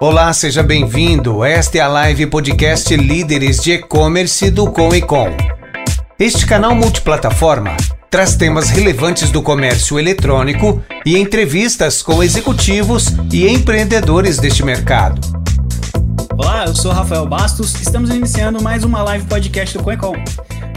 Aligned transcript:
Olá, 0.00 0.32
seja 0.32 0.62
bem-vindo. 0.62 1.44
Esta 1.44 1.78
é 1.78 1.80
a 1.80 1.88
live 1.88 2.28
podcast 2.28 2.94
Líderes 2.96 3.60
de 3.60 3.72
E-Commerce 3.72 4.48
do 4.48 4.70
Com 4.70 4.94
e 4.94 5.02
Com. 5.02 5.26
Este 6.16 6.46
canal 6.46 6.72
multiplataforma 6.72 7.76
traz 8.08 8.36
temas 8.36 8.70
relevantes 8.70 9.32
do 9.32 9.42
comércio 9.42 9.98
eletrônico 9.98 10.80
e 11.04 11.18
entrevistas 11.18 12.00
com 12.00 12.22
executivos 12.22 13.06
e 13.32 13.48
empreendedores 13.48 14.38
deste 14.38 14.64
mercado. 14.64 15.20
Olá, 16.38 16.66
eu 16.66 16.76
sou 16.76 16.92
Rafael 16.92 17.26
Bastos. 17.26 17.74
Estamos 17.74 18.10
iniciando 18.10 18.62
mais 18.62 18.84
uma 18.84 19.02
live 19.02 19.26
podcast 19.26 19.76
do 19.76 19.82
Coecom. 19.82 20.14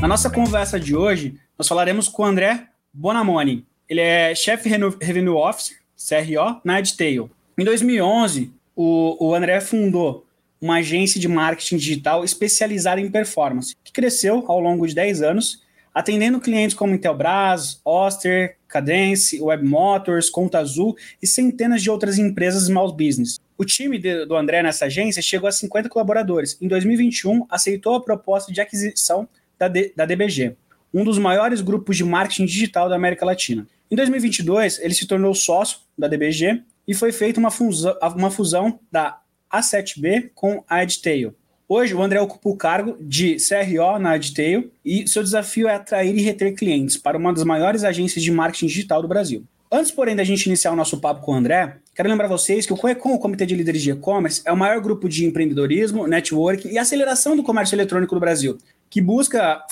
Na 0.02 0.08
nossa 0.08 0.32
conversa 0.32 0.80
de 0.80 0.96
hoje, 0.96 1.36
nós 1.60 1.68
falaremos 1.68 2.08
com 2.08 2.24
o 2.24 2.26
André 2.26 2.64
Bonamoni. 2.92 3.68
Ele 3.88 4.02
é 4.02 4.34
chefe 4.34 4.68
Revenue 4.68 5.36
Officer, 5.36 5.78
CRO, 5.96 6.60
na 6.66 6.78
Adtail. 6.78 7.30
Em 7.56 7.64
2011, 7.64 8.52
o, 8.76 9.30
o 9.30 9.36
André 9.36 9.60
fundou 9.62 10.26
uma 10.62 10.76
agência 10.76 11.20
de 11.20 11.28
marketing 11.28 11.78
digital 11.78 12.24
especializada 12.24 13.02
em 13.02 13.10
performance, 13.10 13.76
que 13.84 13.92
cresceu 13.92 14.44
ao 14.48 14.60
longo 14.60 14.86
de 14.86 14.94
10 14.94 15.22
anos, 15.24 15.64
atendendo 15.94 16.40
clientes 16.40 16.76
como 16.76 16.94
Intelbras, 16.94 17.82
Oster, 17.84 18.58
Cadence, 18.68 19.42
Web 19.42 19.66
Motors, 19.66 20.30
Conta 20.30 20.60
Azul 20.60 20.96
e 21.22 21.28
centenas 21.28 21.82
de 21.82 21.90
outras 21.90 22.18
empresas 22.18 22.68
small 22.68 22.92
business. 22.94 23.40
O 23.58 23.66
time 23.66 23.98
de, 23.98 24.26
do 24.26 24.36
André 24.36 24.64
nessa 24.64 24.86
agência 24.86 25.22
chegou 25.22 25.50
a 25.50 25.52
50 25.52 25.90
colaboradores. 25.90 26.58
Em 26.62 26.68
2021, 26.68 27.46
aceitou 27.50 27.96
a 27.96 28.02
proposta 28.02 28.52
de 28.52 28.62
aquisição 28.62 29.28
da, 29.60 29.68
D, 29.68 29.92
da 29.96 30.06
DBG, 30.06 30.56
um 30.94 31.04
dos 31.04 31.18
maiores 31.18 31.62
grupos 31.62 31.98
de 31.98 32.04
marketing 32.04 32.46
digital 32.46 32.88
da 32.88 32.96
América 32.96 33.26
Latina. 33.26 33.68
Em 33.90 33.96
2022, 33.96 34.80
ele 34.80 34.94
se 34.94 35.06
tornou 35.06 35.34
sócio 35.36 35.80
da 35.98 36.08
DBG 36.08 36.64
e 36.88 36.94
foi 36.94 37.12
feita 37.12 37.40
uma 37.40 37.52
fusão, 37.52 37.96
uma 38.16 38.32
fusão 38.32 38.80
da 38.92 39.20
A7B 39.52 40.32
com 40.34 40.64
a 40.68 40.84
Edtail. 40.84 41.36
Hoje, 41.68 41.94
o 41.94 42.02
André 42.02 42.20
ocupa 42.20 42.50
o 42.50 42.58
cargo 42.58 42.98
de 43.00 43.38
CRO 43.38 43.98
na 43.98 44.18
Edtail 44.18 44.72
e 44.84 45.08
seu 45.08 45.24
desafio 45.24 45.68
é 45.68 45.76
atrair 45.76 46.14
e 46.18 46.22
reter 46.22 46.54
clientes 46.54 46.98
para 46.98 47.18
uma 47.18 47.34
das 47.34 47.46
maiores 47.46 47.84
agências 47.84 48.24
de 48.24 48.32
marketing 48.32 48.68
digital 48.68 49.02
do 49.02 49.08
Brasil. 49.08 49.46
Antes, 49.72 49.90
porém, 49.90 50.14
da 50.14 50.24
gente 50.26 50.48
iniciar 50.48 50.74
o 50.74 50.76
nosso 50.76 51.00
papo 51.00 51.22
com 51.22 51.32
o 51.32 51.36
André, 51.36 51.78
quero 51.96 52.10
lembrar 52.10 52.28
vocês 52.28 52.66
que 52.66 52.74
o 52.74 52.76
COECOM, 52.76 53.14
o 53.14 53.20
Comitê 53.20 53.46
de 53.46 53.56
Líderes 53.56 53.82
de 53.82 53.92
E-Commerce, 53.92 54.42
é 54.44 54.52
o 54.52 54.58
maior 54.58 54.82
grupo 54.82 55.08
de 55.08 55.26
empreendedorismo, 55.26 56.06
networking 56.08 56.68
e 56.68 56.78
aceleração 56.78 57.38
do 57.38 57.44
comércio 57.44 57.74
eletrônico 57.74 58.14
do 58.14 58.20
Brasil, 58.20 58.58
que 58.90 59.00
busca 59.00 59.64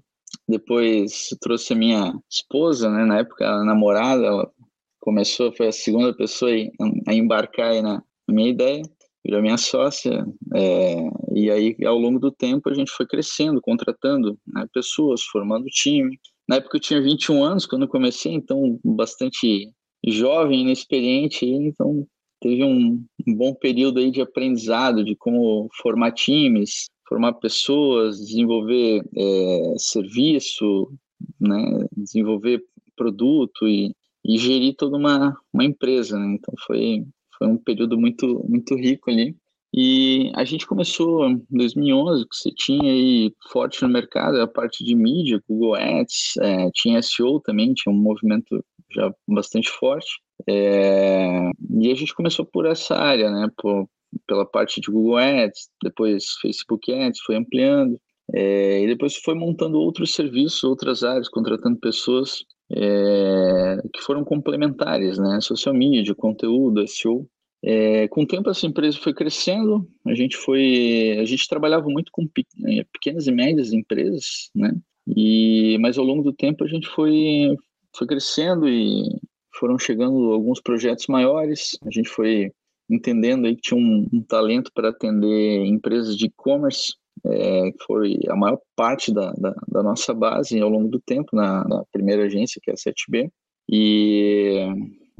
depois 0.48 1.30
trouxe 1.40 1.74
a 1.74 1.76
minha 1.76 2.14
esposa, 2.30 2.90
né, 2.90 3.06
na 3.06 3.20
época 3.20 3.64
namorada, 3.64 4.26
ela 4.26 4.52
começou, 5.00 5.54
foi 5.56 5.68
a 5.68 5.72
segunda 5.72 6.16
pessoa 6.16 6.52
a 7.08 7.14
embarcar 7.14 7.82
na 7.82 8.04
minha 8.30 8.50
ideia, 8.50 8.82
virou 9.24 9.42
minha 9.42 9.58
sócia, 9.58 10.26
é, 10.56 10.96
e 11.34 11.50
aí 11.50 11.76
ao 11.86 11.98
longo 11.98 12.20
do 12.20 12.32
tempo 12.32 12.70
a 12.70 12.74
gente 12.74 12.92
foi 12.92 13.06
crescendo, 13.06 13.62
contratando 13.62 14.38
né, 14.48 14.66
pessoas, 14.74 15.22
formando 15.24 15.66
time. 15.66 16.20
Na 16.48 16.58
época 16.58 16.78
eu 16.78 16.82
tinha 16.82 17.02
21 17.02 17.44
anos 17.44 17.66
quando 17.66 17.88
comecei, 17.88 18.34
então 18.34 18.80
bastante 18.84 19.72
jovem, 20.08 20.62
inexperiente, 20.62 21.46
então 21.46 22.08
teve 22.42 22.64
um, 22.64 23.04
bom 23.28 23.54
período 23.54 24.00
aí 24.00 24.12
de 24.12 24.22
aprendizado 24.22 25.06
de 25.06 25.16
como 25.16 25.70
formar 25.82 26.12
times, 26.12 26.90
formar 27.08 27.34
pessoas, 27.34 28.20
desenvolver 28.20 29.04
é, 29.16 29.74
serviço, 29.78 30.92
né, 31.40 31.86
desenvolver 31.96 32.64
produto 32.96 33.68
e, 33.68 33.96
e 34.26 34.38
gerir 34.38 34.76
toda 34.76 34.98
uma, 34.98 35.38
uma 35.54 35.64
empresa. 35.64 36.18
Né? 36.18 36.36
Então 36.36 36.54
foi, 36.66 37.06
foi 37.38 37.48
um 37.48 37.58
período 37.58 37.98
muito, 37.98 38.44
muito 38.50 38.76
rico 38.76 39.12
ali. 39.12 39.36
E 39.74 40.32
a 40.36 40.44
gente 40.44 40.68
começou 40.68 41.30
em 41.30 41.42
2011, 41.50 42.28
que 42.28 42.36
você 42.36 42.52
tinha 42.52 42.92
aí 42.92 43.34
forte 43.50 43.82
no 43.82 43.88
mercado 43.88 44.42
a 44.42 44.48
parte 44.48 44.84
de 44.84 44.94
mídia, 44.94 45.42
Google 45.48 45.76
Ads, 45.76 46.36
é, 46.42 46.70
tinha 46.74 47.02
SEO 47.02 47.40
também, 47.40 47.74
tinha 47.74 47.94
um 47.94 47.98
movimento 47.98 48.66
já 48.94 49.14
bastante 49.28 49.70
forte. 49.70 50.20
É, 50.48 51.50
e 51.80 51.92
a 51.92 51.96
gente 51.96 52.16
começou 52.16 52.46
por 52.46 52.66
essa 52.66 52.96
área, 52.96 53.30
né? 53.32 53.48
Por, 53.58 53.88
pela 54.28 54.46
parte 54.46 54.82
de 54.82 54.92
Google 54.92 55.18
Ads, 55.18 55.70
depois 55.84 56.26
Facebook 56.42 56.92
Ads, 56.92 57.20
foi 57.22 57.36
ampliando. 57.36 58.00
É, 58.34 58.82
e 58.82 58.88
depois 58.88 59.16
foi 59.18 59.36
montando 59.36 59.78
outros 59.80 60.14
serviços, 60.14 60.64
outras 60.64 61.04
áreas, 61.04 61.28
contratando 61.28 61.80
pessoas 61.80 62.46
é, 62.72 63.78
que 63.94 64.02
foram 64.02 64.24
complementares, 64.24 65.18
né? 65.18 65.40
Social 65.42 65.74
media, 65.74 66.16
conteúdo, 66.16 66.88
SEO. 66.88 67.28
É, 67.64 68.08
com 68.08 68.24
o 68.24 68.28
tempo 68.28 68.50
essa 68.50 68.66
empresa 68.66 68.98
foi 68.98 69.14
crescendo, 69.14 69.88
a 70.08 70.16
gente 70.16 70.36
foi, 70.36 71.18
a 71.20 71.26
gente 71.26 71.48
trabalhava 71.48 71.88
muito 71.90 72.12
com 72.12 72.28
é, 72.66 72.84
pequenas 72.92 73.28
e 73.28 73.32
médias 73.32 73.72
empresas, 73.72 74.50
né? 74.56 74.74
E 75.16 75.78
mas 75.80 75.98
ao 75.98 76.06
longo 76.06 76.24
do 76.24 76.34
tempo 76.34 76.64
a 76.64 76.68
gente 76.68 76.88
foi 76.88 77.56
foi 77.96 78.08
crescendo 78.08 78.68
e 78.68 79.04
foram 79.54 79.78
chegando 79.78 80.32
alguns 80.32 80.62
projetos 80.62 81.08
maiores. 81.08 81.78
A 81.86 81.92
gente 81.92 82.10
foi 82.10 82.52
entendendo 82.90 83.46
aí 83.46 83.56
que 83.56 83.62
tinha 83.62 83.80
um, 83.80 84.08
um 84.12 84.22
talento 84.22 84.72
para 84.74 84.90
atender 84.90 85.66
empresas 85.66 86.18
de 86.18 86.26
e-commerce, 86.26 86.94
é, 87.26 87.72
foi 87.86 88.20
a 88.30 88.36
maior 88.36 88.60
parte 88.76 89.14
da, 89.14 89.32
da, 89.34 89.54
da, 89.68 89.84
nossa 89.84 90.14
base 90.14 90.60
ao 90.60 90.70
longo 90.70 90.90
do 90.90 91.00
tempo 91.00 91.30
na, 91.34 91.64
na 91.68 91.84
primeira 91.92 92.26
agência, 92.26 92.60
que 92.62 92.72
é 92.72 92.74
a 92.74 92.78
7B. 92.78 93.30
E 93.70 94.68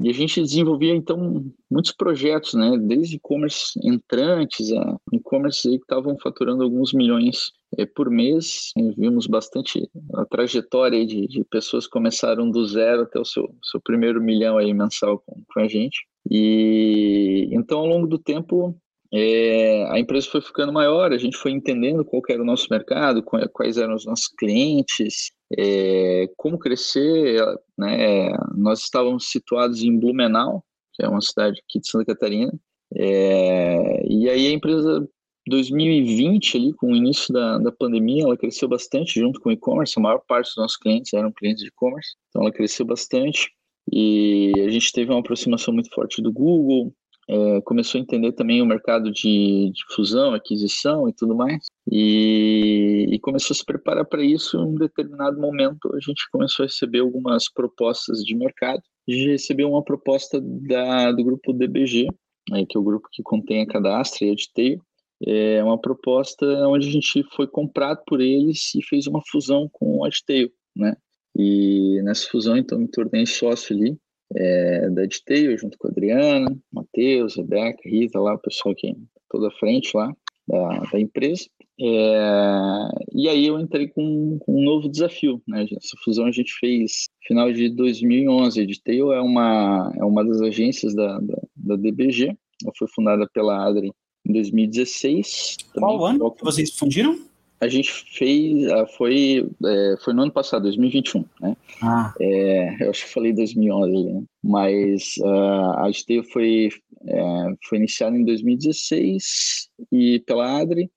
e 0.02 0.10
a 0.10 0.12
gente 0.12 0.40
desenvolvia, 0.40 0.94
então, 0.94 1.44
muitos 1.70 1.92
projetos, 1.92 2.54
né? 2.54 2.76
Desde 2.78 3.16
e-commerce 3.16 3.78
entrantes 3.82 4.72
a 4.72 4.96
e-commerce 5.12 5.68
que 5.68 5.76
estavam 5.76 6.16
faturando 6.18 6.64
alguns 6.64 6.92
milhões 6.92 7.52
é, 7.78 7.86
por 7.86 8.10
mês. 8.10 8.72
Vimos 8.96 9.26
bastante 9.26 9.88
a 10.14 10.24
trajetória 10.24 11.06
de, 11.06 11.26
de, 11.28 11.44
pessoas 11.44 11.86
que 11.86 11.92
começaram 11.92 12.50
do 12.50 12.66
zero 12.66 13.02
até 13.02 13.20
o 13.20 13.24
seu, 13.24 13.48
seu 13.62 13.80
primeiro 13.80 14.20
milhão 14.20 14.58
aí 14.58 14.74
mensal 14.74 15.22
com, 15.24 15.40
com 15.52 15.60
a 15.60 15.68
gente. 15.68 16.04
E 16.30 17.48
então, 17.52 17.80
ao 17.80 17.86
longo 17.86 18.06
do 18.06 18.18
tempo, 18.18 18.76
é, 19.14 19.84
a 19.90 19.98
empresa 19.98 20.26
foi 20.26 20.40
ficando 20.40 20.72
maior, 20.72 21.12
a 21.12 21.18
gente 21.18 21.36
foi 21.36 21.52
entendendo 21.52 22.04
qual 22.04 22.22
era 22.30 22.42
o 22.42 22.46
nosso 22.46 22.66
mercado, 22.70 23.22
quais 23.22 23.76
eram 23.76 23.94
os 23.94 24.06
nossos 24.06 24.28
clientes, 24.28 25.30
é, 25.58 26.28
como 26.36 26.58
crescer. 26.58 27.40
Né? 27.78 28.30
Nós 28.54 28.80
estávamos 28.80 29.30
situados 29.30 29.82
em 29.82 29.98
Blumenau, 29.98 30.64
que 30.94 31.04
é 31.04 31.08
uma 31.08 31.20
cidade 31.20 31.60
aqui 31.66 31.80
de 31.80 31.88
Santa 31.88 32.06
Catarina, 32.06 32.52
é, 32.94 34.06
e 34.06 34.28
aí 34.28 34.46
a 34.46 34.52
empresa 34.52 35.08
2020, 35.46 36.56
ali, 36.56 36.72
com 36.74 36.92
o 36.92 36.96
início 36.96 37.32
da, 37.32 37.58
da 37.58 37.72
pandemia, 37.72 38.24
ela 38.24 38.36
cresceu 38.36 38.68
bastante 38.68 39.18
junto 39.18 39.40
com 39.40 39.48
o 39.48 39.52
e-commerce. 39.52 39.94
A 39.96 40.02
maior 40.02 40.20
parte 40.26 40.48
dos 40.48 40.56
nossos 40.56 40.76
clientes 40.76 41.12
eram 41.12 41.32
clientes 41.32 41.62
de 41.62 41.68
e-commerce, 41.68 42.10
então 42.28 42.42
ela 42.42 42.52
cresceu 42.52 42.86
bastante. 42.86 43.50
E 43.90 44.52
a 44.64 44.68
gente 44.68 44.92
teve 44.92 45.10
uma 45.10 45.20
aproximação 45.20 45.74
muito 45.74 45.90
forte 45.90 46.22
do 46.22 46.32
Google, 46.32 46.94
é, 47.32 47.60
começou 47.62 47.98
a 47.98 48.02
entender 48.02 48.32
também 48.32 48.60
o 48.60 48.66
mercado 48.66 49.10
de, 49.10 49.70
de 49.72 49.84
fusão, 49.94 50.34
aquisição 50.34 51.08
e 51.08 51.14
tudo 51.14 51.34
mais, 51.34 51.66
e, 51.90 53.06
e 53.10 53.18
começou 53.20 53.54
a 53.54 53.56
se 53.56 53.64
preparar 53.64 54.04
para 54.04 54.22
isso. 54.22 54.58
Em 54.58 54.60
um 54.60 54.74
determinado 54.74 55.40
momento, 55.40 55.94
a 55.94 56.00
gente 56.00 56.28
começou 56.30 56.64
a 56.64 56.66
receber 56.66 56.98
algumas 56.98 57.50
propostas 57.50 58.22
de 58.22 58.36
mercado. 58.36 58.82
A 59.08 59.12
gente 59.12 59.30
recebeu 59.30 59.70
uma 59.70 59.82
proposta 59.82 60.38
da, 60.42 61.10
do 61.12 61.24
grupo 61.24 61.54
DBG, 61.54 62.06
né, 62.50 62.66
que 62.68 62.76
é 62.76 62.80
o 62.80 62.84
grupo 62.84 63.08
que 63.10 63.22
contém 63.22 63.62
a 63.62 63.66
Cadastra 63.66 64.26
e 64.26 64.30
a 64.30 64.34
Detail. 64.34 64.82
É 65.24 65.64
uma 65.64 65.80
proposta 65.80 66.44
onde 66.68 66.88
a 66.88 66.90
gente 66.90 67.24
foi 67.34 67.46
comprado 67.46 68.02
por 68.06 68.20
eles 68.20 68.74
e 68.74 68.82
fez 68.82 69.06
uma 69.06 69.22
fusão 69.30 69.70
com 69.72 70.04
a 70.04 70.08
Detail, 70.08 70.50
né? 70.76 70.94
E 71.34 72.02
nessa 72.02 72.28
fusão, 72.28 72.58
então, 72.58 72.78
me 72.78 72.88
tornei 72.88 73.24
sócio 73.24 73.74
ali 73.74 73.96
é, 74.36 74.90
da 74.90 75.02
Detail, 75.02 75.56
junto 75.58 75.76
com 75.78 75.88
a 75.88 75.90
Adriana, 75.90 76.56
Matheus, 76.72 77.36
Rebeca, 77.36 77.80
Rita, 77.84 78.20
lá, 78.20 78.34
o 78.34 78.38
pessoal 78.38 78.74
que 78.74 78.96
toda 79.28 79.48
a 79.48 79.52
frente 79.52 79.96
lá 79.96 80.14
da, 80.46 80.78
da 80.92 81.00
empresa. 81.00 81.46
É, 81.80 82.88
e 83.12 83.28
aí 83.28 83.46
eu 83.46 83.58
entrei 83.58 83.88
com, 83.88 84.38
com, 84.40 84.60
um 84.60 84.64
novo 84.64 84.88
desafio, 84.88 85.42
né? 85.48 85.64
Essa 85.64 85.96
fusão 86.04 86.26
a 86.26 86.32
gente 86.32 86.52
fez 86.60 87.08
no 87.22 87.26
final 87.28 87.52
de 87.52 87.68
2011. 87.70 88.60
A 88.60 88.66
Detail 88.66 89.12
é 89.12 89.20
uma, 89.20 89.92
é 89.96 90.04
uma 90.04 90.24
das 90.24 90.40
agências 90.40 90.94
da, 90.94 91.18
da, 91.18 91.42
da 91.56 91.76
DBG, 91.76 92.36
ela 92.62 92.72
foi 92.78 92.88
fundada 92.88 93.28
pela 93.32 93.66
Adri 93.66 93.90
em 94.24 94.32
2016. 94.32 95.56
Qual 95.74 96.04
ano 96.04 96.30
que 96.30 96.44
vocês 96.44 96.70
fundiram? 96.76 97.18
A 97.62 97.68
gente 97.68 97.92
fez, 98.18 98.68
ah, 98.72 98.86
foi, 98.86 99.48
é, 99.64 99.94
foi 100.02 100.12
no 100.12 100.22
ano 100.22 100.32
passado, 100.32 100.64
2021, 100.64 101.24
né? 101.40 101.56
Ah. 101.80 102.12
É, 102.20 102.84
eu 102.84 102.90
acho 102.90 103.06
que 103.06 103.12
falei 103.12 103.32
2011, 103.32 104.12
né? 104.12 104.22
mas 104.42 105.14
uh, 105.20 105.78
a 105.78 105.88
Esteio 105.88 106.24
foi, 106.24 106.70
é, 107.06 107.22
foi 107.68 107.78
iniciada 107.78 108.16
em 108.16 108.24
2016 108.24 109.68
e 109.92 110.18
pela 110.26 110.60
Adri, 110.60 110.90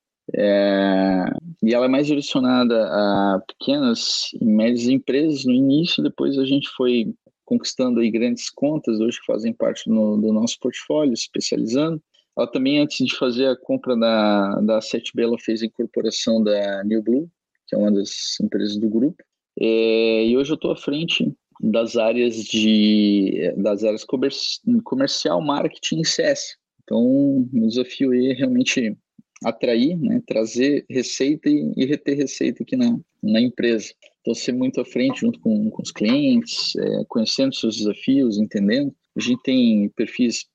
e 1.64 1.72
ela 1.72 1.86
é 1.86 1.88
mais 1.88 2.08
direcionada 2.08 2.84
a 2.84 3.42
pequenas 3.48 4.32
e 4.34 4.44
médias 4.44 4.88
empresas 4.88 5.46
no 5.46 5.54
início, 5.54 6.02
depois 6.02 6.36
a 6.40 6.46
gente 6.46 6.68
foi 6.76 7.14
conquistando 7.46 8.00
aí 8.00 8.10
grandes 8.10 8.50
contas, 8.50 9.00
hoje 9.00 9.20
que 9.20 9.26
fazem 9.28 9.54
parte 9.54 9.88
do, 9.88 10.18
do 10.18 10.34
nosso 10.34 10.58
portfólio, 10.60 11.14
especializando. 11.14 12.02
Ela 12.38 12.48
também, 12.48 12.80
antes 12.80 13.06
de 13.06 13.16
fazer 13.16 13.48
a 13.48 13.56
compra 13.56 13.96
da, 13.96 14.60
da 14.62 14.80
7B, 14.80 15.24
ela 15.24 15.40
fez 15.40 15.62
a 15.62 15.66
incorporação 15.66 16.44
da 16.44 16.84
New 16.84 17.02
Blue, 17.02 17.30
que 17.68 17.76
é 17.76 17.78
uma 17.78 17.92
das 17.92 18.40
empresas 18.42 18.78
do 18.78 18.90
grupo. 18.90 19.24
É, 19.60 20.26
e 20.26 20.36
hoje 20.36 20.52
eu 20.52 20.56
estou 20.56 20.72
à 20.72 20.76
frente 20.76 21.34
das 21.62 21.96
áreas 21.96 22.36
de 22.44 23.54
das 23.56 23.84
áreas 23.84 24.06
comercial, 24.84 25.42
marketing 25.42 26.02
e 26.02 26.06
CS. 26.06 26.58
Então, 26.84 27.02
o 27.02 27.68
desafio 27.68 28.14
é 28.14 28.34
realmente 28.34 28.96
atrair, 29.44 29.98
né, 29.98 30.22
trazer 30.28 30.86
receita 30.90 31.50
e, 31.50 31.74
e, 31.76 31.86
reter 31.86 32.18
receita 32.18 32.64
aqui 32.64 32.76
na, 32.76 32.98
na 33.24 33.42
empresa. 33.42 33.92
Então, 34.22 34.34
ser 34.34 34.54
muito 34.54 34.82
à 34.82 34.86
frente 34.86 35.22
junto 35.22 35.40
com, 35.40 35.70
com 35.70 35.82
os 35.82 35.92
clientes, 35.92 36.76
é, 36.76 37.04
conhecendo 37.08 37.56
seus 37.56 37.78
desafios, 37.78 38.38
entendendo. 38.38 38.94
A 39.16 39.22
gente 39.22 39.42
tem 39.44 39.90
perfis 39.90 40.46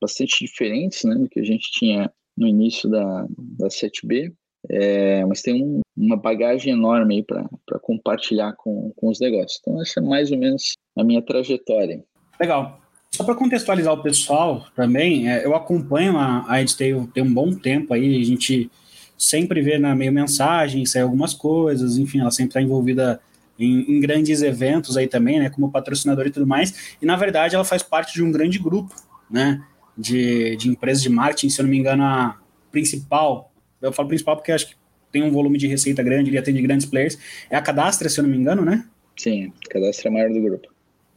bastante 0.00 0.44
diferentes 0.44 1.04
né, 1.04 1.14
do 1.14 1.28
que 1.28 1.40
a 1.40 1.44
gente 1.44 1.70
tinha 1.72 2.10
no 2.36 2.46
início 2.46 2.88
da, 2.88 3.26
da 3.58 3.68
7B, 3.68 4.32
é, 4.68 5.24
mas 5.24 5.42
tem 5.42 5.62
um, 5.62 5.80
uma 5.96 6.16
bagagem 6.16 6.72
enorme 6.72 7.16
aí 7.16 7.22
para 7.22 7.78
compartilhar 7.80 8.54
com, 8.56 8.92
com 8.96 9.08
os 9.08 9.20
negócios. 9.20 9.58
Então, 9.60 9.80
essa 9.80 10.00
é 10.00 10.02
mais 10.02 10.30
ou 10.30 10.38
menos 10.38 10.74
a 10.96 11.04
minha 11.04 11.22
trajetória. 11.22 12.04
Legal. 12.38 12.80
Só 13.10 13.24
para 13.24 13.34
contextualizar 13.34 13.92
o 13.92 14.02
pessoal 14.02 14.66
também, 14.74 15.30
é, 15.30 15.44
eu 15.44 15.54
acompanho 15.54 16.16
a, 16.16 16.44
a 16.48 16.62
Edtail 16.62 17.08
tem 17.12 17.22
um 17.22 17.34
bom 17.34 17.52
tempo 17.52 17.92
aí, 17.92 18.20
a 18.20 18.24
gente 18.24 18.70
sempre 19.18 19.60
vê 19.60 19.78
na 19.78 19.94
meio 19.94 20.12
mensagem, 20.12 20.86
sai 20.86 21.02
algumas 21.02 21.34
coisas, 21.34 21.98
enfim, 21.98 22.20
ela 22.20 22.30
sempre 22.30 22.50
está 22.50 22.62
envolvida 22.62 23.20
em, 23.58 23.96
em, 23.96 24.00
grandes 24.00 24.40
eventos 24.40 24.96
aí 24.96 25.06
também, 25.06 25.38
né, 25.38 25.50
como 25.50 25.70
patrocinador 25.70 26.26
e 26.26 26.30
tudo 26.30 26.46
mais, 26.46 26.96
e 27.02 27.04
na 27.04 27.16
verdade 27.16 27.54
ela 27.54 27.64
faz 27.64 27.82
parte 27.82 28.14
de 28.14 28.22
um 28.22 28.32
grande 28.32 28.58
grupo, 28.58 28.94
né, 29.30 29.60
de, 29.96 30.56
de 30.56 30.68
empresas 30.68 31.02
de 31.02 31.08
marketing, 31.08 31.48
se 31.48 31.60
eu 31.60 31.64
não 31.64 31.70
me 31.70 31.78
engano, 31.78 32.02
a 32.02 32.38
principal, 32.70 33.52
eu 33.80 33.92
falo 33.92 34.08
principal 34.08 34.36
porque 34.36 34.52
acho 34.52 34.68
que 34.68 34.74
tem 35.12 35.22
um 35.22 35.30
volume 35.30 35.58
de 35.58 35.66
receita 35.66 36.02
grande, 36.02 36.30
ele 36.30 36.38
atende 36.38 36.62
grandes 36.62 36.86
players, 36.86 37.18
é 37.48 37.56
a 37.56 37.62
Cadastra, 37.62 38.08
se 38.08 38.20
eu 38.20 38.22
não 38.22 38.30
me 38.30 38.36
engano, 38.36 38.64
né? 38.64 38.84
Sim, 39.16 39.52
a 39.66 39.68
Cadastra 39.72 40.08
é 40.08 40.10
a 40.10 40.12
maior 40.12 40.30
do 40.30 40.40
grupo. 40.40 40.68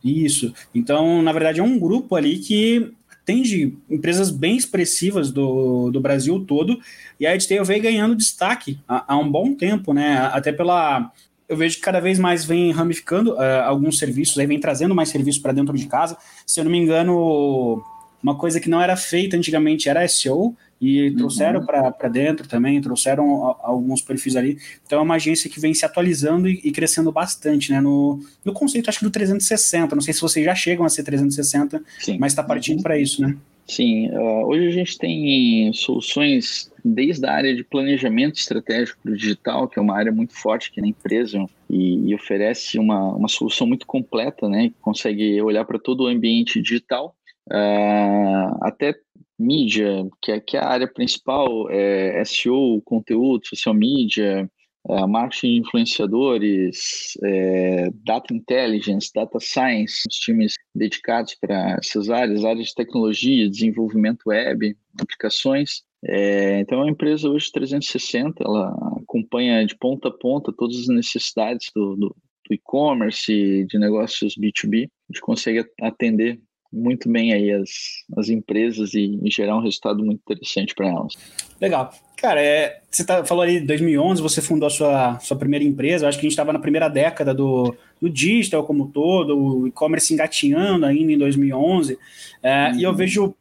Isso. 0.03 0.53
Então, 0.75 1.21
na 1.21 1.31
verdade, 1.31 1.59
é 1.59 1.63
um 1.63 1.79
grupo 1.79 2.15
ali 2.15 2.39
que 2.39 2.91
atende 3.09 3.77
empresas 3.89 4.29
bem 4.29 4.57
expressivas 4.57 5.31
do, 5.31 5.89
do 5.89 6.01
Brasil 6.01 6.43
todo, 6.45 6.77
e 7.19 7.25
a 7.25 7.33
EdTail 7.33 7.63
veio 7.63 7.81
ganhando 7.81 8.15
destaque 8.15 8.79
há, 8.87 9.13
há, 9.13 9.17
um 9.17 9.31
bom 9.31 9.55
tempo, 9.55 9.93
né? 9.93 10.17
Até 10.33 10.51
pela. 10.51 11.11
Eu 11.47 11.57
vejo 11.57 11.75
que 11.75 11.81
cada 11.81 11.99
vez 11.99 12.17
mais 12.19 12.43
vem 12.43 12.71
ramificando 12.71 13.33
uh, 13.33 13.63
alguns 13.65 13.97
serviços, 13.97 14.37
aí 14.37 14.47
vem 14.47 14.59
trazendo 14.59 14.95
mais 14.95 15.09
serviços 15.09 15.41
para 15.41 15.53
dentro 15.53 15.77
de 15.77 15.85
casa. 15.87 16.17
Se 16.45 16.59
eu 16.59 16.63
não 16.63 16.71
me 16.71 16.77
engano, 16.77 17.83
uma 18.23 18.37
coisa 18.37 18.59
que 18.59 18.69
não 18.69 18.81
era 18.81 18.95
feita 18.95 19.35
antigamente 19.35 19.89
era 19.89 20.07
SEO, 20.07 20.55
e 20.85 21.11
trouxeram 21.11 21.61
uhum. 21.61 21.65
para 21.65 22.09
dentro 22.09 22.45
também, 22.45 22.81
trouxeram 22.81 23.55
alguns 23.61 24.01
perfis 24.01 24.35
ali. 24.35 24.57
Então 24.85 24.99
é 24.99 25.01
uma 25.01 25.15
agência 25.15 25.49
que 25.49 25.57
vem 25.57 25.73
se 25.73 25.85
atualizando 25.85 26.49
e, 26.49 26.59
e 26.61 26.71
crescendo 26.73 27.09
bastante, 27.09 27.71
né? 27.71 27.79
No, 27.79 28.19
no 28.43 28.51
conceito, 28.51 28.89
acho 28.89 28.99
que 28.99 29.05
do 29.05 29.11
360. 29.11 29.95
Não 29.95 30.01
sei 30.01 30.13
se 30.13 30.19
vocês 30.19 30.45
já 30.45 30.53
chegam 30.53 30.85
a 30.85 30.89
ser 30.89 31.03
360, 31.03 31.81
Sim. 31.99 32.17
mas 32.19 32.33
está 32.33 32.43
partindo 32.43 32.77
uhum. 32.77 32.83
para 32.83 32.99
isso, 32.99 33.21
né? 33.21 33.37
Sim, 33.65 34.09
uh, 34.09 34.45
hoje 34.45 34.67
a 34.67 34.71
gente 34.71 34.97
tem 34.97 35.71
soluções 35.71 36.69
desde 36.83 37.25
a 37.25 37.31
área 37.31 37.55
de 37.55 37.63
planejamento 37.63 38.35
estratégico 38.35 38.99
do 39.05 39.15
digital, 39.15 39.69
que 39.69 39.79
é 39.79 39.81
uma 39.81 39.95
área 39.95 40.11
muito 40.11 40.33
forte 40.33 40.69
aqui 40.69 40.81
na 40.81 40.87
empresa 40.87 41.45
e, 41.69 42.09
e 42.09 42.13
oferece 42.13 42.77
uma, 42.77 43.15
uma 43.15 43.29
solução 43.29 43.65
muito 43.65 43.87
completa, 43.87 44.49
né? 44.49 44.67
Que 44.67 44.75
consegue 44.81 45.41
olhar 45.41 45.63
para 45.63 45.79
todo 45.79 46.03
o 46.03 46.07
ambiente 46.07 46.61
digital 46.61 47.15
uh, 47.51 48.57
até 48.61 48.95
mídia, 49.37 50.07
que 50.21 50.31
é, 50.31 50.39
que 50.39 50.57
é 50.57 50.59
a 50.59 50.67
área 50.67 50.87
principal, 50.87 51.69
é 51.69 52.23
SEO, 52.25 52.81
conteúdo, 52.83 53.47
social 53.47 53.73
media, 53.73 54.49
uh, 54.87 55.07
marketing 55.07 55.53
de 55.53 55.59
influenciadores, 55.59 57.17
é, 57.23 57.89
data 58.03 58.33
intelligence, 58.33 59.11
data 59.13 59.39
science, 59.39 60.03
os 60.09 60.15
times 60.17 60.53
dedicados 60.73 61.35
para 61.35 61.77
essas 61.79 62.09
áreas, 62.09 62.45
áreas 62.45 62.67
de 62.67 62.75
tecnologia, 62.75 63.49
desenvolvimento 63.49 64.23
web, 64.27 64.75
aplicações. 64.99 65.83
É, 66.05 66.59
então, 66.59 66.79
é 66.79 66.83
uma 66.83 66.91
empresa 66.91 67.29
hoje 67.29 67.51
360, 67.51 68.43
ela 68.43 68.69
acompanha 69.01 69.65
de 69.65 69.75
ponta 69.77 70.09
a 70.09 70.11
ponta 70.11 70.51
todas 70.51 70.77
as 70.77 70.87
necessidades 70.87 71.71
do, 71.73 71.95
do, 71.95 72.15
do 72.47 72.53
e-commerce, 72.53 73.65
de 73.65 73.79
negócios 73.79 74.35
B2B. 74.35 74.85
A 74.85 75.13
gente 75.13 75.21
consegue 75.21 75.65
atender 75.81 76.41
muito 76.73 77.07
bem 77.07 77.31
aí 77.31 77.51
as, 77.51 77.69
as 78.17 78.29
empresas 78.29 78.95
e, 78.95 79.19
e 79.23 79.29
gerar 79.29 79.55
um 79.55 79.61
resultado 79.61 80.03
muito 80.03 80.21
interessante 80.21 80.73
para 80.73 80.87
elas. 80.87 81.13
Legal. 81.61 81.93
Cara, 82.17 82.41
é, 82.41 82.81
você 82.89 83.05
tá, 83.05 83.23
falou 83.23 83.43
ali 83.43 83.59
2011, 83.59 84.21
você 84.21 84.41
fundou 84.41 84.65
a 84.65 84.71
sua, 84.71 85.19
sua 85.19 85.37
primeira 85.37 85.63
empresa. 85.63 86.05
Eu 86.05 86.09
acho 86.09 86.17
que 86.17 86.25
a 86.25 86.27
gente 86.27 86.33
estava 86.33 86.51
na 86.51 86.59
primeira 86.59 86.87
década 86.87 87.33
do, 87.33 87.75
do 88.01 88.09
digital 88.09 88.63
como 88.65 88.87
todo, 88.87 89.37
o 89.37 89.67
e-commerce 89.67 90.13
engatinhando 90.13 90.85
ainda 90.85 91.11
em 91.11 91.17
2011. 91.17 91.97
É, 92.41 92.69
uhum. 92.69 92.79
E 92.79 92.83
eu 92.83 92.89
uhum. 92.89 92.95
vejo, 92.95 93.35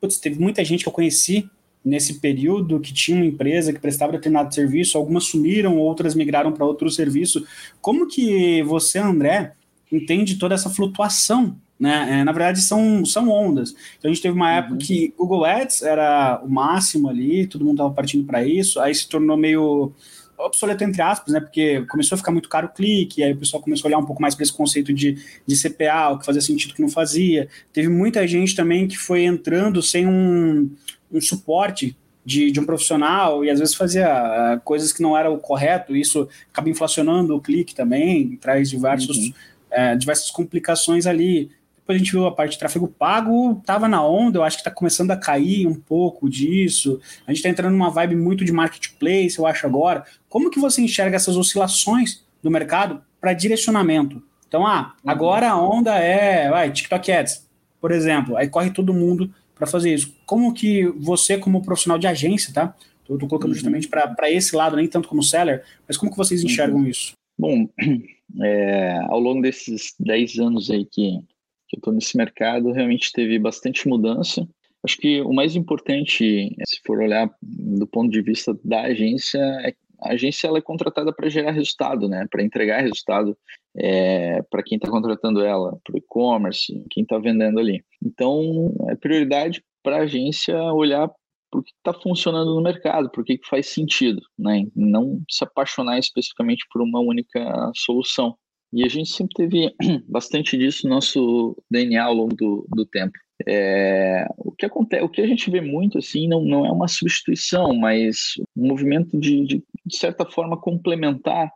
putz, 0.00 0.18
teve 0.18 0.38
muita 0.38 0.64
gente 0.64 0.84
que 0.84 0.88
eu 0.88 0.92
conheci 0.92 1.48
nesse 1.84 2.20
período 2.20 2.80
que 2.80 2.92
tinha 2.92 3.16
uma 3.16 3.26
empresa 3.26 3.72
que 3.72 3.80
prestava 3.80 4.12
determinado 4.12 4.54
serviço, 4.54 4.98
algumas 4.98 5.24
sumiram, 5.24 5.78
outras 5.78 6.14
migraram 6.14 6.52
para 6.52 6.64
outro 6.64 6.90
serviço. 6.90 7.46
Como 7.80 8.06
que 8.06 8.62
você, 8.62 8.98
André, 8.98 9.52
entende 9.90 10.36
toda 10.36 10.54
essa 10.54 10.68
flutuação 10.68 11.56
né? 11.78 12.20
É, 12.20 12.24
na 12.24 12.32
verdade, 12.32 12.60
são, 12.60 13.04
são 13.04 13.28
ondas. 13.28 13.74
Então, 13.98 14.10
a 14.10 14.14
gente 14.14 14.22
teve 14.22 14.34
uma 14.34 14.52
época 14.52 14.74
uhum. 14.74 14.78
que 14.78 15.14
Google 15.16 15.44
Ads 15.44 15.82
era 15.82 16.40
o 16.42 16.48
máximo 16.48 17.08
ali, 17.08 17.46
todo 17.46 17.64
mundo 17.64 17.74
estava 17.74 17.94
partindo 17.94 18.24
para 18.24 18.44
isso, 18.44 18.80
aí 18.80 18.94
se 18.94 19.08
tornou 19.08 19.36
meio 19.36 19.92
obsoleto 20.38 20.84
entre 20.84 21.00
aspas, 21.02 21.32
né? 21.32 21.40
Porque 21.40 21.82
começou 21.86 22.16
a 22.16 22.18
ficar 22.18 22.32
muito 22.32 22.48
caro 22.48 22.66
o 22.66 22.70
clique, 22.70 23.22
aí 23.22 23.32
o 23.32 23.36
pessoal 23.36 23.62
começou 23.62 23.86
a 23.86 23.88
olhar 23.88 23.98
um 23.98 24.04
pouco 24.04 24.20
mais 24.20 24.34
para 24.34 24.42
esse 24.42 24.52
conceito 24.52 24.92
de, 24.92 25.18
de 25.46 25.56
CPA, 25.56 26.10
o 26.10 26.18
que 26.18 26.26
fazia 26.26 26.42
sentido, 26.42 26.72
o 26.72 26.74
que 26.74 26.82
não 26.82 26.88
fazia. 26.88 27.48
Teve 27.72 27.88
muita 27.88 28.26
gente 28.26 28.54
também 28.54 28.86
que 28.86 28.98
foi 28.98 29.24
entrando 29.24 29.82
sem 29.82 30.06
um, 30.06 30.70
um 31.10 31.20
suporte 31.20 31.96
de, 32.24 32.50
de, 32.50 32.58
um 32.58 32.66
profissional 32.66 33.44
e 33.44 33.50
às 33.50 33.60
vezes 33.60 33.74
fazia 33.74 34.08
uh, 34.08 34.60
coisas 34.62 34.92
que 34.92 35.00
não 35.00 35.16
eram 35.16 35.34
o 35.34 35.38
correto, 35.38 35.94
isso 35.94 36.28
acaba 36.52 36.68
inflacionando 36.68 37.36
o 37.36 37.40
clique 37.40 37.74
também, 37.74 38.36
traz 38.36 38.68
diversos, 38.68 39.16
uhum. 39.16 39.32
uh, 39.70 39.96
diversas 39.96 40.30
complicações 40.30 41.06
ali. 41.06 41.50
Depois 41.86 41.96
a 41.96 41.98
gente 42.00 42.10
viu 42.10 42.26
a 42.26 42.32
parte 42.32 42.52
de 42.52 42.58
tráfego 42.58 42.88
pago, 42.88 43.58
estava 43.60 43.86
na 43.86 44.04
onda, 44.04 44.40
eu 44.40 44.42
acho 44.42 44.56
que 44.56 44.62
está 44.62 44.72
começando 44.72 45.12
a 45.12 45.16
cair 45.16 45.68
um 45.68 45.74
pouco 45.74 46.28
disso. 46.28 47.00
A 47.24 47.30
gente 47.30 47.36
está 47.36 47.48
entrando 47.48 47.74
numa 47.74 47.90
vibe 47.90 48.16
muito 48.16 48.44
de 48.44 48.50
marketplace, 48.50 49.38
eu 49.38 49.46
acho 49.46 49.64
agora. 49.68 50.04
Como 50.28 50.50
que 50.50 50.58
você 50.58 50.82
enxerga 50.82 51.14
essas 51.14 51.36
oscilações 51.36 52.24
do 52.42 52.50
mercado 52.50 53.00
para 53.20 53.32
direcionamento? 53.32 54.20
Então, 54.48 54.66
ah, 54.66 54.96
uhum. 55.04 55.10
agora 55.12 55.48
a 55.48 55.56
onda 55.56 55.96
é, 55.96 56.50
vai, 56.50 56.72
TikTok 56.72 57.12
Ads, 57.12 57.48
por 57.80 57.92
exemplo, 57.92 58.36
aí 58.36 58.48
corre 58.48 58.70
todo 58.70 58.92
mundo 58.92 59.32
para 59.54 59.68
fazer 59.68 59.94
isso. 59.94 60.12
Como 60.26 60.52
que 60.52 60.88
você, 60.88 61.38
como 61.38 61.62
profissional 61.62 62.00
de 62.00 62.08
agência, 62.08 62.52
tá? 62.52 62.74
Estou 63.02 63.16
colocando 63.28 63.50
uhum. 63.50 63.54
justamente 63.54 63.86
para 63.86 64.28
esse 64.28 64.56
lado, 64.56 64.74
nem 64.74 64.88
tanto 64.88 65.08
como 65.08 65.22
seller, 65.22 65.62
mas 65.86 65.96
como 65.96 66.10
que 66.10 66.18
vocês 66.18 66.42
uhum. 66.42 66.50
enxergam 66.50 66.84
isso? 66.84 67.12
Bom, 67.38 67.68
é, 68.42 68.98
ao 69.04 69.20
longo 69.20 69.40
desses 69.40 69.94
10 70.00 70.38
anos 70.40 70.68
aí 70.68 70.84
que, 70.84 71.20
que 71.68 71.76
eu 71.76 71.78
estou 71.78 71.92
nesse 71.92 72.16
mercado, 72.16 72.72
realmente 72.72 73.12
teve 73.12 73.38
bastante 73.38 73.88
mudança. 73.88 74.46
Acho 74.84 74.98
que 74.98 75.20
o 75.22 75.32
mais 75.32 75.56
importante, 75.56 76.54
se 76.64 76.80
for 76.86 77.00
olhar 77.00 77.28
do 77.42 77.86
ponto 77.86 78.10
de 78.10 78.22
vista 78.22 78.56
da 78.64 78.82
agência, 78.82 79.40
é 79.64 79.74
a 80.00 80.12
agência 80.12 80.46
ela 80.46 80.58
é 80.58 80.62
contratada 80.62 81.12
para 81.12 81.28
gerar 81.28 81.52
resultado, 81.52 82.08
né? 82.08 82.26
Para 82.30 82.42
entregar 82.42 82.82
resultado 82.82 83.36
é, 83.76 84.42
para 84.42 84.62
quem 84.62 84.76
está 84.76 84.90
contratando 84.90 85.42
ela, 85.42 85.78
para 85.84 85.94
o 85.94 85.98
e-commerce, 85.98 86.84
quem 86.90 87.02
está 87.02 87.18
vendendo 87.18 87.58
ali. 87.58 87.84
Então, 88.04 88.74
é 88.88 88.96
prioridade 88.96 89.62
para 89.82 89.98
a 89.98 90.02
agência 90.02 90.56
olhar 90.72 91.10
o 91.54 91.62
que 91.62 91.70
está 91.70 91.94
funcionando 91.94 92.54
no 92.54 92.62
mercado, 92.62 93.10
por 93.10 93.24
que 93.24 93.40
faz 93.48 93.68
sentido, 93.68 94.20
né? 94.38 94.66
Não 94.74 95.22
se 95.30 95.44
apaixonar 95.44 95.98
especificamente 95.98 96.66
por 96.70 96.82
uma 96.82 97.00
única 97.00 97.72
solução. 97.74 98.36
E 98.76 98.84
a 98.84 98.88
gente 98.88 99.08
sempre 99.08 99.34
teve 99.34 99.74
bastante 100.06 100.54
disso 100.58 100.86
no 100.86 100.96
nosso 100.96 101.56
DNA 101.70 102.04
ao 102.04 102.12
longo 102.12 102.36
do, 102.36 102.66
do 102.68 102.84
tempo. 102.84 103.18
É, 103.48 104.26
o 104.36 104.52
que 104.52 104.66
acontece, 104.66 105.02
o 105.02 105.08
que 105.08 105.22
a 105.22 105.26
gente 105.26 105.50
vê 105.50 105.62
muito 105.62 105.96
assim 105.96 106.28
não, 106.28 106.44
não 106.44 106.66
é 106.66 106.70
uma 106.70 106.86
substituição, 106.86 107.74
mas 107.74 108.34
um 108.54 108.68
movimento 108.68 109.18
de, 109.18 109.46
de, 109.46 109.64
de 109.84 109.96
certa 109.96 110.26
forma 110.26 110.60
complementar 110.60 111.50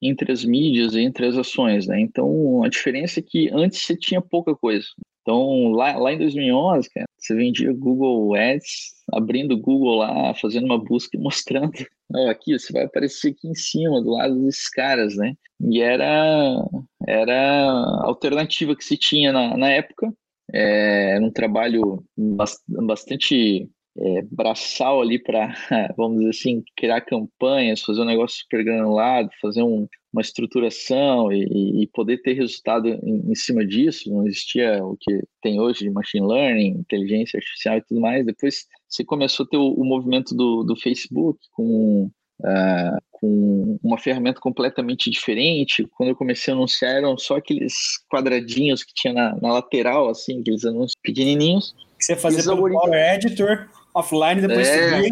entre 0.00 0.30
as 0.30 0.44
mídias 0.44 0.94
e 0.94 1.00
entre 1.00 1.26
as 1.26 1.36
ações, 1.36 1.88
né? 1.88 2.00
Então 2.00 2.62
a 2.62 2.68
diferença 2.68 3.18
é 3.18 3.22
que 3.22 3.50
antes 3.52 3.82
você 3.82 3.96
tinha 3.96 4.22
pouca 4.22 4.54
coisa. 4.54 4.86
Então 5.22 5.70
lá, 5.72 5.96
lá 5.96 6.12
em 6.12 6.18
2011, 6.18 6.88
cara, 6.90 7.06
você 7.18 7.34
vendia 7.34 7.72
Google 7.72 8.34
Ads, 8.34 8.94
abrindo 9.12 9.54
o 9.54 9.60
Google 9.60 9.96
lá, 9.96 10.34
fazendo 10.34 10.64
uma 10.64 10.78
busca 10.78 11.16
e 11.16 11.20
mostrando, 11.20 11.72
oh, 12.14 12.28
aqui 12.28 12.58
você 12.58 12.72
vai 12.72 12.84
aparecer 12.84 13.32
aqui 13.32 13.48
em 13.48 13.54
cima 13.54 14.00
do 14.02 14.10
lado 14.10 14.42
desses 14.44 14.68
caras, 14.68 15.16
né? 15.16 15.34
E 15.60 15.80
era 15.80 16.64
era 17.06 17.70
a 17.70 18.06
alternativa 18.06 18.74
que 18.74 18.84
se 18.84 18.96
tinha 18.96 19.32
na, 19.32 19.56
na 19.56 19.70
época 19.70 20.12
é, 20.52 21.16
era 21.16 21.24
um 21.24 21.30
trabalho 21.30 22.04
bastante 22.66 23.68
é, 23.98 24.22
braçal 24.30 25.00
ali 25.00 25.18
para, 25.18 25.54
vamos 25.96 26.18
dizer 26.18 26.30
assim, 26.30 26.62
criar 26.76 27.00
campanhas, 27.00 27.82
fazer 27.82 28.00
um 28.00 28.06
negócio 28.06 28.38
super 28.38 28.64
granulado, 28.64 29.30
fazer 29.40 29.62
um, 29.62 29.86
uma 30.12 30.22
estruturação 30.22 31.32
e, 31.32 31.82
e, 31.82 31.86
poder 31.88 32.18
ter 32.22 32.34
resultado 32.34 32.88
em, 32.88 33.30
em, 33.30 33.34
cima 33.34 33.64
disso. 33.64 34.10
Não 34.10 34.26
existia 34.26 34.84
o 34.84 34.96
que 34.98 35.22
tem 35.42 35.60
hoje 35.60 35.80
de 35.80 35.90
machine 35.90 36.26
learning, 36.26 36.78
inteligência 36.78 37.38
artificial 37.38 37.78
e 37.78 37.82
tudo 37.82 38.00
mais. 38.00 38.24
Depois 38.24 38.66
você 38.88 39.04
começou 39.04 39.44
a 39.44 39.48
ter 39.48 39.56
o, 39.56 39.72
o 39.72 39.84
movimento 39.84 40.34
do, 40.34 40.62
do 40.64 40.76
Facebook 40.76 41.38
com 41.52 42.10
Uh, 42.42 42.96
com 43.20 43.78
uma 43.82 43.98
ferramenta 43.98 44.40
completamente 44.40 45.10
diferente. 45.10 45.86
Quando 45.94 46.08
eu 46.08 46.16
comecei 46.16 46.54
a 46.54 46.56
anunciar, 46.56 46.96
eram 46.96 47.18
só 47.18 47.36
aqueles 47.36 47.74
quadradinhos 48.10 48.82
que 48.82 48.94
tinha 48.94 49.12
na, 49.12 49.36
na 49.36 49.52
lateral, 49.52 50.08
assim, 50.08 50.40
aqueles 50.40 50.64
anúncios 50.64 50.94
pequenininhos. 51.02 51.74
Que 51.98 52.04
você 52.06 52.16
fazia 52.16 52.42
pelo 52.42 52.70
Power 52.70 53.14
Editor, 53.14 53.68
offline, 53.94 54.40
depois 54.40 54.68
é, 54.68 55.02
você 55.02 55.08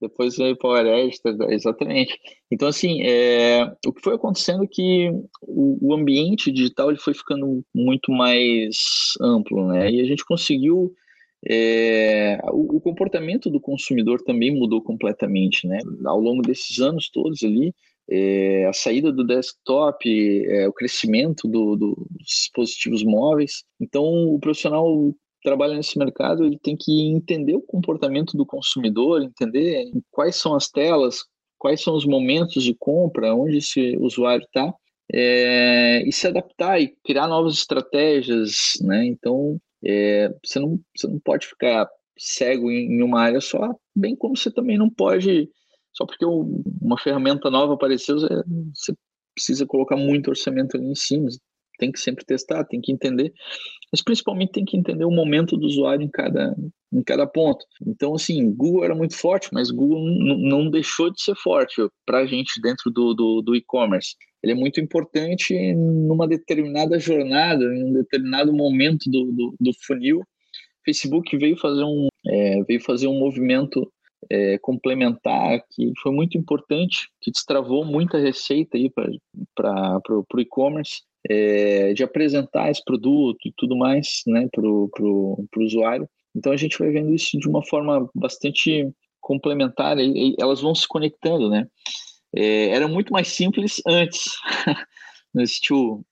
Depois 0.00 0.36
veio 0.36 0.54
o 0.54 0.58
Power 0.58 0.86
Editor, 0.86 1.50
exatamente. 1.50 2.18
Então, 2.50 2.68
assim, 2.68 3.02
é, 3.02 3.70
o 3.86 3.92
que 3.92 4.00
foi 4.00 4.14
acontecendo 4.14 4.64
é 4.64 4.66
que 4.66 5.10
o, 5.42 5.88
o 5.88 5.94
ambiente 5.94 6.50
digital 6.50 6.90
ele 6.90 6.98
foi 6.98 7.12
ficando 7.12 7.62
muito 7.74 8.10
mais 8.10 8.76
amplo, 9.20 9.66
né? 9.68 9.90
E 9.90 10.00
a 10.00 10.04
gente 10.04 10.24
conseguiu 10.24 10.94
é, 11.48 12.38
o, 12.50 12.76
o, 12.76 12.80
comportamento 12.80 13.48
do 13.48 13.60
consumidor 13.60 14.22
também 14.22 14.54
mudou 14.54 14.82
completamente, 14.82 15.66
né? 15.66 15.78
Ao 16.04 16.20
longo 16.20 16.42
desses 16.42 16.80
anos 16.80 17.10
todos 17.10 17.42
ali, 17.42 17.74
é, 18.10 18.66
a 18.66 18.72
saída 18.72 19.12
do 19.12 19.24
desktop, 19.24 20.46
é, 20.46 20.68
o 20.68 20.72
crescimento 20.72 21.46
do, 21.48 21.76
do, 21.76 22.06
dos 22.10 22.26
dispositivos 22.26 23.04
móveis. 23.04 23.64
Então, 23.80 24.04
o 24.04 24.38
profissional 24.38 25.14
trabalha 25.42 25.74
nesse 25.74 25.98
mercado, 25.98 26.44
ele 26.44 26.58
tem 26.58 26.76
que 26.76 27.10
entender 27.10 27.54
o 27.54 27.62
comportamento 27.62 28.36
do 28.36 28.46
consumidor, 28.46 29.22
entender 29.22 29.90
quais 30.10 30.36
são 30.36 30.54
as 30.54 30.68
telas, 30.68 31.24
quais 31.58 31.82
são 31.82 31.94
os 31.94 32.06
momentos 32.06 32.62
de 32.62 32.74
compra, 32.74 33.34
onde 33.34 33.58
esse 33.58 33.96
usuário 33.98 34.44
está, 34.44 34.72
é, 35.12 36.02
e 36.06 36.12
se 36.12 36.26
adaptar 36.26 36.80
e 36.80 36.94
criar 37.04 37.26
novas 37.28 37.54
estratégias, 37.54 38.72
né? 38.82 39.04
Então, 39.06 39.60
é, 39.84 40.32
você, 40.44 40.58
não, 40.58 40.78
você 40.96 41.06
não 41.08 41.18
pode 41.18 41.46
ficar 41.46 41.88
cego 42.18 42.70
em, 42.70 42.92
em, 42.92 43.02
uma 43.02 43.20
área 43.20 43.40
só, 43.40 43.74
bem 43.94 44.14
como 44.14 44.36
você 44.36 44.50
também 44.50 44.78
não 44.78 44.90
pode, 44.90 45.48
só 45.92 46.06
porque 46.06 46.24
uma 46.24 46.98
ferramenta 46.98 47.50
nova 47.50 47.74
apareceu, 47.74 48.18
você 48.18 48.94
precisa 49.34 49.66
colocar 49.66 49.96
muito 49.96 50.28
orçamento 50.28 50.76
ali 50.76 50.86
em 50.86 50.94
cima, 50.94 51.28
tem 51.80 51.90
que 51.90 51.98
sempre 51.98 52.24
testar, 52.24 52.64
tem 52.64 52.80
que 52.80 52.92
entender, 52.92 53.32
mas 53.90 54.02
principalmente 54.02 54.52
tem 54.52 54.64
que 54.64 54.76
entender 54.76 55.04
o 55.04 55.10
momento 55.10 55.56
do 55.56 55.66
usuário 55.66 56.04
em 56.04 56.10
cada, 56.10 56.54
em 56.92 57.02
cada 57.02 57.26
ponto. 57.26 57.64
Então, 57.84 58.14
assim, 58.14 58.52
Google 58.52 58.84
era 58.84 58.94
muito 58.94 59.16
forte, 59.16 59.48
mas 59.52 59.70
Google 59.70 60.04
não 60.38 60.70
deixou 60.70 61.10
de 61.10 61.20
ser 61.20 61.34
forte 61.34 61.82
para 62.06 62.18
a 62.18 62.26
gente 62.26 62.60
dentro 62.62 62.90
do, 62.90 63.14
do, 63.14 63.42
do 63.42 63.56
e-commerce 63.56 64.14
ele 64.42 64.52
é 64.52 64.54
muito 64.54 64.80
importante 64.80 65.54
numa 65.74 66.26
determinada 66.26 66.98
jornada, 66.98 67.64
em 67.64 67.84
um 67.84 67.92
determinado 67.92 68.52
momento 68.52 69.10
do, 69.10 69.32
do, 69.32 69.54
do 69.60 69.70
funil. 69.84 70.22
Facebook 70.84 71.36
veio 71.36 71.58
fazer 71.58 71.84
um, 71.84 72.08
é, 72.26 72.62
veio 72.64 72.80
fazer 72.80 73.06
um 73.06 73.18
movimento 73.18 73.90
é, 74.30 74.58
complementar 74.58 75.62
que 75.70 75.92
foi 76.02 76.12
muito 76.12 76.38
importante, 76.38 77.08
que 77.20 77.30
destravou 77.30 77.84
muita 77.84 78.18
receita 78.18 78.78
aí 78.78 78.90
para 79.54 80.00
o 80.08 80.40
e-commerce, 80.40 81.02
é, 81.28 81.92
de 81.92 82.02
apresentar 82.02 82.70
esse 82.70 82.82
produto 82.84 83.38
e 83.46 83.52
tudo 83.56 83.76
mais 83.76 84.22
né, 84.26 84.48
para 84.52 84.64
o 84.64 85.46
usuário. 85.58 86.08
Então 86.34 86.52
a 86.52 86.56
gente 86.56 86.78
vai 86.78 86.90
vendo 86.90 87.14
isso 87.14 87.38
de 87.38 87.48
uma 87.48 87.64
forma 87.64 88.08
bastante 88.14 88.88
complementar, 89.20 89.98
e, 89.98 90.30
e 90.30 90.36
elas 90.40 90.60
vão 90.60 90.74
se 90.74 90.86
conectando, 90.88 91.50
né? 91.50 91.66
É, 92.34 92.68
era 92.68 92.88
muito 92.88 93.12
mais 93.12 93.28
simples 93.28 93.80
antes. 93.86 94.24
Não 95.32 95.42
existia 95.42 95.76
o 95.76 96.04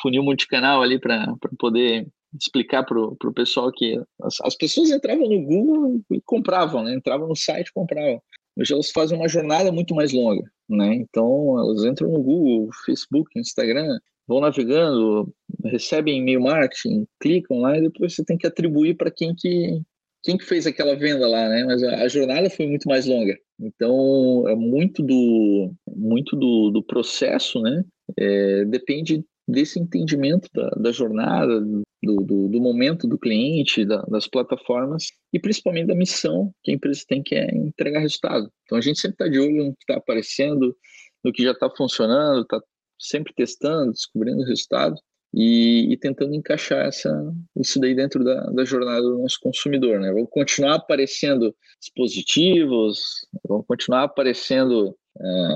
funil 0.00 0.22
multicanal 0.22 0.82
ali 0.82 0.98
para 0.98 1.34
poder 1.58 2.06
explicar 2.38 2.84
para 2.84 2.98
o 2.98 3.34
pessoal 3.34 3.70
que 3.70 4.00
as, 4.22 4.40
as, 4.42 4.56
pessoas 4.56 4.90
entravam 4.90 5.28
no 5.28 5.42
Google 5.42 6.00
e 6.10 6.20
compravam, 6.22 6.82
né? 6.82 6.94
entravam 6.94 7.28
no 7.28 7.36
site 7.36 7.68
e 7.68 7.72
compravam. 7.72 8.22
Hoje 8.56 8.72
elas 8.72 8.90
fazem 8.90 9.18
uma 9.18 9.28
jornada 9.28 9.70
muito 9.70 9.94
mais 9.94 10.12
longa, 10.12 10.42
né? 10.68 10.94
Então 10.94 11.58
elas 11.58 11.84
entram 11.84 12.10
no 12.10 12.22
Google, 12.22 12.70
Facebook, 12.84 13.38
Instagram, 13.38 13.98
vão 14.32 14.40
navegando, 14.40 15.32
recebem 15.64 16.18
e-mail 16.18 16.40
marketing, 16.40 17.06
clicam 17.20 17.58
lá 17.58 17.76
e 17.76 17.82
depois 17.82 18.14
você 18.14 18.24
tem 18.24 18.38
que 18.38 18.46
atribuir 18.46 18.96
para 18.96 19.10
quem 19.10 19.34
que 19.34 19.80
quem 20.24 20.38
que 20.38 20.44
fez 20.44 20.66
aquela 20.66 20.94
venda 20.94 21.26
lá, 21.26 21.48
né? 21.48 21.64
Mas 21.64 21.82
a, 21.82 22.06
jornada 22.06 22.48
foi 22.48 22.66
muito 22.66 22.88
mais 22.88 23.06
longa. 23.06 23.36
Então 23.60 24.48
é 24.48 24.54
muito 24.54 25.02
do 25.02 25.74
muito 25.88 26.36
do, 26.36 26.70
do 26.70 26.82
processo, 26.82 27.60
né? 27.60 27.84
É, 28.16 28.64
depende 28.64 29.24
desse 29.48 29.80
entendimento 29.80 30.48
da, 30.54 30.68
da 30.70 30.92
jornada, 30.92 31.60
do, 31.60 31.82
do, 32.02 32.48
do, 32.48 32.60
momento 32.60 33.08
do 33.08 33.18
cliente, 33.18 33.84
da, 33.84 34.02
das 34.02 34.28
plataformas 34.28 35.08
e 35.32 35.40
principalmente 35.40 35.88
da 35.88 35.94
missão 35.94 36.52
que 36.62 36.70
a 36.70 36.74
empresa 36.74 37.02
tem, 37.08 37.22
que 37.22 37.34
é 37.34 37.52
entregar 37.54 38.00
resultado. 38.00 38.48
Então 38.64 38.78
a 38.78 38.80
gente 38.80 39.00
sempre 39.00 39.16
está 39.16 39.28
de 39.28 39.40
olho 39.40 39.64
no 39.64 39.72
que 39.72 39.82
está 39.82 39.96
aparecendo, 39.96 40.76
no 41.24 41.32
que 41.32 41.42
já 41.42 41.50
está 41.50 41.68
funcionando, 41.68 42.42
está 42.42 42.60
sempre 43.02 43.32
testando, 43.34 43.92
descobrindo 43.92 44.42
o 44.42 44.46
resultado 44.46 44.96
e, 45.34 45.92
e, 45.92 45.96
tentando 45.96 46.34
encaixar 46.34 46.86
essa, 46.86 47.10
isso 47.56 47.80
daí 47.80 47.94
dentro 47.94 48.22
da, 48.22 48.44
da 48.50 48.64
jornada 48.64 49.02
do 49.02 49.18
nosso 49.18 49.38
consumidor. 49.40 49.98
Né? 49.98 50.12
Vão 50.12 50.26
continuar 50.26 50.76
aparecendo 50.76 51.54
dispositivos, 51.80 53.00
vão 53.48 53.62
continuar 53.62 54.04
aparecendo 54.04 54.94
é, 55.18 55.54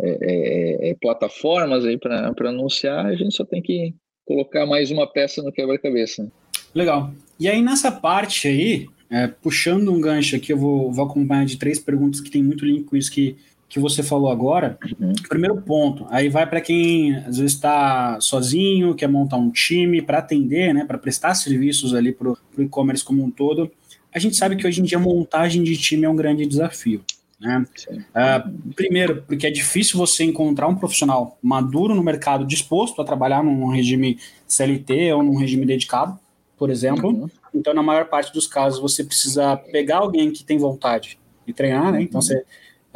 é, 0.00 0.88
é, 0.88 0.90
é 0.90 0.94
plataformas 1.00 1.84
aí 1.84 1.98
para 1.98 2.32
anunciar, 2.40 3.06
a 3.06 3.14
gente 3.14 3.34
só 3.34 3.44
tem 3.44 3.60
que 3.60 3.94
colocar 4.24 4.66
mais 4.66 4.90
uma 4.90 5.06
peça 5.10 5.42
no 5.42 5.52
quebra-cabeça. 5.52 6.30
Legal. 6.74 7.10
E 7.38 7.48
aí 7.48 7.60
nessa 7.60 7.90
parte 7.90 8.48
aí, 8.48 8.86
é, 9.10 9.26
puxando 9.26 9.92
um 9.92 10.00
gancho 10.00 10.36
aqui, 10.36 10.52
eu 10.52 10.58
vou, 10.58 10.92
vou 10.92 11.04
acompanhar 11.04 11.46
de 11.46 11.58
três 11.58 11.78
perguntas 11.78 12.20
que 12.20 12.30
tem 12.30 12.42
muito 12.42 12.64
link 12.64 12.84
com 12.84 12.96
isso 12.96 13.10
que, 13.10 13.36
que 13.68 13.80
você 13.80 14.02
falou 14.02 14.30
agora. 14.30 14.78
Uhum. 15.00 15.12
Primeiro 15.28 15.60
ponto, 15.60 16.06
aí 16.10 16.28
vai 16.28 16.48
para 16.48 16.60
quem 16.60 17.16
às 17.16 17.38
vezes 17.38 17.52
está 17.52 18.18
sozinho, 18.20 18.94
quer 18.94 19.08
montar 19.08 19.36
um 19.36 19.50
time 19.50 20.00
para 20.00 20.18
atender, 20.18 20.72
né, 20.72 20.84
para 20.84 20.98
prestar 20.98 21.34
serviços 21.34 21.94
ali 21.94 22.12
para 22.12 22.30
o 22.30 22.38
e-commerce 22.58 23.04
como 23.04 23.24
um 23.24 23.30
todo. 23.30 23.70
A 24.14 24.18
gente 24.18 24.36
sabe 24.36 24.56
que 24.56 24.66
hoje 24.66 24.80
em 24.80 24.84
dia 24.84 24.98
a 24.98 25.00
montagem 25.00 25.62
de 25.62 25.76
time 25.76 26.04
é 26.04 26.08
um 26.08 26.16
grande 26.16 26.46
desafio. 26.46 27.02
Né? 27.38 27.66
Uh, 27.90 28.72
primeiro, 28.72 29.22
porque 29.26 29.46
é 29.46 29.50
difícil 29.50 29.98
você 29.98 30.24
encontrar 30.24 30.68
um 30.68 30.74
profissional 30.74 31.36
maduro 31.42 31.94
no 31.94 32.02
mercado 32.02 32.46
disposto 32.46 33.02
a 33.02 33.04
trabalhar 33.04 33.42
num 33.42 33.66
regime 33.68 34.18
CLT 34.46 35.12
ou 35.12 35.22
num 35.22 35.36
regime 35.36 35.66
dedicado, 35.66 36.18
por 36.56 36.70
exemplo. 36.70 37.10
Uhum. 37.10 37.30
Então, 37.54 37.74
na 37.74 37.82
maior 37.82 38.06
parte 38.06 38.32
dos 38.32 38.46
casos, 38.46 38.80
você 38.80 39.04
precisa 39.04 39.56
pegar 39.56 39.98
alguém 39.98 40.30
que 40.30 40.44
tem 40.44 40.56
vontade 40.56 41.18
e 41.46 41.52
treinar, 41.52 41.92
né? 41.92 42.02
Então, 42.02 42.20
uhum. 42.20 42.26
você, 42.26 42.44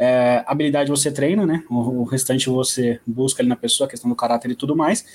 é, 0.03 0.43
habilidade 0.47 0.89
você 0.89 1.11
treina, 1.11 1.45
né? 1.45 1.63
O, 1.69 1.75
o, 2.01 2.03
restante 2.05 2.49
você 2.49 2.99
busca 3.05 3.43
ali 3.43 3.47
na 3.49 3.55
pessoa, 3.55 3.85
a 3.85 3.89
questão 3.89 4.09
do 4.09 4.15
caráter 4.15 4.49
e 4.49 4.55
tudo 4.55 4.75
mais. 4.75 5.05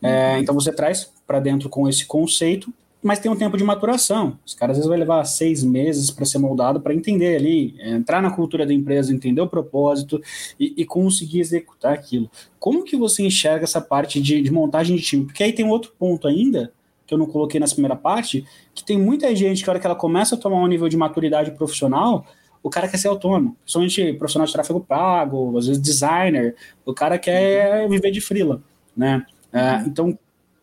É, 0.00 0.34
uhum. 0.34 0.38
então, 0.38 0.54
você 0.54 0.72
traz 0.72 1.12
para 1.26 1.40
dentro 1.40 1.68
com 1.68 1.88
esse 1.88 2.06
conceito 2.06 2.72
mas 3.02 3.20
tem 3.20 3.30
um 3.30 3.36
tempo 3.36 3.56
de 3.56 3.62
maturação. 3.62 4.36
Os 4.44 4.52
caras 4.52 4.72
às 4.72 4.78
vezes 4.78 4.88
vai 4.88 4.98
levar 4.98 5.22
seis 5.24 5.62
meses 5.62 6.10
para 6.10 6.24
ser 6.24 6.38
moldado, 6.38 6.80
para 6.80 6.92
entender 6.92 7.36
ali, 7.36 7.76
entrar 7.80 8.20
na 8.20 8.32
cultura 8.32 8.66
da 8.66 8.74
empresa, 8.74 9.14
entender 9.14 9.40
o 9.40 9.46
propósito 9.46 10.20
e, 10.58 10.74
e, 10.76 10.84
conseguir 10.84 11.38
executar 11.38 11.92
aquilo. 11.92 12.28
Como 12.58 12.82
que 12.82 12.96
você 12.96 13.22
enxerga 13.22 13.62
essa 13.62 13.80
parte 13.80 14.20
de, 14.20 14.42
de, 14.42 14.50
montagem 14.50 14.96
de 14.96 15.02
time? 15.02 15.24
Porque 15.24 15.44
aí 15.44 15.52
tem 15.52 15.64
um 15.64 15.68
outro 15.68 15.92
ponto 15.96 16.26
ainda, 16.26 16.72
que 17.06 17.14
eu 17.14 17.18
não 17.18 17.26
coloquei 17.26 17.60
nessa 17.60 17.74
primeira 17.74 17.94
parte, 17.94 18.44
que 18.74 18.84
tem 18.84 18.98
muita 18.98 19.32
gente 19.36 19.62
que 19.62 19.70
a 19.70 19.74
hora 19.74 19.78
que 19.78 19.86
ela 19.86 19.94
começa 19.94 20.34
a 20.34 20.38
tomar 20.38 20.56
um 20.56 20.66
nível 20.66 20.88
de 20.88 20.96
maturidade 20.96 21.52
profissional, 21.52 22.26
o 22.66 22.70
cara 22.70 22.88
quer 22.88 22.96
ser 22.96 23.06
autônomo, 23.06 23.56
principalmente 23.62 24.12
profissional 24.14 24.44
de 24.44 24.52
tráfego 24.52 24.80
pago, 24.80 25.56
às 25.56 25.68
vezes 25.68 25.80
designer, 25.80 26.56
o 26.84 26.92
cara 26.92 27.16
quer 27.16 27.88
viver 27.88 28.10
de 28.10 28.20
freela, 28.20 28.60
né? 28.96 29.24
É, 29.52 29.84
então, 29.86 30.18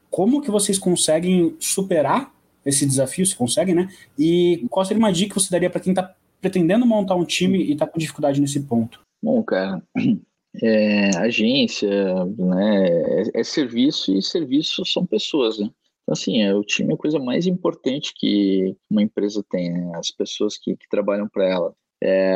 como 0.10 0.42
que 0.42 0.52
vocês 0.52 0.78
conseguem 0.78 1.56
superar 1.62 2.30
esse 2.66 2.86
desafio, 2.86 3.26
se 3.26 3.38
conseguem, 3.38 3.74
né? 3.74 3.88
E 4.20 4.66
qual 4.70 4.86
seria 4.86 5.00
uma 5.00 5.13
dica 5.13 5.34
que 5.34 5.39
você 5.42 5.50
daria 5.50 5.70
para 5.70 5.80
quem 5.80 5.94
está 5.94 6.13
pretendendo 6.42 6.86
montar 6.86 7.16
um 7.16 7.24
time 7.24 7.63
e 7.63 7.72
está 7.72 7.88
com 7.88 7.98
dificuldade 7.98 8.42
nesse 8.42 8.60
ponto? 8.60 9.00
Bom, 9.24 9.42
cara, 9.42 9.82
é, 10.62 11.18
agência, 11.20 12.26
né, 12.26 12.88
é, 12.88 13.39
é, 13.39 13.44
serviço 13.46 14.13
e 14.13 14.22
serviço 14.22 14.86
são 14.86 15.06
pessoas, 15.06 15.58
né? 15.58 15.70
Então, 16.02 16.12
assim, 16.12 16.42
é, 16.42 16.54
o 16.54 16.66
time 16.66 16.92
é 16.92 16.96
a 16.96 16.98
coisa 16.98 17.18
mais 17.18 17.48
importante 17.48 18.13
que 18.13 18.76
uma 18.89 19.02
empresa 19.02 19.42
tem, 19.50 19.72
né? 19.72 19.94
As 19.96 20.12
pessoas 20.12 20.58
que, 20.58 20.76
que 20.76 20.89
trabalham 20.89 21.30
para 21.30 21.48
ela. 21.48 21.74
É, 22.06 22.34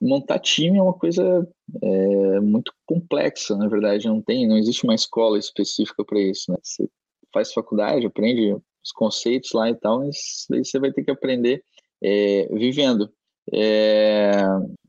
montar 0.00 0.38
time 0.38 0.78
é 0.78 0.82
uma 0.82 0.92
coisa 0.92 1.44
é, 1.82 2.40
muito 2.40 2.72
complexa, 2.86 3.56
na 3.56 3.66
verdade, 3.66 4.06
não 4.06 4.22
tem, 4.22 4.46
não 4.46 4.56
existe 4.56 4.84
uma 4.84 4.94
escola 4.94 5.38
específica 5.38 6.04
para 6.04 6.20
isso, 6.20 6.52
né? 6.52 6.58
Você 6.62 6.88
faz 7.32 7.52
faculdade, 7.52 8.06
aprende 8.06 8.54
os 8.54 8.92
conceitos 8.92 9.50
lá 9.54 9.68
e 9.68 9.74
tal, 9.74 10.00
mas 10.00 10.46
daí 10.48 10.64
você 10.64 10.78
vai 10.78 10.92
ter 10.92 11.02
que 11.02 11.10
aprender 11.10 11.64
é, 12.00 12.46
vivendo. 12.52 13.10
É, 13.52 14.40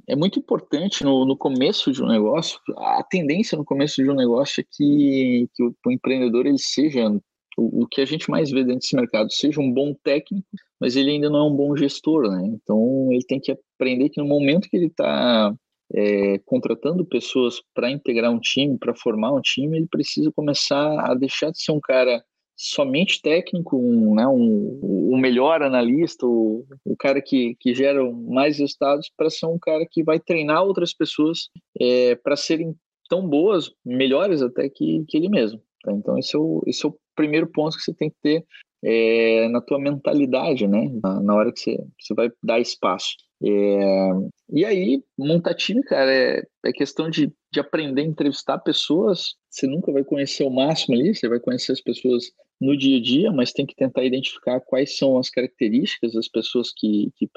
é 0.07 0.15
muito 0.15 0.37
importante 0.37 1.03
no, 1.03 1.25
no 1.25 1.35
começo 1.35 1.91
de 1.91 2.03
um 2.03 2.07
negócio, 2.07 2.59
a 2.77 3.03
tendência 3.03 3.57
no 3.57 3.65
começo 3.65 4.03
de 4.03 4.11
um 4.11 4.15
negócio 4.15 4.61
é 4.61 4.65
que, 4.69 5.49
que 5.55 5.63
o, 5.63 5.75
o 5.87 5.91
empreendedor 5.91 6.45
ele 6.45 6.59
seja 6.59 7.09
o, 7.57 7.83
o, 7.83 7.87
que 7.87 8.01
a 8.01 8.05
gente 8.05 8.29
mais 8.29 8.51
vê 8.51 8.63
dentro 8.63 8.79
desse 8.79 8.95
mercado, 8.95 9.31
seja 9.31 9.59
um 9.59 9.71
bom 9.71 9.93
técnico, 10.03 10.47
mas 10.79 10.95
ele 10.95 11.11
ainda 11.11 11.29
não 11.29 11.39
é 11.39 11.43
um 11.43 11.55
bom 11.55 11.75
gestor, 11.75 12.29
né? 12.29 12.47
Então 12.47 13.07
ele 13.11 13.23
tem 13.25 13.39
que 13.39 13.51
aprender 13.83 14.09
que 14.09 14.21
no 14.21 14.27
momento 14.27 14.69
que 14.69 14.77
ele 14.77 14.87
está 14.87 15.53
é, 15.93 16.39
contratando 16.45 17.05
pessoas 17.05 17.61
para 17.73 17.91
integrar 17.91 18.31
um 18.31 18.39
time, 18.39 18.77
para 18.77 18.95
formar 18.95 19.33
um 19.33 19.41
time, 19.41 19.77
ele 19.77 19.87
precisa 19.87 20.31
começar 20.31 21.11
a 21.11 21.13
deixar 21.13 21.51
de 21.51 21.61
ser 21.61 21.73
um 21.73 21.81
cara 21.81 22.23
somente 22.55 23.21
técnico, 23.21 23.77
um, 23.77 24.15
né, 24.15 24.25
um, 24.27 24.79
o 25.11 25.17
melhor 25.17 25.61
analista, 25.61 26.25
o, 26.25 26.65
o 26.85 26.95
cara 26.95 27.21
que, 27.21 27.55
que 27.59 27.73
gera 27.73 28.03
mais 28.11 28.59
resultados, 28.59 29.11
para 29.17 29.29
ser 29.29 29.47
um 29.47 29.59
cara 29.59 29.85
que 29.89 30.03
vai 30.03 30.19
treinar 30.19 30.63
outras 30.63 30.93
pessoas 30.93 31.49
é, 31.79 32.15
para 32.15 32.35
serem 32.35 32.75
tão 33.09 33.27
boas, 33.27 33.71
melhores 33.83 34.41
até 34.41 34.69
que, 34.69 35.03
que 35.07 35.17
ele 35.17 35.29
mesmo. 35.29 35.61
Tá? 35.83 35.91
Então, 35.91 36.17
esse 36.17 36.35
é, 36.35 36.39
o, 36.39 36.63
esse 36.65 36.85
é 36.85 36.89
o 36.89 36.95
primeiro 37.15 37.47
ponto 37.47 37.75
que 37.75 37.83
você 37.83 37.93
tem 37.93 38.09
que 38.09 38.17
ter 38.21 38.45
é, 38.83 39.47
na 39.49 39.61
tua 39.61 39.79
mentalidade, 39.79 40.67
né? 40.67 40.91
Na, 41.01 41.19
na, 41.21 41.35
hora 41.35 41.51
que 41.51 41.59
você, 41.59 41.77
você 41.99 42.13
vai 42.13 42.29
dar 42.43 42.59
espaço. 42.59 43.15
É, 43.45 44.09
e 44.51 44.63
aí, 44.63 45.03
montar 45.17 45.53
time, 45.53 45.83
cara, 45.83 46.09
é, 46.13 46.43
é 46.65 46.71
questão 46.71 47.09
de, 47.09 47.33
de 47.51 47.59
aprender 47.59 48.01
a 48.01 48.05
entrevistar 48.05 48.57
pessoas. 48.59 49.35
Você 49.49 49.67
nunca 49.67 49.91
vai 49.91 50.03
conhecer 50.03 50.43
o 50.43 50.49
máximo 50.49 50.95
ali, 50.95 51.13
você 51.13 51.27
vai 51.27 51.39
conhecer 51.39 51.73
as 51.73 51.81
pessoas 51.81 52.31
no 52.61 52.77
dia 52.77 52.97
a 52.97 53.01
dia, 53.01 53.31
mas 53.31 53.51
tem 53.51 53.65
que 53.65 53.75
tentar 53.75 54.05
identificar 54.05 54.61
quais 54.61 54.97
são 54.97 55.17
as 55.17 55.29
características 55.29 56.13
das 56.13 56.29
pessoas 56.29 56.71
que, 56.75 57.11
que, 57.17 57.27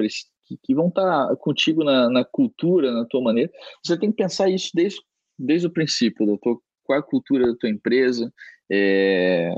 que 0.62 0.74
vão 0.74 0.88
estar 0.88 1.28
tá 1.28 1.36
contigo 1.36 1.82
na, 1.82 2.08
na, 2.08 2.24
cultura, 2.24 2.92
na 2.92 3.04
tua 3.06 3.20
maneira. 3.20 3.50
Você 3.84 3.98
tem 3.98 4.10
que 4.10 4.16
pensar 4.16 4.48
isso 4.48 4.70
desde, 4.74 5.00
desde 5.36 5.66
o 5.66 5.72
princípio, 5.72 6.38
tua, 6.40 6.56
qual 6.84 6.96
é 6.96 7.00
a 7.00 7.02
cultura 7.02 7.48
da 7.48 7.56
tua 7.58 7.68
empresa, 7.68 8.32
é, 8.70 9.50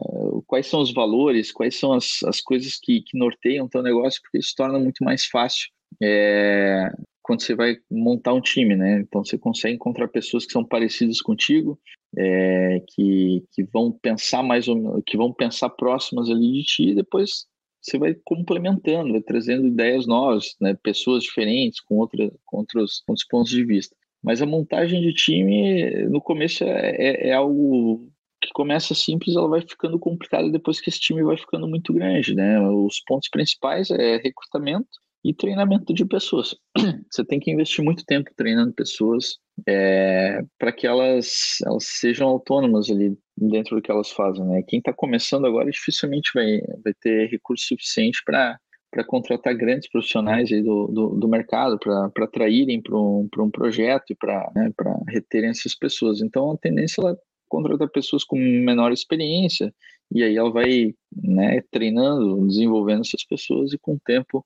quais 0.46 0.66
são 0.66 0.80
os 0.80 0.94
valores, 0.94 1.52
quais 1.52 1.78
são 1.78 1.92
as, 1.92 2.22
as 2.24 2.40
coisas 2.40 2.78
que, 2.82 3.02
que 3.02 3.18
norteiam 3.18 3.66
o 3.66 3.68
teu 3.68 3.82
negócio, 3.82 4.22
porque 4.22 4.38
isso 4.38 4.54
torna 4.56 4.78
muito 4.78 5.04
mais 5.04 5.26
fácil 5.26 5.68
é, 6.02 6.90
quando 7.22 7.42
você 7.42 7.54
vai 7.54 7.76
montar 7.90 8.32
um 8.32 8.40
time, 8.40 8.74
né? 8.74 9.00
Então 9.00 9.24
você 9.24 9.36
consegue 9.36 9.74
encontrar 9.74 10.08
pessoas 10.08 10.46
que 10.46 10.52
são 10.52 10.64
parecidas 10.64 11.20
contigo, 11.20 11.78
é, 12.16 12.82
que, 12.88 13.44
que 13.52 13.64
vão 13.64 13.92
pensar 13.92 14.42
mais 14.42 14.66
ou 14.68 15.02
que 15.02 15.16
vão 15.16 15.32
pensar 15.32 15.68
próximas 15.70 16.30
ali 16.30 16.52
de 16.52 16.64
ti, 16.64 16.82
e 16.90 16.94
depois 16.94 17.46
você 17.82 17.98
vai 17.98 18.14
complementando, 18.24 19.12
vai 19.12 19.20
trazendo 19.20 19.66
ideias 19.66 20.06
novas, 20.06 20.56
né? 20.60 20.74
Pessoas 20.82 21.22
diferentes 21.22 21.80
com, 21.80 21.96
outra, 21.96 22.32
com 22.44 22.58
outros, 22.58 23.02
com 23.06 23.12
outros 23.12 23.28
pontos 23.28 23.50
de 23.50 23.64
vista. 23.64 23.94
Mas 24.22 24.42
a 24.42 24.46
montagem 24.46 25.00
de 25.00 25.12
time 25.12 26.06
no 26.06 26.20
começo 26.20 26.64
é, 26.64 26.96
é, 26.96 27.28
é 27.28 27.32
algo 27.34 28.10
que 28.40 28.50
começa 28.52 28.94
simples, 28.94 29.36
ela 29.36 29.48
vai 29.48 29.60
ficando 29.60 29.98
complicada 29.98 30.50
depois 30.50 30.80
que 30.80 30.88
esse 30.90 31.00
time 31.00 31.22
vai 31.22 31.36
ficando 31.36 31.66
muito 31.68 31.92
grande, 31.92 32.34
né? 32.34 32.60
Os 32.68 33.00
pontos 33.00 33.28
principais 33.28 33.90
é 33.90 34.16
recrutamento, 34.16 34.88
e 35.24 35.34
treinamento 35.34 35.92
de 35.92 36.04
pessoas. 36.04 36.54
Você 37.10 37.24
tem 37.24 37.40
que 37.40 37.50
investir 37.50 37.84
muito 37.84 38.04
tempo 38.04 38.30
treinando 38.36 38.72
pessoas 38.72 39.38
é, 39.66 40.40
para 40.58 40.72
que 40.72 40.86
elas, 40.86 41.58
elas 41.66 41.84
sejam 41.84 42.28
autônomas 42.28 42.90
ali 42.90 43.16
dentro 43.36 43.76
do 43.76 43.82
que 43.82 43.90
elas 43.90 44.10
fazem. 44.10 44.44
Né? 44.44 44.62
Quem 44.66 44.78
está 44.78 44.92
começando 44.92 45.46
agora 45.46 45.70
dificilmente 45.70 46.30
vai, 46.34 46.60
vai 46.84 46.94
ter 47.00 47.28
recurso 47.28 47.66
suficiente 47.66 48.22
para 48.24 48.58
contratar 49.06 49.56
grandes 49.56 49.88
profissionais 49.90 50.52
aí 50.52 50.62
do, 50.62 50.86
do, 50.86 51.08
do 51.10 51.28
mercado, 51.28 51.78
para 51.78 52.10
atraírem 52.24 52.80
para 52.80 52.96
um, 52.96 53.28
um 53.38 53.50
projeto 53.50 54.10
e 54.10 54.14
para 54.14 54.50
né, 54.54 54.70
reterem 55.08 55.50
essas 55.50 55.74
pessoas. 55.74 56.20
Então, 56.20 56.52
a 56.52 56.58
tendência 56.58 57.02
é 57.02 57.16
contratar 57.48 57.88
pessoas 57.88 58.24
com 58.24 58.36
menor 58.36 58.92
experiência, 58.92 59.74
e 60.12 60.22
aí 60.22 60.36
ela 60.36 60.50
vai 60.50 60.94
né, 61.12 61.62
treinando, 61.70 62.46
desenvolvendo 62.46 63.00
essas 63.00 63.24
pessoas, 63.24 63.72
e 63.72 63.78
com 63.78 63.94
o 63.94 64.00
tempo 64.04 64.44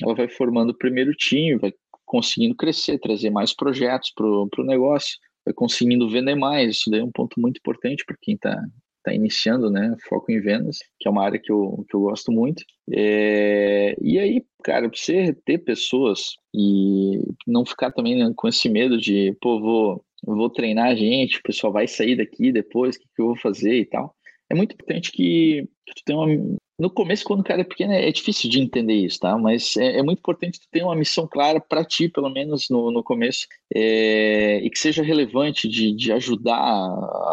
ela 0.00 0.14
vai 0.14 0.28
formando 0.28 0.70
o 0.70 0.78
primeiro 0.78 1.14
time, 1.14 1.58
vai 1.58 1.72
conseguindo 2.04 2.54
crescer, 2.54 2.98
trazer 2.98 3.30
mais 3.30 3.54
projetos 3.54 4.12
para 4.14 4.26
o 4.26 4.64
negócio, 4.64 5.18
vai 5.44 5.54
conseguindo 5.54 6.08
vender 6.08 6.34
mais. 6.34 6.76
Isso 6.76 6.90
daí 6.90 7.00
é 7.00 7.04
um 7.04 7.10
ponto 7.10 7.40
muito 7.40 7.58
importante 7.58 8.04
para 8.04 8.16
quem 8.20 8.34
está 8.34 8.62
tá 9.02 9.12
iniciando, 9.12 9.70
né? 9.70 9.96
Foco 10.08 10.30
em 10.30 10.40
vendas, 10.40 10.78
que 10.98 11.08
é 11.08 11.10
uma 11.10 11.24
área 11.24 11.38
que 11.38 11.50
eu, 11.50 11.84
que 11.88 11.96
eu 11.96 12.00
gosto 12.00 12.30
muito. 12.30 12.62
É, 12.90 13.96
e 14.00 14.18
aí, 14.18 14.44
cara, 14.62 14.88
você 14.88 15.34
ter 15.44 15.58
pessoas 15.58 16.36
e 16.54 17.20
não 17.46 17.64
ficar 17.64 17.90
também 17.90 18.16
né, 18.16 18.32
com 18.36 18.48
esse 18.48 18.68
medo 18.68 18.96
de, 18.98 19.36
pô, 19.40 19.60
vou, 19.60 20.04
vou 20.24 20.50
treinar 20.50 20.90
a 20.90 20.94
gente, 20.94 21.38
o 21.38 21.42
pessoal 21.42 21.72
vai 21.72 21.88
sair 21.88 22.16
daqui 22.16 22.52
depois, 22.52 22.96
o 22.96 23.00
que, 23.00 23.06
que 23.14 23.22
eu 23.22 23.26
vou 23.26 23.36
fazer 23.36 23.74
e 23.74 23.86
tal. 23.86 24.14
É 24.48 24.54
muito 24.54 24.74
importante 24.74 25.10
que, 25.10 25.66
que 25.86 25.94
tu 25.94 26.02
tenha 26.04 26.18
uma, 26.18 26.56
no 26.82 26.90
começo, 26.90 27.24
quando 27.24 27.42
o 27.42 27.44
cara 27.44 27.60
é 27.60 27.64
pequeno, 27.64 27.92
é 27.92 28.10
difícil 28.10 28.50
de 28.50 28.58
entender 28.58 28.94
isso, 28.94 29.20
tá? 29.20 29.38
Mas 29.38 29.76
é, 29.76 29.98
é 29.98 30.02
muito 30.02 30.18
importante 30.18 30.58
ter 30.68 30.82
uma 30.82 30.96
missão 30.96 31.28
clara 31.28 31.60
para 31.60 31.84
ti, 31.84 32.08
pelo 32.08 32.28
menos 32.28 32.68
no, 32.68 32.90
no 32.90 33.04
começo, 33.04 33.46
é, 33.72 34.56
e 34.56 34.68
que 34.68 34.76
seja 34.76 35.00
relevante 35.00 35.68
de, 35.68 35.94
de 35.94 36.10
ajudar 36.12 36.58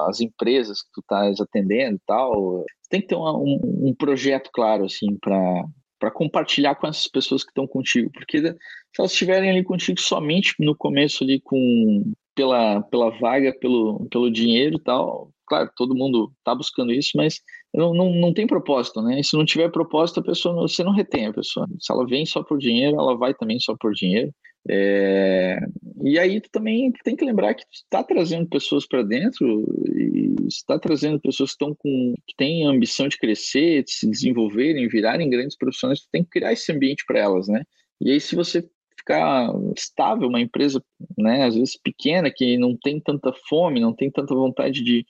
as 0.07 0.21
empresas 0.21 0.83
que 0.83 0.89
tu 0.93 1.01
estás 1.01 1.41
atendendo 1.41 1.95
e 1.95 2.01
tal. 2.05 2.63
Tem 2.91 3.01
que 3.01 3.07
ter 3.07 3.15
uma, 3.15 3.35
um, 3.35 3.87
um 3.87 3.95
projeto 3.95 4.51
claro, 4.53 4.85
assim, 4.85 5.17
para 5.17 5.65
para 5.97 6.11
compartilhar 6.11 6.75
com 6.75 6.87
essas 6.87 7.09
pessoas 7.09 7.43
que 7.43 7.49
estão 7.49 7.67
contigo, 7.67 8.09
porque 8.13 8.39
se 8.39 8.55
elas 8.97 9.11
estiverem 9.11 9.49
ali 9.49 9.65
contigo 9.65 9.99
somente 9.99 10.55
no 10.57 10.73
começo 10.73 11.25
ali 11.25 11.41
com 11.41 12.13
pela, 12.33 12.81
pela 12.83 13.09
vaga, 13.19 13.53
pelo, 13.59 14.07
pelo 14.09 14.31
dinheiro 14.31 14.77
e 14.77 14.81
tal, 14.81 15.29
claro, 15.45 15.69
todo 15.75 15.93
mundo 15.93 16.31
está 16.37 16.55
buscando 16.55 16.93
isso, 16.93 17.11
mas 17.15 17.41
não, 17.73 17.93
não, 17.93 18.13
não 18.13 18.33
tem 18.33 18.47
propósito, 18.47 19.01
né? 19.01 19.19
E 19.19 19.23
se 19.23 19.35
não 19.35 19.45
tiver 19.45 19.69
propósito, 19.69 20.19
a 20.19 20.23
pessoa 20.23 20.55
você 20.55 20.83
não 20.83 20.93
retém 20.93 21.27
a 21.27 21.33
pessoa. 21.33 21.67
Se 21.79 21.91
ela 21.91 22.05
vem 22.05 22.25
só 22.25 22.43
por 22.43 22.57
dinheiro, 22.57 22.97
ela 22.97 23.15
vai 23.15 23.33
também 23.33 23.59
só 23.59 23.75
por 23.79 23.93
dinheiro. 23.93 24.33
É... 24.67 25.59
E 26.03 26.17
aí 26.19 26.41
tu 26.41 26.49
também 26.51 26.91
tem 27.03 27.15
que 27.15 27.25
lembrar 27.25 27.53
que 27.53 27.63
está 27.71 28.03
trazendo 28.03 28.47
pessoas 28.47 28.87
para 28.87 29.03
dentro 29.03 29.65
e 29.95 30.35
está 30.47 30.77
trazendo 30.79 31.19
pessoas 31.19 31.51
que 31.51 31.63
estão 31.63 31.75
com 31.75 32.13
que 32.27 32.35
têm 32.35 32.65
ambição 32.65 33.07
de 33.07 33.17
crescer, 33.17 33.83
de 33.83 33.91
se 33.91 34.09
desenvolverem, 34.09 34.87
virarem 34.87 35.29
grandes 35.29 35.57
profissionais, 35.57 36.01
tu 36.01 36.07
tem 36.11 36.23
que 36.23 36.29
criar 36.29 36.53
esse 36.53 36.71
ambiente 36.71 37.03
para 37.07 37.19
elas, 37.19 37.47
né? 37.47 37.63
E 38.01 38.11
aí 38.11 38.19
se 38.19 38.35
você 38.35 38.67
ficar 38.97 39.49
estável, 39.75 40.27
uma 40.27 40.41
empresa, 40.41 40.83
né, 41.17 41.45
às 41.45 41.55
vezes 41.55 41.79
pequena, 41.81 42.29
que 42.29 42.57
não 42.57 42.75
tem 42.75 42.99
tanta 42.99 43.33
fome, 43.47 43.79
não 43.79 43.93
tem 43.93 44.11
tanta 44.11 44.35
vontade 44.35 44.83
de, 44.83 45.05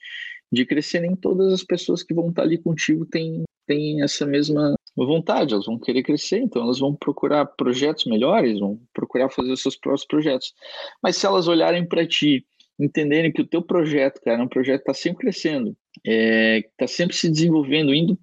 de 0.52 0.66
crescer, 0.66 1.00
nem 1.00 1.14
todas 1.14 1.52
as 1.52 1.62
pessoas 1.62 2.02
que 2.02 2.14
vão 2.14 2.30
estar 2.30 2.42
ali 2.42 2.58
contigo 2.58 3.06
têm, 3.06 3.44
têm 3.66 4.02
essa 4.02 4.26
mesma 4.26 4.74
vontade, 4.96 5.54
elas 5.54 5.66
vão 5.66 5.78
querer 5.78 6.02
crescer, 6.02 6.38
então 6.38 6.62
elas 6.62 6.78
vão 6.78 6.94
procurar 6.94 7.46
projetos 7.46 8.04
melhores, 8.04 8.58
vão 8.58 8.80
procurar 8.92 9.30
fazer 9.30 9.52
os 9.52 9.62
seus 9.62 9.76
próprios 9.76 10.06
projetos. 10.06 10.52
Mas 11.02 11.16
se 11.16 11.26
elas 11.26 11.48
olharem 11.48 11.86
para 11.86 12.06
ti, 12.06 12.44
entenderem 12.78 13.32
que 13.32 13.42
o 13.42 13.46
teu 13.46 13.62
projeto, 13.62 14.20
cara, 14.20 14.40
é 14.40 14.44
um 14.44 14.48
projeto 14.48 14.84
que 14.84 14.90
está 14.90 14.94
sempre 14.94 15.20
crescendo, 15.20 15.76
está 16.04 16.84
é, 16.84 16.88
sempre 16.88 17.16
se 17.16 17.30
desenvolvendo, 17.30 17.94
indo 17.94 18.18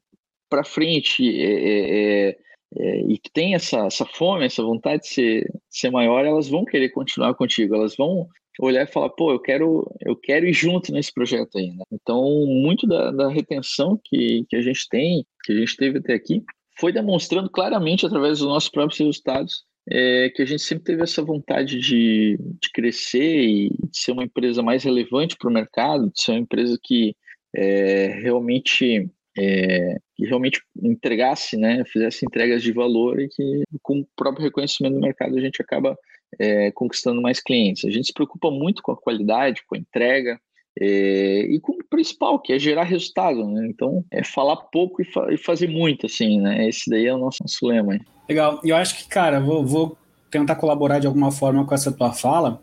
para 0.49 0.63
frente, 0.63 1.23
é, 1.23 1.53
é, 1.53 2.29
é 2.29 2.37
é, 2.75 2.99
e 3.07 3.17
que 3.17 3.31
tem 3.31 3.55
essa, 3.55 3.85
essa 3.85 4.05
fome, 4.05 4.45
essa 4.45 4.61
vontade 4.61 5.03
de 5.03 5.07
ser, 5.07 5.41
de 5.43 5.59
ser 5.69 5.89
maior, 5.89 6.25
elas 6.25 6.49
vão 6.49 6.65
querer 6.65 6.89
continuar 6.89 7.33
contigo, 7.35 7.75
elas 7.75 7.95
vão 7.95 8.27
olhar 8.59 8.83
e 8.83 8.91
falar, 8.91 9.09
pô, 9.09 9.31
eu 9.31 9.39
quero, 9.39 9.89
eu 10.05 10.15
quero 10.15 10.47
ir 10.47 10.53
junto 10.53 10.91
nesse 10.91 11.13
projeto 11.13 11.57
aí. 11.57 11.69
Né? 11.69 11.83
Então, 11.91 12.23
muito 12.45 12.87
da, 12.87 13.11
da 13.11 13.29
retenção 13.29 13.99
que, 14.03 14.45
que 14.49 14.55
a 14.55 14.61
gente 14.61 14.87
tem, 14.89 15.25
que 15.43 15.53
a 15.53 15.55
gente 15.55 15.75
teve 15.75 15.99
até 15.99 16.13
aqui, 16.13 16.43
foi 16.79 16.91
demonstrando 16.91 17.49
claramente 17.49 18.05
através 18.05 18.39
dos 18.39 18.47
nossos 18.47 18.69
próprios 18.69 18.99
resultados 18.99 19.65
é, 19.89 20.29
que 20.29 20.41
a 20.41 20.45
gente 20.45 20.61
sempre 20.61 20.83
teve 20.83 21.03
essa 21.03 21.23
vontade 21.23 21.79
de, 21.79 22.37
de 22.37 22.71
crescer 22.73 23.41
e 23.41 23.69
de 23.69 23.97
ser 23.97 24.11
uma 24.11 24.23
empresa 24.23 24.61
mais 24.61 24.83
relevante 24.83 25.35
para 25.37 25.49
o 25.49 25.53
mercado, 25.53 26.11
de 26.11 26.21
ser 26.21 26.31
uma 26.31 26.41
empresa 26.41 26.77
que 26.83 27.15
é, 27.55 28.07
realmente 28.21 29.09
é, 29.39 29.95
que 30.15 30.25
realmente 30.25 30.61
entregasse, 30.83 31.55
né, 31.57 31.83
fizesse 31.85 32.25
entregas 32.25 32.61
de 32.63 32.71
valor 32.71 33.19
e 33.19 33.29
que 33.29 33.63
com 33.81 33.99
o 33.99 34.07
próprio 34.15 34.43
reconhecimento 34.43 34.95
do 34.95 35.01
mercado 35.01 35.37
a 35.37 35.41
gente 35.41 35.61
acaba 35.61 35.95
é, 36.39 36.71
conquistando 36.71 37.21
mais 37.21 37.39
clientes. 37.39 37.85
A 37.85 37.91
gente 37.91 38.07
se 38.07 38.13
preocupa 38.13 38.51
muito 38.51 38.81
com 38.81 38.91
a 38.91 38.97
qualidade, 38.97 39.63
com 39.67 39.75
a 39.75 39.79
entrega 39.79 40.39
é, 40.79 41.41
e 41.41 41.59
com 41.59 41.73
o 41.73 41.83
principal, 41.89 42.39
que 42.39 42.53
é 42.53 42.59
gerar 42.59 42.83
resultado. 42.83 43.47
Né? 43.47 43.67
Então, 43.67 44.03
é 44.11 44.23
falar 44.23 44.57
pouco 44.57 45.01
e, 45.01 45.05
fa 45.05 45.31
e, 45.31 45.37
fazer 45.37 45.67
muito, 45.67 46.05
assim, 46.05 46.39
né? 46.39 46.67
Esse 46.67 46.89
daí 46.89 47.05
é 47.05 47.13
o 47.13 47.17
nosso, 47.17 47.39
nosso 47.41 47.65
lema. 47.65 47.95
Hein? 47.95 48.01
Legal. 48.29 48.59
E 48.63 48.69
eu 48.69 48.75
acho 48.75 48.97
que, 48.97 49.07
cara, 49.07 49.39
vou, 49.39 49.65
vou 49.65 49.97
tentar 50.29 50.55
colaborar 50.55 50.99
de 50.99 51.07
alguma 51.07 51.31
forma 51.31 51.65
com 51.65 51.73
essa 51.73 51.91
tua 51.91 52.13
fala. 52.13 52.61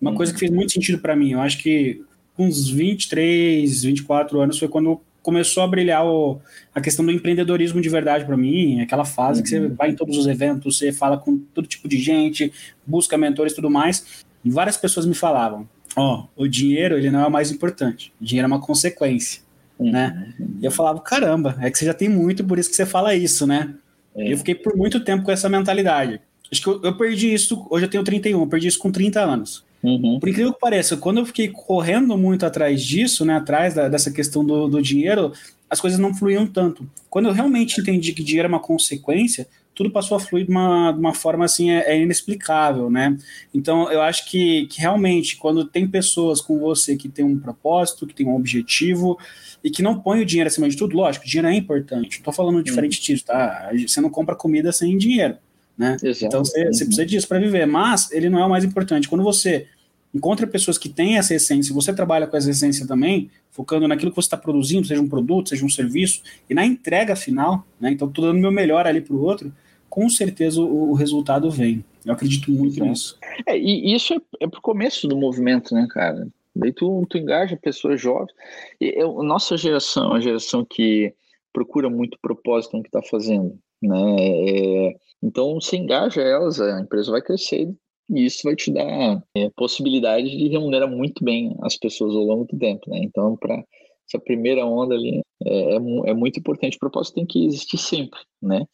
Uma 0.00 0.10
hum. 0.10 0.14
coisa 0.14 0.32
que 0.32 0.40
fez 0.40 0.50
muito 0.50 0.72
sentido 0.72 0.98
para 0.98 1.14
mim, 1.14 1.32
eu 1.32 1.40
acho 1.40 1.58
que 1.62 2.02
uns 2.38 2.68
23, 2.68 3.82
24 3.82 4.40
anos 4.40 4.58
foi 4.58 4.68
quando 4.68 5.00
começou 5.22 5.62
a 5.62 5.68
brilhar 5.68 6.04
o, 6.04 6.40
a 6.74 6.80
questão 6.80 7.04
do 7.04 7.12
empreendedorismo 7.12 7.80
de 7.80 7.88
verdade 7.88 8.24
para 8.24 8.36
mim, 8.36 8.80
aquela 8.80 9.04
fase 9.04 9.38
uhum. 9.38 9.44
que 9.44 9.48
você 9.48 9.60
uhum. 9.60 9.74
vai 9.74 9.90
em 9.90 9.94
todos 9.94 10.16
os 10.18 10.26
eventos, 10.26 10.78
você 10.78 10.92
fala 10.92 11.16
com 11.16 11.38
todo 11.38 11.66
tipo 11.66 11.88
de 11.88 11.98
gente, 11.98 12.52
busca 12.86 13.16
mentores 13.16 13.52
e 13.52 13.56
tudo 13.56 13.70
mais. 13.70 14.24
E 14.44 14.50
várias 14.50 14.76
pessoas 14.76 15.06
me 15.06 15.14
falavam: 15.14 15.68
ó, 15.96 16.24
oh, 16.36 16.44
o 16.44 16.48
dinheiro 16.48 16.96
ele 16.96 17.10
não 17.10 17.20
é 17.20 17.26
o 17.26 17.30
mais 17.30 17.50
importante, 17.50 18.12
o 18.20 18.24
dinheiro 18.24 18.46
é 18.46 18.48
uma 18.48 18.60
consequência, 18.60 19.42
uhum. 19.78 19.92
né? 19.92 20.34
E 20.60 20.64
eu 20.64 20.70
falava: 20.70 21.00
caramba, 21.00 21.56
é 21.60 21.70
que 21.70 21.78
você 21.78 21.86
já 21.86 21.94
tem 21.94 22.08
muito, 22.08 22.44
por 22.44 22.58
isso 22.58 22.70
que 22.70 22.76
você 22.76 22.86
fala 22.86 23.14
isso, 23.14 23.46
né? 23.46 23.74
É. 24.14 24.32
Eu 24.32 24.38
fiquei 24.38 24.54
por 24.54 24.76
muito 24.76 25.00
tempo 25.00 25.24
com 25.24 25.30
essa 25.30 25.48
mentalidade. 25.48 26.20
Acho 26.50 26.60
que 26.60 26.68
eu, 26.68 26.82
eu 26.82 26.96
perdi 26.96 27.32
isso, 27.32 27.66
hoje 27.70 27.86
eu 27.86 27.90
tenho 27.90 28.04
31, 28.04 28.40
eu 28.40 28.46
perdi 28.46 28.68
isso 28.68 28.78
com 28.78 28.92
30 28.92 29.20
anos. 29.20 29.64
Uhum. 29.82 30.20
Por 30.20 30.28
incrível 30.28 30.52
que 30.52 30.60
pareça, 30.60 30.96
quando 30.96 31.18
eu 31.18 31.26
fiquei 31.26 31.48
correndo 31.48 32.16
muito 32.16 32.46
atrás 32.46 32.82
disso, 32.82 33.24
né, 33.24 33.36
atrás 33.36 33.74
da, 33.74 33.88
dessa 33.88 34.12
questão 34.12 34.44
do, 34.44 34.68
do 34.68 34.80
dinheiro, 34.80 35.32
as 35.68 35.80
coisas 35.80 35.98
não 35.98 36.14
fluíam 36.14 36.46
tanto. 36.46 36.88
Quando 37.10 37.28
eu 37.28 37.32
realmente 37.32 37.80
entendi 37.80 38.12
que 38.12 38.22
dinheiro 38.22 38.46
é 38.46 38.48
uma 38.48 38.60
consequência, 38.60 39.48
tudo 39.74 39.90
passou 39.90 40.16
a 40.16 40.20
fluir 40.20 40.44
de 40.44 40.50
uma, 40.52 40.92
de 40.92 41.00
uma 41.00 41.14
forma 41.14 41.44
assim, 41.44 41.70
é, 41.70 41.94
é 41.94 42.00
inexplicável, 42.00 42.90
né? 42.90 43.16
Então, 43.52 43.90
eu 43.90 44.02
acho 44.02 44.30
que, 44.30 44.66
que, 44.66 44.80
realmente, 44.80 45.36
quando 45.36 45.64
tem 45.64 45.88
pessoas 45.88 46.40
com 46.40 46.58
você 46.58 46.96
que 46.96 47.08
tem 47.08 47.24
um 47.24 47.38
propósito, 47.38 48.06
que 48.06 48.14
tem 48.14 48.26
um 48.26 48.36
objetivo 48.36 49.18
e 49.64 49.70
que 49.70 49.82
não 49.82 49.98
põe 49.98 50.20
o 50.20 50.26
dinheiro 50.26 50.48
acima 50.48 50.68
de 50.68 50.76
tudo, 50.76 50.94
lógico, 50.94 51.26
dinheiro 51.26 51.48
é 51.48 51.54
importante. 51.54 52.18
Não 52.18 52.24
tô 52.24 52.32
falando 52.32 52.62
diferente 52.62 53.00
disso, 53.00 53.24
tá? 53.24 53.70
Você 53.86 54.00
não 54.00 54.10
compra 54.10 54.36
comida 54.36 54.70
sem 54.72 54.96
dinheiro 54.96 55.36
né? 55.76 55.96
Exato. 56.02 56.26
Então 56.26 56.44
você, 56.44 56.66
você 56.66 56.84
precisa 56.84 57.06
disso 57.06 57.28
para 57.28 57.38
viver, 57.38 57.66
mas 57.66 58.10
ele 58.12 58.28
não 58.28 58.38
é 58.38 58.46
o 58.46 58.50
mais 58.50 58.64
importante. 58.64 59.08
Quando 59.08 59.24
você 59.24 59.66
encontra 60.14 60.46
pessoas 60.46 60.76
que 60.76 60.88
têm 60.88 61.16
essa 61.16 61.34
essência, 61.34 61.74
você 61.74 61.92
trabalha 61.92 62.26
com 62.26 62.36
essa 62.36 62.50
essência 62.50 62.86
também, 62.86 63.30
focando 63.50 63.88
naquilo 63.88 64.10
que 64.10 64.16
você 64.16 64.26
está 64.26 64.36
produzindo, 64.36 64.86
seja 64.86 65.00
um 65.00 65.08
produto, 65.08 65.48
seja 65.48 65.64
um 65.64 65.70
serviço, 65.70 66.22
e 66.48 66.54
na 66.54 66.64
entrega 66.64 67.16
final, 67.16 67.66
né? 67.80 67.90
Então 67.90 68.08
estou 68.08 68.26
dando 68.26 68.40
meu 68.40 68.52
melhor 68.52 68.86
ali 68.86 69.00
para 69.00 69.14
o 69.14 69.22
outro, 69.22 69.52
com 69.88 70.08
certeza 70.08 70.60
o, 70.60 70.90
o, 70.90 70.94
resultado 70.94 71.50
vem. 71.50 71.84
Eu 72.04 72.12
acredito 72.12 72.50
muito 72.50 72.76
Exato. 72.76 72.88
nisso. 72.88 73.18
É, 73.46 73.58
e 73.58 73.94
isso 73.94 74.14
é, 74.14 74.18
é 74.40 74.48
pro 74.48 74.60
começo 74.60 75.06
do 75.06 75.16
movimento, 75.16 75.74
né, 75.74 75.86
cara? 75.90 76.26
Daí 76.54 76.72
tu, 76.72 77.06
tu 77.08 77.18
engaja 77.18 77.56
pessoas 77.56 78.00
jovens. 78.00 78.32
E 78.80 78.92
eu, 78.96 79.22
nossa 79.22 79.56
geração 79.56 80.04
é 80.04 80.08
uma 80.08 80.20
geração 80.20 80.64
que 80.64 81.14
procura 81.52 81.88
muito 81.88 82.18
propósito 82.20 82.76
no 82.76 82.82
que 82.82 82.88
está 82.88 83.02
fazendo, 83.02 83.58
né? 83.82 84.16
É, 84.18 84.96
então, 85.22 85.60
se 85.60 85.76
engaja 85.76 86.20
elas, 86.20 86.60
a 86.60 86.80
empresa 86.80 87.10
vai 87.10 87.22
crescer 87.22 87.72
e 88.10 88.26
isso 88.26 88.40
vai 88.44 88.56
te 88.56 88.72
dar 88.72 89.22
é, 89.36 89.50
possibilidade 89.56 90.28
de 90.28 90.48
remunerar 90.48 90.90
muito 90.90 91.24
bem 91.24 91.56
as 91.62 91.76
pessoas 91.76 92.14
ao 92.14 92.24
longo 92.24 92.44
do 92.44 92.58
tempo, 92.58 92.90
né? 92.90 93.00
Então, 93.02 93.36
para 93.36 93.62
essa 94.08 94.22
primeira 94.22 94.66
onda 94.66 94.94
ali, 94.94 95.22
é, 95.44 95.74
é, 95.74 95.76
é, 95.76 96.14
muito 96.14 96.38
importante. 96.38 96.76
O 96.76 96.80
propósito 96.80 97.14
tem 97.14 97.26
que 97.26 97.46
existir 97.46 97.78
sempre, 97.78 98.18
né? 98.42 98.64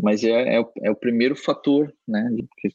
Mas 0.00 0.22
é, 0.22 0.56
é, 0.56 0.60
o, 0.60 0.70
é 0.82 0.90
o 0.90 0.96
primeiro 0.96 1.34
fator, 1.34 1.92
né? 2.06 2.28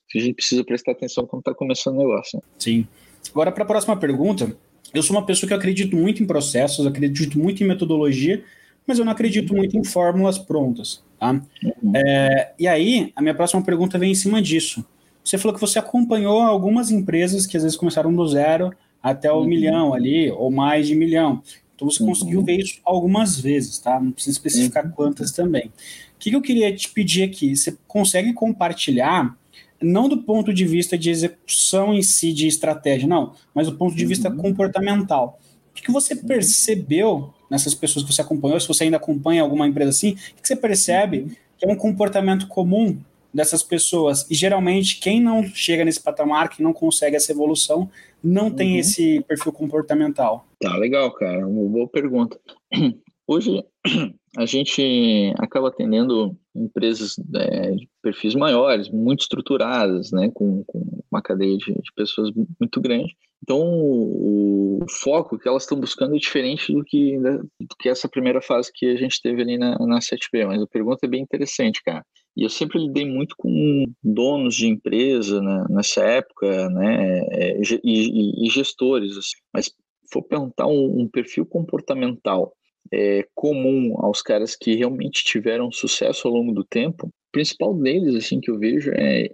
Que 0.09 0.19
a 0.19 0.21
gente 0.21 0.35
precisa 0.35 0.63
prestar 0.63 0.91
atenção 0.91 1.25
quando 1.25 1.41
está 1.41 1.53
começando 1.53 1.95
o 1.95 1.99
negócio. 1.99 2.37
Né? 2.37 2.43
Sim. 2.59 2.87
Agora, 3.31 3.51
para 3.51 3.63
a 3.63 3.67
próxima 3.67 3.95
pergunta, 3.95 4.55
eu 4.93 5.01
sou 5.01 5.15
uma 5.15 5.25
pessoa 5.25 5.47
que 5.47 5.53
acredito 5.53 5.95
muito 5.95 6.21
em 6.21 6.27
processos, 6.27 6.85
acredito 6.85 7.39
muito 7.39 7.63
em 7.63 7.67
metodologia, 7.67 8.43
mas 8.85 8.99
eu 8.99 9.05
não 9.05 9.11
acredito 9.11 9.53
muito 9.55 9.77
em 9.77 9.83
fórmulas 9.83 10.37
prontas. 10.37 11.03
Tá? 11.21 11.39
Uhum. 11.63 11.95
É, 11.95 12.51
e 12.57 12.67
aí, 12.67 13.13
a 13.15 13.21
minha 13.21 13.35
próxima 13.35 13.61
pergunta 13.61 13.99
vem 13.99 14.11
em 14.11 14.15
cima 14.15 14.41
disso. 14.41 14.83
Você 15.23 15.37
falou 15.37 15.53
que 15.53 15.61
você 15.61 15.77
acompanhou 15.77 16.41
algumas 16.41 16.89
empresas 16.89 17.45
que 17.45 17.55
às 17.55 17.61
vezes 17.61 17.77
começaram 17.77 18.11
do 18.11 18.27
zero 18.27 18.71
até 19.03 19.31
o 19.31 19.37
uhum. 19.37 19.45
milhão 19.45 19.93
ali, 19.93 20.31
ou 20.31 20.49
mais 20.49 20.87
de 20.87 20.95
milhão. 20.95 21.43
Então 21.75 21.87
você 21.87 22.01
uhum. 22.01 22.09
conseguiu 22.09 22.43
ver 22.43 22.57
isso 22.57 22.81
algumas 22.83 23.39
vezes, 23.39 23.77
tá? 23.77 23.99
Não 23.99 24.11
precisa 24.11 24.35
especificar 24.35 24.83
uhum. 24.83 24.91
quantas 24.93 25.31
também. 25.31 25.67
O 25.67 25.71
que, 26.17 26.31
que 26.31 26.35
eu 26.35 26.41
queria 26.41 26.75
te 26.75 26.89
pedir 26.89 27.21
aqui? 27.21 27.55
Você 27.55 27.77
consegue 27.87 28.33
compartilhar, 28.33 29.37
não 29.79 30.09
do 30.09 30.23
ponto 30.23 30.51
de 30.51 30.65
vista 30.65 30.97
de 30.97 31.11
execução 31.11 31.93
em 31.93 32.01
si, 32.01 32.33
de 32.33 32.47
estratégia, 32.47 33.07
não, 33.07 33.33
mas 33.53 33.67
do 33.67 33.77
ponto 33.77 33.95
de 33.95 34.07
vista 34.07 34.27
uhum. 34.27 34.37
comportamental. 34.37 35.39
O 35.71 35.81
que, 35.81 35.91
você 35.91 36.15
percebeu 36.15 37.33
nessas 37.49 37.73
pessoas 37.73 38.05
que 38.05 38.13
você 38.13 38.21
acompanhou, 38.21 38.59
se 38.59 38.67
você 38.67 38.83
ainda 38.83 38.97
acompanha 38.97 39.41
alguma 39.41 39.67
empresa 39.67 39.89
assim, 39.89 40.11
o 40.11 40.41
que 40.41 40.47
você 40.47 40.55
percebe 40.55 41.37
que 41.57 41.65
é 41.65 41.67
um 41.67 41.75
comportamento 41.75 42.47
comum 42.47 42.97
dessas 43.33 43.63
pessoas? 43.63 44.29
E 44.29 44.35
geralmente, 44.35 44.99
quem 44.99 45.21
não 45.21 45.43
chega 45.43 45.85
nesse 45.85 46.01
patamar, 46.01 46.49
que 46.49 46.61
não 46.61 46.73
consegue 46.73 47.15
essa 47.15 47.31
evolução, 47.31 47.89
não 48.23 48.45
uhum. 48.45 48.55
tem 48.55 48.77
esse 48.77 49.21
perfil 49.21 49.51
comportamental. 49.51 50.45
Tá, 50.59 50.75
legal, 50.77 51.11
cara. 51.11 51.47
Uma 51.47 51.69
boa 51.69 51.87
pergunta. 51.87 52.39
Hoje, 53.27 53.63
a 54.37 54.45
gente 54.45 55.33
acaba 55.39 55.69
atendendo 55.69 56.37
empresas 56.55 57.15
é, 57.35 57.71
de 57.71 57.89
perfis 58.01 58.35
maiores, 58.35 58.89
muito 58.89 59.21
estruturadas, 59.21 60.11
né, 60.11 60.29
com, 60.33 60.63
com 60.65 61.01
uma 61.09 61.21
cadeia 61.21 61.57
de, 61.57 61.73
de, 61.73 61.93
pessoas 61.95 62.29
muito 62.59 62.81
grande. 62.81 63.15
Então, 63.43 63.59
o, 63.59 64.85
foco 64.89 65.37
que 65.37 65.47
elas 65.47 65.63
estão 65.63 65.79
buscando 65.79 66.15
é 66.15 66.19
diferente 66.19 66.71
do 66.71 66.83
que, 66.83 67.17
né, 67.17 67.37
do 67.37 67.75
que 67.79 67.89
essa 67.89 68.07
primeira 68.07 68.41
fase 68.41 68.71
que 68.73 68.85
a 68.85 68.95
gente 68.95 69.21
teve 69.21 69.41
ali 69.41 69.57
na, 69.57 69.77
na 69.79 69.99
7B. 69.99 70.45
Mas 70.45 70.61
a 70.61 70.67
pergunta 70.67 71.05
é 71.05 71.09
bem 71.09 71.21
interessante, 71.21 71.81
cara. 71.83 72.05
E 72.35 72.43
eu 72.43 72.49
sempre 72.49 72.79
lidei 72.79 73.05
muito 73.05 73.35
com 73.37 73.85
donos 74.03 74.55
de 74.55 74.67
empresa 74.67 75.41
né, 75.41 75.65
nessa 75.69 76.03
época, 76.03 76.69
né, 76.69 77.19
é, 77.31 77.61
e, 77.83 78.45
e, 78.45 78.49
gestores. 78.49 79.17
Assim. 79.17 79.37
Mas 79.53 79.73
for 80.11 80.23
perguntar 80.23 80.67
um, 80.67 81.01
um 81.01 81.09
perfil 81.09 81.45
comportamental 81.45 82.53
é, 82.91 83.25
comum 83.33 83.95
aos 83.97 84.21
caras 84.21 84.55
que 84.55 84.75
realmente 84.75 85.23
tiveram 85.23 85.71
sucesso 85.71 86.27
ao 86.27 86.33
longo 86.33 86.53
do 86.53 86.63
tempo, 86.63 87.07
o 87.07 87.11
principal 87.31 87.73
deles, 87.73 88.15
assim, 88.15 88.39
que 88.39 88.51
eu 88.51 88.59
vejo 88.59 88.91
é 88.93 89.29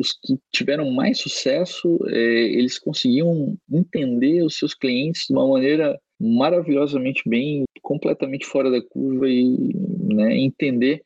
os 0.00 0.12
que 0.12 0.38
tiveram 0.50 0.90
mais 0.90 1.20
sucesso, 1.20 1.98
é, 2.08 2.18
eles 2.18 2.78
conseguiam 2.78 3.56
entender 3.70 4.42
os 4.42 4.56
seus 4.56 4.74
clientes 4.74 5.26
de 5.28 5.34
uma 5.34 5.46
maneira 5.46 6.00
maravilhosamente 6.18 7.22
bem, 7.26 7.64
completamente 7.82 8.46
fora 8.46 8.70
da 8.70 8.82
curva 8.82 9.28
e 9.28 9.74
né, 10.12 10.36
entender 10.38 11.02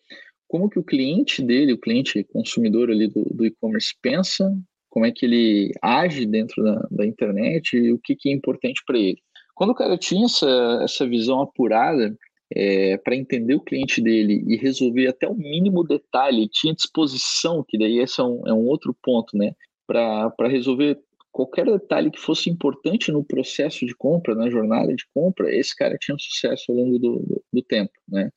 como 0.47 0.71
que 0.71 0.79
o 0.79 0.85
cliente 0.85 1.43
dele, 1.43 1.73
o 1.73 1.81
cliente 1.81 2.23
consumidor 2.33 2.91
ali 2.91 3.09
do, 3.09 3.25
do 3.25 3.45
e-commerce 3.45 3.93
pensa, 4.01 4.57
como 4.89 5.05
é 5.05 5.11
que 5.11 5.27
ele 5.27 5.73
age 5.83 6.25
dentro 6.25 6.63
da, 6.63 6.87
da 6.91 7.07
internet 7.07 7.77
e 7.77 7.93
o 7.93 7.99
que, 7.99 8.15
que 8.15 8.29
é 8.29 8.33
importante 8.33 8.81
para 8.87 8.99
ele. 8.99 9.19
Quando 9.57 9.71
o 9.71 9.75
cara 9.75 9.99
tinha 9.99 10.27
essa, 10.27 10.81
essa 10.85 11.09
visão 11.09 11.41
apurada 11.41 12.17
é, 12.55 12.97
para 12.99 13.17
entender 13.17 13.55
o 13.55 13.61
cliente 13.61 14.01
dele 14.01 14.45
e 14.47 14.57
resolver 14.57 15.09
até 15.09 15.27
o 15.27 15.35
mínimo 15.35 15.83
detalhe, 15.83 16.49
tinha 16.49 16.75
disposição, 16.75 17.65
que 17.67 17.77
daí 17.77 17.99
esse 17.99 18.21
é 18.21 18.25
um, 18.25 18.43
é 18.47 18.53
um 18.53 18.67
outro 18.67 18.95
ponto, 19.03 19.37
né? 19.37 19.55
Para 19.87 20.49
resolver 20.49 20.99
qualquer 21.33 21.67
detalhe 21.67 22.13
que 22.13 22.21
fosse 22.21 22.49
importante 22.49 23.11
no 23.11 23.25
processo 23.25 23.85
de 23.85 23.95
compra, 23.97 24.37
na 24.37 24.49
jornada 24.49 24.95
de 24.95 25.05
compra, 25.13 25.53
esse 25.53 25.75
cara 25.75 25.99
tinha 26.01 26.17
sucesso 26.17 26.71
ao 26.71 26.77
longo 26.77 26.97
do, 26.97 27.19
do, 27.19 27.45
do 27.53 27.63
tempo, 27.63 27.93
né? 28.09 28.31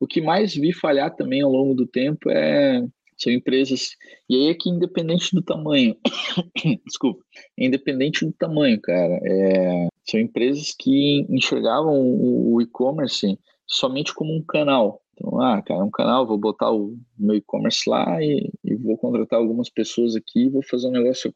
O 0.00 0.06
que 0.06 0.22
mais 0.22 0.54
vi 0.54 0.72
falhar 0.72 1.14
também 1.14 1.42
ao 1.42 1.52
longo 1.52 1.74
do 1.74 1.86
tempo 1.86 2.30
é 2.30 2.82
são 3.18 3.32
empresas, 3.32 3.96
e 4.30 4.36
aí 4.36 4.50
é 4.50 4.54
que 4.54 4.70
independente 4.70 5.34
do 5.34 5.42
tamanho, 5.42 5.96
desculpa, 6.86 7.20
independente 7.58 8.24
do 8.24 8.32
tamanho, 8.32 8.80
cara, 8.80 9.18
é, 9.24 9.88
são 10.08 10.20
empresas 10.20 10.72
que 10.78 11.26
enxergavam 11.28 12.00
o 12.00 12.62
e-commerce 12.62 13.36
somente 13.68 14.14
como 14.14 14.34
um 14.34 14.42
canal. 14.42 15.02
Então, 15.14 15.40
ah, 15.40 15.60
cara, 15.62 15.80
é 15.80 15.82
um 15.82 15.90
canal, 15.90 16.26
vou 16.26 16.38
botar 16.38 16.70
o 16.72 16.96
meu 17.18 17.36
e-commerce 17.36 17.88
lá 17.88 18.22
e, 18.22 18.50
e, 18.64 18.74
vou 18.76 18.96
contratar 18.96 19.38
algumas 19.38 19.68
pessoas 19.68 20.14
aqui, 20.14 20.48
vou 20.48 20.62
fazer 20.62 20.86
um 20.86 20.92
negócio 20.92 21.32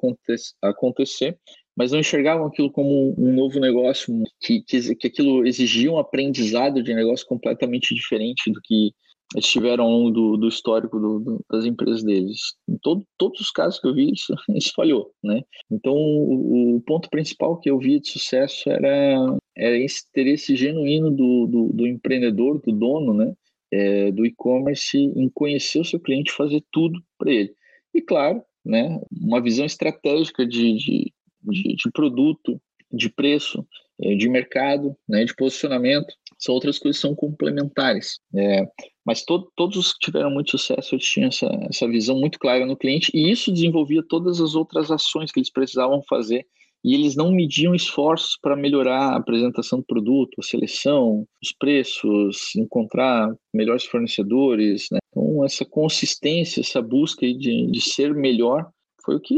acontecer, 0.63 1.37
mas 1.77 1.91
não 1.91 1.99
enxergavam 1.99 2.47
aquilo 2.47 2.71
como 2.71 3.15
um 3.19 3.35
novo 3.35 3.59
negócio, 3.59 4.15
que, 4.41 4.63
que, 4.63 4.95
que 4.95 5.07
aquilo 5.09 5.47
exigia 5.47 5.91
um 5.91 5.99
aprendizado 5.99 6.83
de 6.83 6.95
negócio 6.95 7.27
completamente 7.27 7.95
diferente 7.95 8.51
do 8.53 8.61
que 8.63 8.95
eles 9.35 9.49
tiveram 9.49 9.85
ao 9.85 9.91
longo 9.91 10.11
do, 10.11 10.37
do 10.37 10.49
histórico 10.49 10.99
do, 11.01 11.19
do, 11.19 11.45
das 11.51 11.65
empresas 11.65 12.03
deles. 12.03 12.55
Em 12.69 12.77
todo, 12.79 13.05
todos 13.17 13.41
os 13.41 13.51
casos 13.51 13.81
que 13.81 13.89
eu 13.89 13.95
vi, 13.95 14.13
isso, 14.13 14.35
isso 14.55 14.73
falhou, 14.75 15.11
né? 15.23 15.43
Então, 15.71 15.95
o, 15.95 16.77
o, 16.77 16.81
ponto 16.83 17.09
principal 17.09 17.59
que 17.59 17.71
eu 17.71 17.79
via 17.79 17.99
de 17.99 18.09
sucesso 18.09 18.69
era, 18.71 19.37
era 19.57 19.77
esse 19.77 20.05
interesse 20.09 20.57
genuíno 20.57 21.11
do, 21.11 21.47
do, 21.47 21.73
do 21.73 21.87
empreendedor, 21.87 22.61
do 22.61 22.73
dono, 22.73 23.15
né? 23.15 23.33
É, 23.71 24.13
do 24.13 24.27
e-commerce 24.27 24.99
em 24.99 25.31
conhecer 25.31 25.81
o 25.81 25.85
seu 25.85 25.99
cliente, 25.99 26.31
fazer 26.31 26.63
tudo 26.71 27.03
para 27.17 27.33
ele. 27.33 27.55
E, 27.95 28.03
claro, 28.03 28.43
né? 28.65 29.01
Uma 29.11 29.41
visão 29.41 29.65
estratégica 29.65 30.47
de, 30.47 30.77
de, 30.77 31.13
de, 31.43 31.75
de 31.77 31.91
produto, 31.91 32.61
de 32.93 33.09
preço, 33.09 33.67
é, 34.01 34.15
de 34.15 34.29
mercado, 34.29 34.97
né, 35.09 35.25
de 35.25 35.35
posicionamento, 35.35 36.13
são 36.39 36.55
outras 36.55 36.79
coisas 36.79 37.01
que 37.01 37.07
são 37.07 37.15
complementares. 37.15 38.19
É, 38.35 38.67
mas 39.05 39.25
to, 39.25 39.51
todos 39.57 39.77
os 39.77 39.93
que 39.93 40.07
tiveram 40.07 40.31
muito 40.31 40.51
sucesso, 40.51 40.99
tinham 40.99 41.29
essa, 41.29 41.47
essa 41.69 41.89
visão 41.89 42.19
muito 42.19 42.39
clara 42.39 42.67
no 42.67 42.77
cliente 42.77 43.11
e 43.15 43.31
isso 43.31 43.53
desenvolvia 43.53 44.03
todas 44.09 44.41
as 44.41 44.55
outras 44.55 44.91
ações 44.91 45.31
que 45.31 45.39
eles 45.39 45.51
precisavam 45.51 46.03
fazer 46.09 46.47
e 46.85 46.95
eles 46.95 47.15
não 47.15 47.31
mediam 47.31 47.75
esforços 47.75 48.37
para 48.41 48.57
melhorar 48.57 49.13
a 49.13 49.17
apresentação 49.17 49.79
do 49.79 49.85
produto, 49.85 50.41
a 50.41 50.43
seleção, 50.43 51.27
os 51.43 51.53
preços, 51.53 52.55
encontrar 52.57 53.33
melhores 53.55 53.85
fornecedores. 53.85 54.89
Né? 54.91 54.99
Então, 55.11 55.45
essa 55.45 55.65
consistência, 55.65 56.61
essa 56.61 56.83
busca 56.83 57.27
de, 57.27 57.71
de 57.71 57.81
ser 57.81 58.15
melhor 58.15 58.69
foi 59.05 59.17
o 59.17 59.21
que 59.21 59.35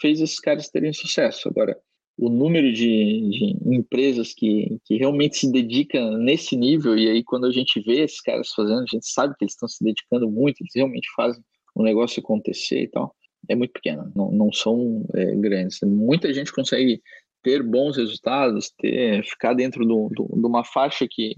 fez 0.00 0.20
esses 0.20 0.38
caras 0.38 0.68
terem 0.68 0.92
sucesso. 0.92 1.48
Agora, 1.48 1.76
o 2.16 2.28
número 2.28 2.72
de, 2.72 3.28
de, 3.28 3.56
empresas 3.74 4.32
que, 4.32 4.78
que 4.84 4.96
realmente 4.96 5.36
se 5.36 5.50
dedicam 5.50 6.16
nesse 6.18 6.56
nível, 6.56 6.96
e 6.96 7.08
aí 7.08 7.24
quando 7.24 7.46
a 7.46 7.50
gente 7.50 7.80
vê 7.80 8.02
esses 8.02 8.20
caras 8.20 8.52
fazendo, 8.54 8.82
a 8.82 8.86
gente 8.86 9.06
sabe 9.06 9.34
que 9.36 9.44
eles 9.44 9.54
estão 9.54 9.68
se 9.68 9.82
dedicando 9.82 10.30
muito, 10.30 10.60
eles 10.60 10.72
realmente 10.74 11.08
fazem 11.16 11.42
o 11.74 11.82
negócio 11.82 12.20
acontecer 12.20 12.82
e 12.82 12.88
tal, 12.88 13.14
é 13.48 13.54
muito 13.54 13.72
pequeno, 13.72 14.10
não, 14.14 14.30
não 14.30 14.52
são 14.52 15.04
é, 15.14 15.34
grandes. 15.36 15.78
Muita 15.82 16.32
gente 16.32 16.52
consegue 16.52 17.02
ter 17.42 17.62
bons 17.62 17.96
resultados, 17.96 18.72
ter, 18.78 19.22
ficar 19.24 19.54
dentro 19.54 19.84
de 19.84 20.46
uma 20.46 20.64
faixa 20.64 21.06
que, 21.08 21.36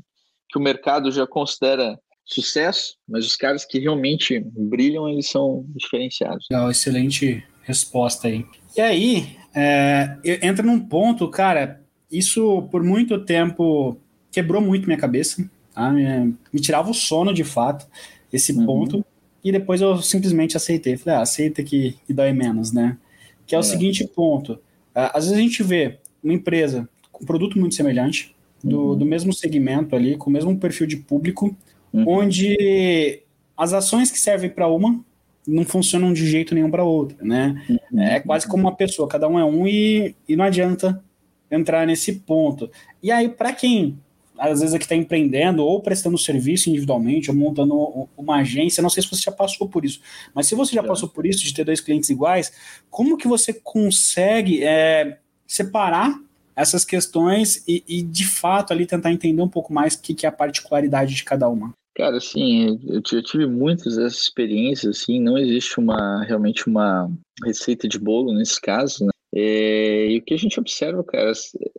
que 0.49 0.59
o 0.59 0.62
mercado 0.62 1.11
já 1.11 1.27
considera 1.27 1.99
sucesso, 2.25 2.97
mas 3.09 3.25
os 3.25 3.37
caras 3.37 3.64
que 3.64 3.79
realmente 3.79 4.40
brilham, 4.53 5.09
eles 5.09 5.29
são 5.29 5.64
diferenciados. 5.69 6.47
Legal, 6.51 6.71
excelente 6.71 7.45
resposta 7.62 8.29
aí. 8.29 8.45
E 8.77 8.81
aí, 8.81 9.37
é, 9.55 10.19
entra 10.42 10.64
num 10.64 10.81
ponto, 10.81 11.29
cara, 11.31 11.81
isso 12.11 12.62
por 12.71 12.83
muito 12.83 13.25
tempo 13.25 13.97
quebrou 14.31 14.61
muito 14.61 14.87
minha 14.87 14.99
cabeça, 14.99 15.49
tá? 15.75 15.90
me, 15.90 16.37
me 16.53 16.61
tirava 16.61 16.90
o 16.90 16.95
sono 16.95 17.33
de 17.33 17.45
fato, 17.45 17.87
esse 18.33 18.53
uhum. 18.53 18.66
ponto, 18.66 19.07
e 19.46 19.52
depois 19.52 19.80
eu 19.80 20.02
simplesmente 20.02 20.56
aceitei. 20.56 20.96
Falei, 20.96 21.20
ah, 21.20 21.22
aceita 21.22 21.62
que, 21.62 21.96
que 22.04 22.12
dói 22.12 22.32
menos, 22.32 22.72
né? 22.72 22.98
Que 23.46 23.54
é 23.54 23.59
o 23.59 23.61
é. 23.61 23.62
seguinte 23.62 24.04
ponto: 24.04 24.59
às 24.92 25.26
vezes 25.26 25.38
a 25.38 25.40
gente 25.40 25.62
vê 25.62 25.98
uma 26.22 26.35
empresa 26.35 26.88
com 27.12 27.22
um 27.22 27.26
produto 27.26 27.56
muito 27.56 27.76
semelhante, 27.76 28.35
do, 28.62 28.90
uhum. 28.90 28.98
do 28.98 29.04
mesmo 29.06 29.32
segmento 29.32 29.94
ali, 29.94 30.16
com 30.16 30.28
o 30.28 30.32
mesmo 30.32 30.59
perfil 30.59 30.88
de 30.88 30.96
público, 30.96 31.56
uhum. 31.92 32.04
onde 32.09 33.22
as 33.56 33.72
ações 33.72 34.11
que 34.11 34.18
servem 34.18 34.50
para 34.50 34.66
uma 34.66 35.00
não 35.46 35.64
funcionam 35.64 36.12
de 36.12 36.26
jeito 36.26 36.52
nenhum 36.52 36.70
para 36.70 36.82
outra, 36.82 37.16
né? 37.24 37.62
Uhum. 37.70 38.00
É 38.02 38.18
quase 38.18 38.48
como 38.48 38.64
uma 38.64 38.74
pessoa, 38.74 39.06
cada 39.06 39.28
um 39.28 39.38
é 39.38 39.44
um 39.44 39.64
e, 39.64 40.16
e 40.28 40.35
não 40.35 40.44
adianta 40.44 41.00
entrar 41.48 41.87
nesse 41.87 42.14
ponto. 42.14 42.68
E 43.00 43.12
aí, 43.12 43.28
para 43.28 43.52
quem 43.52 43.96
às 44.38 44.61
vezes 44.61 44.75
aqui 44.75 44.85
está 44.85 44.96
empreendendo 44.96 45.62
ou 45.62 45.81
prestando 45.81 46.18
serviço 46.18 46.68
individualmente 46.68 47.31
ou 47.31 47.37
montando 47.37 48.09
uma 48.16 48.37
agência, 48.37 48.83
não 48.83 48.90
sei 48.90 49.03
se 49.03 49.11
você 49.11 49.22
já 49.22 49.33
passou 49.33 49.68
por 49.68 49.85
isso, 49.85 50.01
mas 50.35 50.46
se 50.46 50.55
você 50.55 50.75
já 50.75 50.83
passou 50.83 51.09
por 51.09 51.27
isso 51.27 51.44
de 51.44 51.55
ter 51.55 51.64
dois 51.64 51.81
clientes 51.81 52.11
iguais, 52.11 52.53
como 52.90 53.16
que 53.16 53.29
você 53.29 53.53
consegue 53.53 54.62
é, 54.64 55.18
separar 55.46 56.20
essas 56.55 56.85
questões 56.85 57.62
e, 57.68 57.85
e, 57.87 58.03
de 58.03 58.27
fato 58.27 58.72
ali 58.72 58.87
tentar 58.87 59.12
entender 59.12 59.42
um 59.42 59.49
pouco 59.49 59.72
mais 59.72 59.94
o 59.94 60.01
que, 60.01 60.14
que 60.14 60.25
é 60.25 60.29
a 60.29 60.33
particularidade 60.33 61.14
de 61.14 61.22
cada 61.22 61.49
uma? 61.49 61.72
Cara, 61.94 62.18
assim, 62.18 62.79
eu, 62.87 63.01
tive 63.01 63.46
muitas 63.46 63.96
dessas 63.96 64.20
experiências, 64.20 64.99
assim, 64.99 65.20
não 65.20 65.38
existe 65.38 65.79
uma 65.79 66.22
realmente 66.25 66.66
uma 66.66 67.11
receita 67.44 67.88
de 67.88 67.99
bolo 67.99 68.35
nesse 68.35 68.61
caso, 68.61 69.05
né? 69.05 69.11
É, 69.38 70.07
e 70.07 70.18
o 70.18 70.22
que 70.22 70.33
a 70.33 70.38
gente 70.38 70.59
observa, 70.59 71.05
cara, 71.05 71.31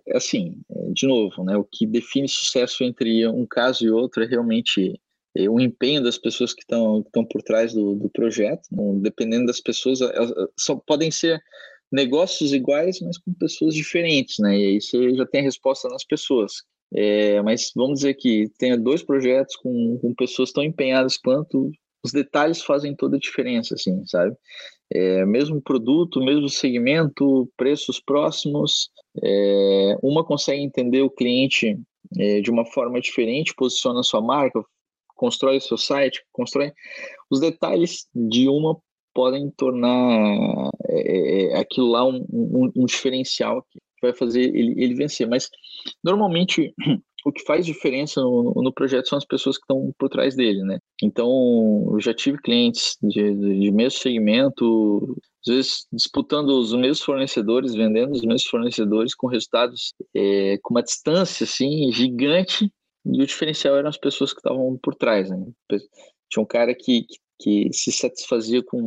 é 0.08 0.15
assim, 0.15 0.62
de 0.93 1.08
novo, 1.08 1.43
né? 1.43 1.58
O 1.58 1.63
que 1.63 1.88
define 1.88 2.28
sucesso 2.28 2.84
entre 2.84 3.28
um 3.28 3.48
caso 3.48 3.84
e 3.84 3.89
outro 3.89 4.24
é 4.24 4.28
realmente 4.28 4.93
o 5.50 5.60
empenho 5.60 6.04
das 6.04 6.17
pessoas 6.20 6.54
que 6.54 6.62
estão 6.62 7.04
por 7.26 7.41
trás 7.41 7.74
do, 7.74 7.96
do 7.96 8.10
projeto. 8.10 8.62
Não, 8.72 9.00
dependendo 9.00 9.48
das 9.48 9.60
pessoas, 9.60 10.00
só 10.56 10.76
podem 10.76 11.10
ser 11.10 11.41
negócios 11.91 12.54
iguais, 12.54 13.00
mas 13.02 13.17
com 13.17 13.34
pessoas 13.34 13.74
diferentes, 13.74 14.38
né? 14.39 14.58
E 14.58 14.63
aí 14.65 14.82
você 14.82 15.15
já 15.15 15.26
tem 15.26 15.41
a 15.41 15.46
resposta 15.46 15.89
nas 15.89 16.04
pessoas. 16.04 16.63
É, 16.93 17.41
mas 17.41 17.72
vamos 17.76 18.00
dizer 18.00 18.13
que 18.13 18.52
tenha 18.60 18.78
dois 18.78 19.02
projetos 19.02 19.56
com, 19.56 19.98
com 20.00 20.13
pessoas 20.13 20.52
tão 20.52 20.63
empenhadas 20.63 21.17
quanto 21.17 21.72
os 22.04 22.12
detalhes 22.12 22.62
fazem 22.62 22.96
toda 22.96 23.17
a 23.17 23.20
diferença, 23.20 23.74
assim, 23.74 24.06
sabe? 24.06 24.36
É, 24.93 25.26
mesmo 25.26 25.62
produto, 25.62 26.23
mesmo 26.23 26.47
segmento, 26.47 27.52
preços 27.58 28.00
próximos, 28.00 28.89
é, 29.21 29.97
uma 30.02 30.23
consegue 30.23 30.62
entender 30.62 31.02
o 31.02 31.10
cliente 31.10 31.78
é, 32.17 32.39
de 32.39 32.50
uma 32.50 32.65
forma 32.65 33.00
diferente, 33.02 33.54
posiciona 33.56 34.02
sua 34.04 34.21
marca, 34.21 34.63
constrói 35.15 35.60
seu 35.60 35.78
site, 35.78 36.23
constrói. 36.32 36.71
Os 37.30 37.39
detalhes 37.39 38.08
de 38.15 38.47
uma 38.47 38.78
podem 39.13 39.52
tornar 39.58 40.69
é, 40.88 41.54
é 41.54 41.60
aquilo 41.60 41.88
lá 41.88 42.06
um, 42.06 42.23
um, 42.32 42.71
um, 42.76 42.86
diferencial 42.86 43.63
que 43.71 43.80
vai 44.02 44.13
fazer 44.13 44.43
ele, 44.56 44.76
ele 44.78 44.93
vencer. 44.93 45.28
Mas, 45.28 45.50
normalmente, 46.04 46.73
o 47.25 47.32
que 47.32 47.43
faz 47.43 47.65
diferença 47.65 48.21
no, 48.21 48.53
no 48.56 48.73
projeto 48.73 49.10
são 49.10 49.17
as 49.17 49.25
pessoas 49.25 49.58
que 49.58 49.63
estão 49.63 49.93
por 49.97 50.10
trás 50.10 50.36
dele, 50.36 50.63
né? 50.63 50.80
Então, 51.01 51.89
eu 51.91 51.99
já 51.99 52.13
tive 52.13 52.38
clientes 52.41 52.97
de, 53.01 53.36
de, 53.60 53.71
mesmo 53.71 53.99
segmento, 53.99 55.15
às 55.45 55.53
vezes 55.53 55.88
disputando 55.91 56.49
os 56.49 56.73
mesmos 56.73 57.01
fornecedores, 57.01 57.73
vendendo 57.73 58.12
os 58.12 58.21
mesmos 58.21 58.45
fornecedores 58.45 59.15
com 59.15 59.27
resultados 59.27 59.93
é, 60.15 60.58
com 60.62 60.73
uma 60.73 60.84
distância 60.84 61.43
assim 61.43 61.91
gigante 61.91 62.71
e 63.06 63.21
o 63.21 63.25
diferencial 63.25 63.75
eram 63.75 63.89
as 63.89 63.97
pessoas 63.97 64.34
que 64.34 64.39
estavam 64.39 64.77
por 64.82 64.95
trás, 64.95 65.30
né? 65.30 65.38
Tinha 66.30 66.43
um 66.43 66.47
cara 66.47 66.75
que, 66.75 67.03
que 67.03 67.17
que 67.39 67.71
se 67.71 67.91
satisfazia 67.91 68.63
com 68.63 68.80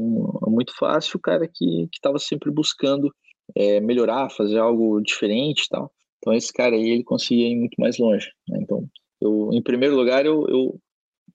muito 0.49 0.75
fácil, 0.77 1.17
o 1.17 1.21
cara 1.21 1.47
que 1.47 1.89
estava 1.93 2.19
sempre 2.19 2.51
buscando 2.51 3.15
é, 3.55 3.81
melhorar, 3.81 4.31
fazer 4.31 4.59
algo 4.59 5.01
diferente 5.01 5.65
e 5.65 5.69
tal. 5.69 5.93
Então 6.21 6.35
esse 6.35 6.53
cara 6.53 6.77
aí 6.77 6.89
ele 6.89 7.03
conseguia 7.03 7.49
ir 7.49 7.57
muito 7.57 7.81
mais 7.81 7.99
longe. 7.99 8.31
Né? 8.49 8.61
Então, 8.63 8.87
eu, 9.21 9.51
em 9.53 9.63
primeiro 9.63 9.97
lugar, 9.97 10.25
eu, 10.25 10.47
eu, 10.49 10.81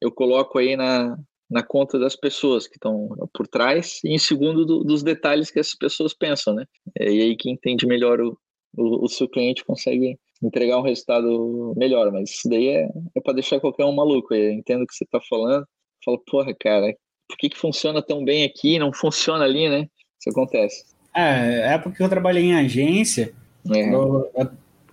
eu 0.02 0.12
coloco 0.12 0.58
aí 0.58 0.76
na, 0.76 1.18
na 1.50 1.64
conta 1.64 2.00
das 2.00 2.16
pessoas 2.16 2.68
que 2.68 2.76
estão 2.76 3.10
por 3.34 3.48
trás 3.48 4.00
e 4.04 4.14
em 4.14 4.18
segundo 4.18 4.66
do, 4.66 4.84
dos 4.84 5.04
detalhes 5.04 5.52
que 5.52 5.60
essas 5.60 5.76
pessoas 5.76 6.14
pensam, 6.14 6.54
né? 6.54 6.66
É, 7.00 7.12
e 7.12 7.22
aí 7.22 7.36
quem 7.36 7.54
entende 7.54 7.86
melhor 7.86 8.20
o, 8.20 8.38
o, 8.76 9.06
o, 9.06 9.10
seu 9.10 9.28
cliente 9.28 9.64
consegue 9.64 10.18
entregar 10.42 10.78
um 10.78 10.84
resultado 10.84 11.74
melhor, 11.78 12.12
mas 12.12 12.32
isso 12.32 12.50
daí 12.50 12.68
é, 12.70 12.90
é 13.16 13.22
para 13.22 13.34
deixar 13.34 13.60
qualquer 13.60 13.86
um 13.86 13.96
maluco. 13.96 14.34
Eu 14.34 14.52
entendo 14.52 14.84
o 14.84 14.88
que 14.88 14.96
você 14.96 15.04
está 15.04 15.20
falando. 15.22 15.66
Fala, 16.04 16.18
porra, 16.28 16.56
cara, 16.60 16.96
por 17.28 17.38
que, 17.38 17.50
que 17.50 17.58
funciona 17.58 18.02
tão 18.02 18.24
bem 18.24 18.44
aqui 18.44 18.78
não 18.78 18.92
funciona 18.94 19.46
ali, 19.46 19.70
né? 19.70 19.88
Isso 20.20 20.30
acontece. 20.30 20.86
É, 21.16 21.74
é 21.74 21.78
porque 21.78 22.04
eu 22.04 22.10
trabalhei 22.10 22.44
em 22.44 22.56
agência, 22.56 23.34
é. 23.74 23.94
eu 23.94 24.30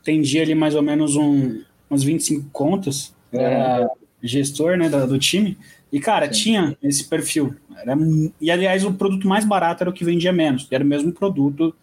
atendi 0.03 0.41
ali 0.41 0.55
mais 0.55 0.75
ou 0.75 0.83
menos 0.83 1.17
um, 1.17 1.63
uns 1.91 2.03
25 2.03 2.51
contas, 2.51 3.15
era 3.33 3.89
gestor 4.23 4.77
né, 4.77 4.89
do, 4.89 5.07
do 5.07 5.19
time, 5.19 5.57
e 5.93 6.01
cara, 6.01 6.27
Sim. 6.27 6.43
tinha 6.43 6.79
esse 6.83 7.05
perfil. 7.05 7.55
Era, 7.77 7.97
e 8.41 8.51
aliás, 8.51 8.85
o 8.85 8.93
produto 8.93 9.27
mais 9.27 9.45
barato 9.45 9.83
era 9.83 9.91
o 9.91 9.93
que 9.93 10.05
vendia 10.05 10.33
menos, 10.33 10.67
era 10.71 10.85
o 10.85 10.87
mesmo 10.87 11.13
produto, 11.13 11.75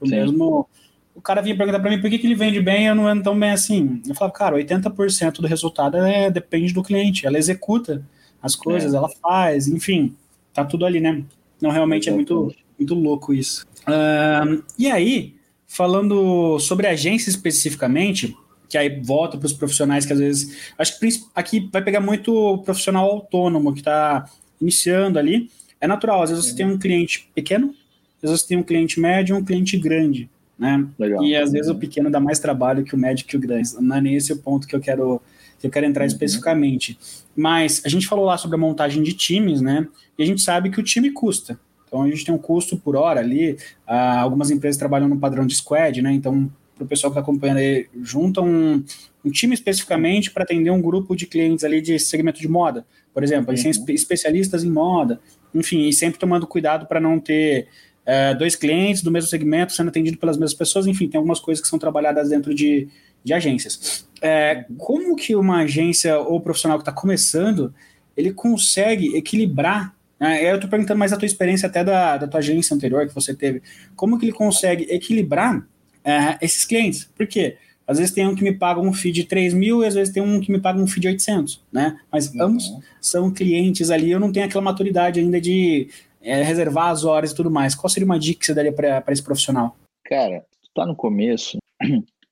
o 0.00 0.06
Sim. 0.06 0.14
mesmo. 0.14 0.68
O 1.14 1.20
cara 1.20 1.40
vinha 1.40 1.56
perguntar 1.56 1.80
para 1.80 1.90
mim 1.90 2.00
por 2.00 2.08
que, 2.08 2.18
que 2.18 2.26
ele 2.26 2.34
vende 2.34 2.60
bem 2.60 2.84
e 2.84 2.86
eu 2.86 2.94
não 2.94 3.04
vendo 3.04 3.22
tão 3.22 3.38
bem 3.38 3.50
assim. 3.50 4.00
Eu 4.06 4.14
falava, 4.14 4.36
cara, 4.36 4.56
80% 4.56 5.40
do 5.40 5.48
resultado 5.48 5.96
é, 5.96 6.30
depende 6.30 6.72
do 6.72 6.82
cliente, 6.82 7.26
ela 7.26 7.38
executa 7.38 8.04
as 8.40 8.54
coisas, 8.54 8.94
é. 8.94 8.96
ela 8.96 9.08
faz, 9.20 9.66
enfim, 9.66 10.14
tá 10.52 10.64
tudo 10.64 10.86
ali, 10.86 11.00
né? 11.00 11.24
Não, 11.60 11.70
realmente 11.70 12.08
é 12.08 12.12
muito, 12.12 12.54
muito 12.78 12.94
louco 12.94 13.34
isso. 13.34 13.66
Uh, 13.80 14.62
e 14.78 14.88
aí, 14.88 15.34
falando 15.68 16.58
sobre 16.58 16.86
agência 16.86 17.28
especificamente, 17.28 18.34
que 18.68 18.76
aí 18.76 19.00
volta 19.00 19.36
para 19.36 19.46
os 19.46 19.52
profissionais 19.52 20.04
que 20.04 20.12
às 20.12 20.18
vezes. 20.18 20.72
Acho 20.76 20.98
que 20.98 21.08
aqui 21.34 21.68
vai 21.70 21.82
pegar 21.82 22.00
muito 22.00 22.34
o 22.34 22.58
profissional 22.58 23.08
autônomo 23.08 23.72
que 23.72 23.80
está 23.80 24.28
iniciando 24.60 25.18
ali. 25.18 25.50
É 25.80 25.86
natural, 25.86 26.22
às 26.22 26.30
vezes 26.30 26.46
você 26.46 26.56
tem 26.56 26.66
um 26.66 26.78
cliente 26.78 27.30
pequeno, 27.34 27.74
às 28.16 28.30
vezes 28.30 28.40
você 28.40 28.48
tem 28.48 28.58
um 28.58 28.62
cliente 28.62 28.98
médio 28.98 29.36
e 29.36 29.38
um 29.38 29.44
cliente 29.44 29.76
grande. 29.76 30.28
Né? 30.58 30.84
Legal. 30.98 31.22
E 31.22 31.36
às 31.36 31.52
vezes 31.52 31.70
o 31.70 31.74
pequeno 31.76 32.10
dá 32.10 32.18
mais 32.18 32.40
trabalho 32.40 32.82
que 32.82 32.94
o 32.94 32.98
médio 32.98 33.26
que 33.26 33.36
o 33.36 33.40
grande. 33.40 33.70
Não 33.80 33.96
é 33.96 34.00
nem 34.00 34.16
esse 34.16 34.32
o 34.32 34.36
ponto 34.38 34.66
que 34.66 34.74
eu 34.74 34.80
quero 34.80 35.22
que 35.60 35.66
eu 35.66 35.70
quero 35.70 35.86
entrar 35.86 36.02
uhum. 36.02 36.08
especificamente. 36.08 36.98
Mas 37.36 37.82
a 37.84 37.88
gente 37.88 38.06
falou 38.06 38.24
lá 38.24 38.38
sobre 38.38 38.56
a 38.56 38.58
montagem 38.58 39.02
de 39.02 39.12
times, 39.12 39.60
né? 39.60 39.86
E 40.16 40.22
a 40.22 40.26
gente 40.26 40.40
sabe 40.40 40.70
que 40.70 40.80
o 40.80 40.82
time 40.84 41.10
custa. 41.10 41.58
Então 41.88 42.02
a 42.02 42.08
gente 42.08 42.24
tem 42.24 42.34
um 42.34 42.38
custo 42.38 42.76
por 42.76 42.94
hora 42.94 43.20
ali. 43.20 43.56
Ah, 43.86 44.20
algumas 44.20 44.50
empresas 44.50 44.78
trabalham 44.78 45.08
no 45.08 45.18
padrão 45.18 45.46
de 45.46 45.56
squad, 45.56 46.00
né? 46.00 46.12
Então, 46.12 46.48
para 46.76 46.84
o 46.84 46.86
pessoal 46.86 47.10
que 47.10 47.18
está 47.18 47.20
acompanhando 47.20 47.56
aí, 47.56 47.86
juntam 48.02 48.46
um, 48.46 48.84
um 49.24 49.30
time 49.30 49.52
especificamente 49.54 50.30
para 50.30 50.44
atender 50.44 50.70
um 50.70 50.80
grupo 50.80 51.16
de 51.16 51.26
clientes 51.26 51.64
ali 51.64 51.80
de 51.80 51.98
segmento 51.98 52.40
de 52.40 52.48
moda. 52.48 52.86
Por 53.12 53.24
exemplo, 53.24 53.50
eles 53.50 53.60
são 53.60 53.70
especialistas 53.88 54.62
em 54.62 54.70
moda, 54.70 55.20
enfim, 55.52 55.88
e 55.88 55.92
sempre 55.92 56.20
tomando 56.20 56.46
cuidado 56.46 56.86
para 56.86 57.00
não 57.00 57.18
ter 57.18 57.66
é, 58.06 58.34
dois 58.34 58.54
clientes 58.54 59.02
do 59.02 59.10
mesmo 59.10 59.28
segmento 59.28 59.72
sendo 59.72 59.88
atendido 59.88 60.16
pelas 60.16 60.36
mesmas 60.36 60.54
pessoas, 60.54 60.86
enfim, 60.86 61.08
tem 61.08 61.18
algumas 61.18 61.40
coisas 61.40 61.60
que 61.60 61.68
são 61.68 61.78
trabalhadas 61.78 62.30
dentro 62.30 62.54
de, 62.54 62.88
de 63.24 63.34
agências. 63.34 64.08
É, 64.22 64.64
como 64.78 65.16
que 65.16 65.34
uma 65.34 65.58
agência 65.58 66.18
ou 66.18 66.40
profissional 66.40 66.78
que 66.78 66.82
está 66.82 66.92
começando, 66.92 67.74
ele 68.16 68.32
consegue 68.32 69.16
equilibrar? 69.16 69.94
Eu 70.20 70.56
estou 70.56 70.68
perguntando 70.68 70.98
mais 70.98 71.12
a 71.12 71.16
tua 71.16 71.26
experiência 71.26 71.68
até 71.68 71.84
da, 71.84 72.16
da 72.16 72.26
tua 72.26 72.40
agência 72.40 72.74
anterior 72.74 73.06
que 73.06 73.14
você 73.14 73.34
teve. 73.34 73.62
Como 73.94 74.18
que 74.18 74.26
ele 74.26 74.32
consegue 74.32 74.84
equilibrar 74.90 75.66
é, 76.04 76.38
esses 76.40 76.64
clientes? 76.64 77.08
Por 77.16 77.26
quê? 77.26 77.56
Às 77.86 77.98
vezes 77.98 78.12
tem 78.12 78.26
um 78.26 78.34
que 78.34 78.42
me 78.42 78.52
paga 78.52 78.80
um 78.80 78.92
fee 78.92 79.10
de 79.10 79.24
3 79.24 79.54
mil 79.54 79.82
e 79.82 79.86
às 79.86 79.94
vezes 79.94 80.12
tem 80.12 80.22
um 80.22 80.40
que 80.40 80.52
me 80.52 80.60
paga 80.60 80.78
um 80.78 80.86
fee 80.86 81.00
de 81.00 81.08
800, 81.08 81.62
né? 81.72 81.98
Mas 82.12 82.28
uhum. 82.28 82.42
ambos 82.42 82.70
são 83.00 83.30
clientes 83.30 83.90
ali, 83.90 84.10
eu 84.10 84.20
não 84.20 84.30
tenho 84.30 84.44
aquela 84.44 84.62
maturidade 84.62 85.20
ainda 85.20 85.40
de 85.40 85.88
é, 86.20 86.42
reservar 86.42 86.90
as 86.90 87.04
horas 87.04 87.30
e 87.30 87.34
tudo 87.34 87.50
mais. 87.50 87.74
Qual 87.74 87.88
seria 87.88 88.04
uma 88.04 88.18
dica 88.18 88.40
que 88.40 88.46
você 88.46 88.52
daria 88.52 88.72
para 88.72 89.12
esse 89.12 89.22
profissional? 89.22 89.74
Cara, 90.04 90.44
tu 90.62 90.70
tá 90.74 90.84
no 90.84 90.94
começo, 90.94 91.56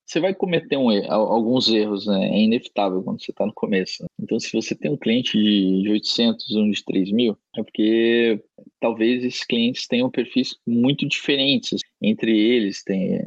você 0.07 0.21
vai 0.21 0.33
cometer 0.33 0.77
um, 0.77 0.89
alguns 1.11 1.69
erros, 1.69 2.07
né? 2.07 2.29
É 2.29 2.39
inevitável 2.39 3.03
quando 3.03 3.21
você 3.21 3.33
está 3.33 3.45
no 3.45 3.53
começo. 3.53 4.03
Né? 4.03 4.09
Então, 4.21 4.39
se 4.39 4.53
você 4.53 4.75
tem 4.75 4.91
um 4.91 4.97
cliente 4.97 5.37
de, 5.37 5.83
de 5.83 5.91
800, 5.91 6.55
um 6.55 6.71
de 6.71 6.85
3 6.85 7.11
mil, 7.11 7.37
é 7.57 7.63
porque 7.63 8.41
talvez 8.81 9.25
esses 9.25 9.45
clientes 9.45 9.89
tenham 9.89 10.09
perfis 10.09 10.55
muito 10.65 11.07
diferentes. 11.09 11.81
Entre 12.01 12.39
eles, 12.39 12.85
tem, 12.85 13.21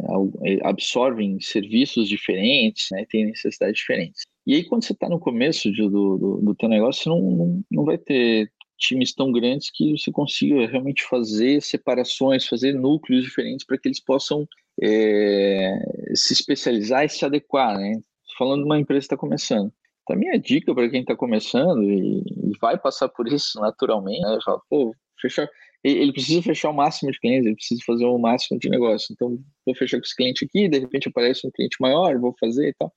absorvem 0.63 1.39
serviços 1.42 2.08
diferentes, 2.08 2.88
né? 2.92 3.06
Tem 3.10 3.26
necessidades 3.26 3.78
diferentes. 3.78 4.26
E 4.48 4.56
aí, 4.56 4.63
quando 4.63 4.84
você 4.84 4.94
está 4.94 5.10
no 5.10 5.20
começo 5.20 5.72
de, 5.72 5.82
do, 5.82 6.18
do, 6.18 6.42
do 6.42 6.56
teu 6.56 6.70
negócio, 6.70 7.04
você 7.04 7.10
não, 7.10 7.20
não, 7.20 7.63
não 7.70 7.84
vai 7.84 7.98
ter 7.98 8.50
times 8.80 9.13
tão 9.13 9.32
grandes 9.32 9.70
que 9.70 9.98
você 9.98 10.12
consiga 10.12 10.65
realmente 10.68 11.04
fazer 11.04 11.62
separações, 11.62 12.48
fazer 12.48 12.74
núcleos 12.74 13.24
diferentes 13.24 13.65
para 13.65 13.78
que 13.78 13.88
eles 13.88 14.00
possam 14.00 14.48
é, 14.82 15.78
se 16.15 16.34
especializar 16.34 17.06
e 17.06 17.10
se 17.10 17.24
adequar, 17.26 17.78
né? 17.78 18.00
Falando 18.38 18.62
de 18.62 18.65
uma 18.65 18.80
empresa 18.80 19.02
que 19.02 19.06
está 19.06 19.18
começando. 19.18 19.72
Então, 20.04 20.15
a 20.15 20.20
minha 20.20 20.39
dica 20.39 20.74
para 20.74 20.89
quem 20.89 21.02
está 21.02 21.15
começando 21.15 21.84
e, 21.84 22.20
e, 22.20 22.58
vai 22.60 22.78
passar 22.78 23.10
por 23.10 23.28
isso 23.28 23.60
naturalmente, 23.60 24.22
né? 24.22 24.38
Pô, 24.70 24.96
fechar. 25.22 25.48
Ele 25.84 26.12
precisa 26.12 26.42
fechar 26.42 26.72
o 26.72 26.74
máximo 26.74 27.10
de 27.10 27.20
clientes, 27.20 27.46
ele 27.46 27.56
precisa 27.56 27.82
fazer 27.86 28.06
o 28.06 28.18
máximo 28.18 28.60
de 28.60 28.70
negócio. 28.70 29.13
Então, 29.13 29.39
vou 29.65 29.76
fechar 29.76 29.98
com 29.98 30.04
esse 30.04 30.15
cliente 30.15 30.44
aqui, 30.44 30.68
de 30.68 30.80
repente 30.80 31.08
aparece 31.08 31.48
um 31.48 31.52
cliente 31.52 31.78
maior, 31.80 32.18
vou 32.20 32.36
fazer 32.38 32.70
e 32.70 32.74
tal. 32.74 32.92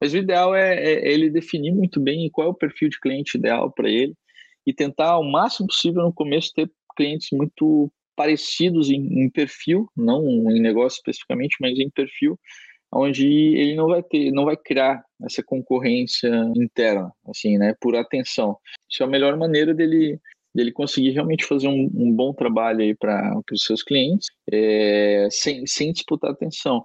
Mas 0.00 0.14
o 0.14 0.16
ideal 0.16 0.54
é, 0.54 0.82
é 0.82 1.12
ele 1.12 1.30
definir 1.30 1.72
muito 1.72 2.00
bem 2.00 2.30
qual 2.30 2.48
é 2.48 2.50
o 2.50 2.54
perfil 2.54 2.88
de 2.88 2.98
cliente 2.98 3.36
ideal 3.36 3.70
para 3.70 3.88
ele 3.88 4.14
e 4.66 4.72
tentar, 4.72 5.18
o 5.18 5.24
máximo 5.24 5.68
possível, 5.68 6.02
no 6.02 6.12
começo, 6.12 6.52
ter 6.54 6.70
clientes 6.96 7.28
muito 7.32 7.90
parecidos 8.14 8.90
em, 8.90 9.24
em, 9.24 9.30
perfil, 9.30 9.88
não 9.96 10.24
em 10.50 10.60
negócio 10.60 10.96
especificamente, 10.96 11.56
mas 11.60 11.78
em 11.78 11.90
perfil, 11.90 12.38
onde 12.92 13.26
ele 13.26 13.74
não 13.74 13.86
vai 13.88 14.02
ter, 14.02 14.30
não 14.30 14.44
vai 14.44 14.56
criar 14.56 15.02
essa 15.24 15.42
concorrência 15.42 16.28
interna, 16.54 17.10
assim, 17.26 17.56
né, 17.56 17.74
por 17.80 17.96
atenção. 17.96 18.56
Isso 18.90 19.02
é 19.02 19.06
a 19.06 19.08
melhor 19.08 19.36
maneira 19.36 19.74
dele 19.74 20.20
dele 20.54 20.72
conseguir 20.72 21.10
realmente 21.10 21.44
fazer 21.44 21.68
um, 21.68 21.90
um 21.94 22.12
bom 22.12 22.32
trabalho 22.32 22.80
aí 22.80 22.94
para 22.94 23.40
os 23.50 23.62
seus 23.64 23.82
clientes, 23.82 24.28
é, 24.50 25.26
sem, 25.30 25.66
sem 25.66 25.92
disputar 25.92 26.30
atenção. 26.30 26.84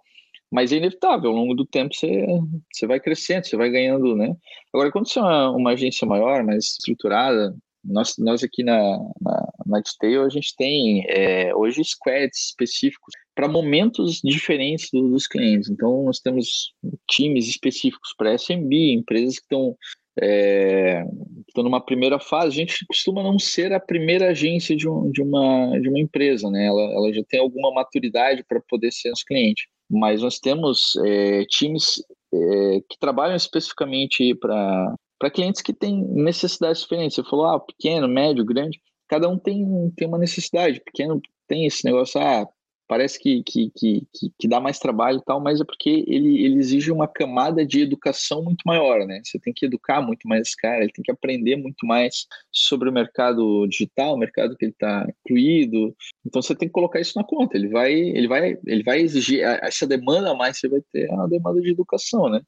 Mas 0.50 0.72
é 0.72 0.78
inevitável, 0.78 1.30
ao 1.30 1.36
longo 1.36 1.54
do 1.54 1.66
tempo 1.66 1.94
você, 1.94 2.26
você 2.74 2.88
vai 2.88 3.00
crescendo, 3.00 3.46
você 3.46 3.58
vai 3.58 3.70
ganhando, 3.70 4.16
né? 4.16 4.34
Agora, 4.74 4.92
quando 4.92 5.10
você 5.10 5.20
é 5.20 5.22
uma, 5.22 5.52
uma 5.52 5.72
agência 5.72 6.08
maior, 6.08 6.44
mais 6.46 6.64
estruturada, 6.64 7.54
nós, 7.88 8.16
nós 8.18 8.44
aqui 8.44 8.64
na, 8.64 8.98
na, 9.22 9.54
na 9.66 9.80
Detail, 9.80 10.24
a 10.24 10.30
gente 10.30 10.54
tem 10.58 11.06
é, 11.08 11.56
hoje 11.56 11.84
squads 11.84 12.50
específicos 12.50 13.14
para 13.34 13.48
momentos 13.48 14.20
diferentes 14.24 14.90
do, 14.92 15.10
dos 15.10 15.28
clientes. 15.28 15.70
Então, 15.70 16.04
nós 16.04 16.20
temos 16.20 16.74
times 17.10 17.48
específicos 17.48 18.14
para 18.18 18.34
SMB, 18.38 18.94
empresas 18.94 19.40
que 19.40 19.46
estão 19.46 19.76
É, 20.20 21.04
então, 21.48 21.64
numa 21.64 21.80
primeira 21.80 22.20
fase, 22.20 22.48
a 22.48 22.66
gente 22.66 22.86
costuma 22.88 23.22
não 23.22 23.38
ser 23.38 23.72
a 23.72 23.80
primeira 23.80 24.30
agência 24.30 24.76
de, 24.76 24.90
um, 24.90 25.12
de, 25.12 25.22
uma, 25.22 25.80
de 25.80 25.88
uma 25.88 26.00
empresa, 26.00 26.50
né? 26.50 26.66
Ela, 26.66 26.82
ela 26.82 27.14
já 27.14 27.24
tem 27.30 27.40
alguma 27.40 27.72
maturidade 27.72 28.44
para 28.44 28.60
poder 28.68 28.92
ser 28.92 29.10
nosso 29.10 29.26
cliente. 29.26 29.68
Mas 29.90 30.22
nós 30.22 30.40
temos 30.40 30.96
é, 31.06 31.46
times 31.46 32.02
é, 32.34 32.82
que 32.90 32.98
trabalham 33.00 33.36
especificamente 33.36 34.34
para 34.36 34.96
para 35.20 35.32
clientes 35.32 35.62
que 35.62 35.74
têm 35.74 36.04
necessidades 36.08 36.82
diferentes. 36.82 37.16
Você 37.16 37.24
falou, 37.24 37.46
ah, 37.46 37.60
pequeno, 37.60 38.08
médio, 38.08 38.46
grande. 38.46 38.80
Cada 39.08 39.28
um 39.30 39.38
tem, 39.38 39.92
tem 39.96 40.08
uma 40.08 40.18
necessidade. 40.18 40.82
Pequeno 40.82 41.22
tem 41.48 41.66
esse 41.66 41.86
negócio, 41.86 42.20
ah, 42.22 42.48
parece 42.88 43.20
que, 43.20 43.44
que, 43.44 43.72
que, 43.76 44.08
que, 44.40 44.48
dá 44.48 44.60
mais 44.60 44.80
trabalho 44.80 45.20
e 45.20 45.24
tal, 45.24 45.42
mas 45.42 45.60
é 45.60 45.66
porque 45.66 46.06
ele, 46.08 46.44
ele 46.44 46.56
exige 46.56 46.92
uma 46.92 47.08
camada 47.08 47.66
de 47.66 47.82
educação 47.82 48.44
muito 48.44 48.64
maior, 48.66 49.06
né? 49.06 49.22
Você 49.24 49.38
tem 49.38 49.54
que 49.54 49.66
educar 49.66 50.02
muito 50.02 50.28
mais 50.28 50.48
esse 50.48 50.56
cara, 50.56 50.84
ele 50.84 50.92
tem 50.92 51.04
que 51.04 51.12
aprender 51.12 51.58
muito 51.58 51.86
mais 51.86 52.26
sobre 52.52 52.90
o 52.90 52.94
mercado 52.94 53.68
digital, 53.68 54.14
o 54.14 54.18
mercado 54.18 54.56
que 54.56 54.66
ele 54.66 54.72
está 54.72 55.06
incluído. 55.26 55.96
Então 56.26 56.42
você 56.42 56.56
tem 56.56 56.68
que 56.68 56.74
colocar 56.74 57.00
isso 57.00 57.18
na 57.18 57.26
conta. 57.26 57.58
Ele 57.58 57.68
vai, 57.68 57.94
ele 57.94 58.28
vai, 58.28 58.58
ele 58.66 58.84
vai 58.84 59.02
exigir 59.02 59.42
essa 59.42 59.86
demanda 59.86 60.32
a 60.32 60.36
mais, 60.36 60.58
você 60.58 60.70
vai 60.70 60.82
ter 60.92 61.12
a 61.12 61.28
demanda 61.28 61.62
de 61.62 61.72
educação, 61.72 62.30
né? 62.30 62.42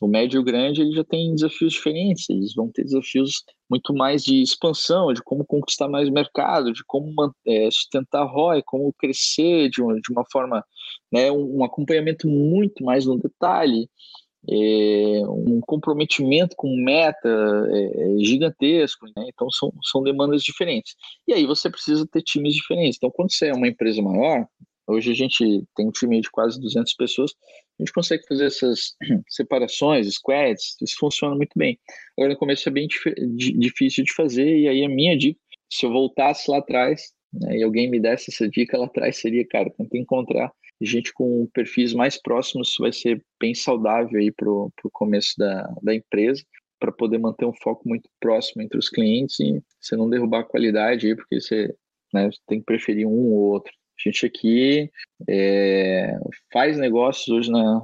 O 0.00 0.06
médio 0.06 0.38
e 0.38 0.40
o 0.40 0.44
grande 0.44 0.80
ele 0.80 0.92
já 0.92 1.04
tem 1.04 1.34
desafios 1.34 1.72
diferentes, 1.72 2.28
eles 2.30 2.54
vão 2.54 2.70
ter 2.70 2.84
desafios 2.84 3.42
muito 3.68 3.92
mais 3.92 4.22
de 4.24 4.40
expansão, 4.40 5.12
de 5.12 5.22
como 5.22 5.44
conquistar 5.44 5.88
mais 5.88 6.08
mercado, 6.08 6.72
de 6.72 6.84
como 6.86 7.12
é, 7.46 7.70
sustentar 7.70 8.24
ROI, 8.24 8.62
como 8.64 8.92
crescer 8.92 9.68
de 9.68 9.82
uma, 9.82 9.94
de 9.94 10.12
uma 10.12 10.24
forma, 10.30 10.64
né, 11.12 11.30
um, 11.32 11.58
um 11.58 11.64
acompanhamento 11.64 12.28
muito 12.28 12.84
mais 12.84 13.06
no 13.06 13.18
detalhe, 13.18 13.88
é, 14.48 15.20
um 15.26 15.60
comprometimento 15.60 16.54
com 16.56 16.74
meta 16.76 17.28
é, 17.70 18.18
é, 18.18 18.18
gigantesco, 18.24 19.06
né? 19.16 19.26
então 19.26 19.50
são, 19.50 19.72
são 19.82 20.02
demandas 20.02 20.42
diferentes. 20.42 20.94
E 21.26 21.34
aí 21.34 21.44
você 21.44 21.68
precisa 21.68 22.06
ter 22.06 22.22
times 22.22 22.54
diferentes. 22.54 22.96
Então, 22.96 23.10
quando 23.10 23.32
você 23.32 23.48
é 23.48 23.54
uma 23.54 23.68
empresa 23.68 24.00
maior, 24.00 24.46
hoje 24.86 25.10
a 25.10 25.14
gente 25.14 25.64
tem 25.74 25.88
um 25.88 25.90
time 25.90 26.20
de 26.20 26.30
quase 26.30 26.60
200 26.60 26.94
pessoas, 26.94 27.32
a 27.78 27.82
gente 27.82 27.92
consegue 27.92 28.26
fazer 28.26 28.46
essas 28.46 28.96
separações, 29.28 30.12
squads, 30.14 30.76
isso 30.82 30.96
funciona 30.98 31.36
muito 31.36 31.52
bem. 31.56 31.78
Agora, 32.16 32.32
no 32.32 32.38
começo 32.38 32.68
é 32.68 32.72
bem 32.72 32.88
difícil 33.58 34.04
de 34.04 34.12
fazer, 34.12 34.58
e 34.58 34.68
aí 34.68 34.84
a 34.84 34.88
minha 34.88 35.16
dica, 35.16 35.38
se 35.70 35.86
eu 35.86 35.92
voltasse 35.92 36.50
lá 36.50 36.58
atrás, 36.58 37.12
né, 37.32 37.58
e 37.58 37.62
alguém 37.62 37.88
me 37.88 38.00
desse 38.00 38.30
essa 38.30 38.48
dica 38.48 38.76
lá 38.76 38.86
atrás, 38.86 39.18
seria, 39.18 39.46
cara, 39.46 39.70
tenta 39.70 39.96
encontrar 39.96 40.52
gente 40.80 41.12
com 41.12 41.46
perfis 41.52 41.92
mais 41.92 42.20
próximos, 42.20 42.76
vai 42.78 42.92
ser 42.92 43.22
bem 43.40 43.54
saudável 43.54 44.18
aí 44.18 44.30
para 44.30 44.48
o 44.48 44.72
começo 44.92 45.34
da, 45.36 45.62
da 45.82 45.94
empresa, 45.94 46.42
para 46.78 46.92
poder 46.92 47.18
manter 47.18 47.44
um 47.44 47.52
foco 47.52 47.88
muito 47.88 48.08
próximo 48.20 48.62
entre 48.62 48.78
os 48.78 48.88
clientes 48.88 49.38
e 49.40 49.60
você 49.80 49.96
não 49.96 50.08
derrubar 50.08 50.40
a 50.40 50.44
qualidade 50.44 51.08
aí, 51.08 51.16
porque 51.16 51.40
você 51.40 51.74
né, 52.14 52.30
tem 52.46 52.60
que 52.60 52.64
preferir 52.64 53.06
um 53.06 53.32
ou 53.32 53.52
outro. 53.52 53.72
A 53.98 54.08
gente 54.08 54.26
aqui 54.26 54.90
é, 55.28 56.16
faz 56.52 56.78
negócios 56.78 57.28
hoje, 57.28 57.50
na, 57.50 57.82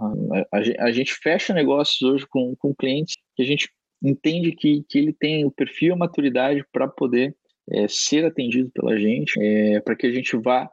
a, 0.52 0.58
a, 0.86 0.92
gente 0.92 1.12
fecha 1.14 1.52
negócios 1.52 2.00
hoje 2.02 2.26
com, 2.28 2.54
com 2.56 2.74
clientes 2.74 3.16
que 3.36 3.42
a 3.42 3.46
gente 3.46 3.68
entende 4.02 4.52
que, 4.52 4.84
que 4.88 4.98
ele 4.98 5.12
tem 5.12 5.44
o 5.44 5.50
perfil 5.50 5.90
e 5.90 5.92
a 5.92 5.96
maturidade 5.96 6.64
para 6.72 6.86
poder 6.86 7.34
é, 7.70 7.88
ser 7.88 8.24
atendido 8.24 8.70
pela 8.72 8.98
gente, 8.98 9.38
é, 9.40 9.80
para 9.80 9.96
que 9.96 10.06
a 10.06 10.12
gente 10.12 10.36
vá 10.36 10.68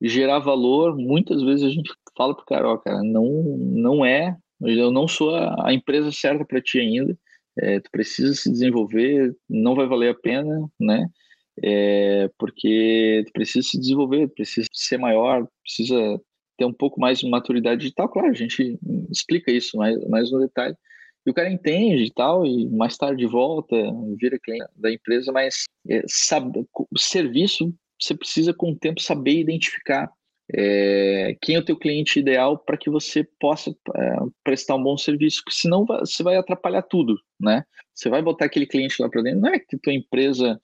gerar 0.00 0.40
valor. 0.40 0.96
Muitas 0.96 1.42
vezes 1.42 1.64
a 1.64 1.70
gente 1.70 1.90
fala 2.16 2.34
para 2.34 2.42
o 2.42 2.46
cara, 2.46 2.68
ó, 2.68 2.76
cara, 2.76 3.02
não, 3.02 3.24
não 3.56 4.04
é, 4.04 4.36
eu 4.60 4.90
não 4.90 5.08
sou 5.08 5.34
a, 5.34 5.68
a 5.68 5.72
empresa 5.72 6.12
certa 6.12 6.44
para 6.44 6.60
ti 6.60 6.78
ainda, 6.78 7.16
é, 7.58 7.80
tu 7.80 7.90
precisa 7.90 8.34
se 8.34 8.50
desenvolver, 8.50 9.34
não 9.48 9.74
vai 9.74 9.86
valer 9.86 10.10
a 10.10 10.14
pena, 10.14 10.68
né? 10.80 11.08
É, 11.62 12.30
porque 12.38 13.24
precisa 13.32 13.66
se 13.66 13.78
desenvolver, 13.78 14.28
precisa 14.28 14.68
ser 14.72 14.98
maior, 14.98 15.46
precisa 15.62 16.20
ter 16.56 16.64
um 16.64 16.72
pouco 16.72 17.00
mais 17.00 17.18
de 17.18 17.28
maturidade 17.28 17.80
digital. 17.80 18.08
Claro, 18.08 18.28
a 18.28 18.34
gente 18.34 18.78
explica 19.10 19.50
isso 19.50 19.76
mais, 19.76 19.98
mais 20.08 20.30
no 20.30 20.40
detalhe. 20.40 20.76
E 21.24 21.30
o 21.30 21.34
cara 21.34 21.50
entende 21.50 22.04
e 22.04 22.12
tal, 22.12 22.44
e 22.44 22.68
mais 22.68 22.96
tarde 22.96 23.26
volta, 23.26 23.76
vira 24.18 24.38
cliente 24.40 24.66
da 24.76 24.90
empresa, 24.90 25.30
mas 25.30 25.64
é, 25.88 26.02
sabe, 26.06 26.66
serviço 26.96 27.72
você 28.02 28.14
precisa 28.16 28.52
com 28.52 28.72
o 28.72 28.76
tempo 28.76 29.00
saber 29.00 29.38
identificar 29.38 30.10
é, 30.54 31.36
quem 31.40 31.54
é 31.54 31.58
o 31.58 31.64
teu 31.64 31.78
cliente 31.78 32.18
ideal 32.18 32.58
para 32.58 32.76
que 32.76 32.90
você 32.90 33.24
possa 33.40 33.70
é, 33.70 34.16
prestar 34.42 34.74
um 34.74 34.82
bom 34.82 34.96
serviço, 34.96 35.42
porque 35.44 35.58
senão 35.58 35.86
você 35.86 36.22
vai 36.22 36.36
atrapalhar 36.36 36.82
tudo, 36.82 37.16
né? 37.40 37.64
Você 37.94 38.10
vai 38.10 38.20
botar 38.20 38.46
aquele 38.46 38.66
cliente 38.66 39.00
lá 39.00 39.08
para 39.08 39.22
dentro, 39.22 39.40
não 39.40 39.50
é 39.50 39.58
que 39.58 39.78
tua 39.78 39.92
empresa 39.92 40.60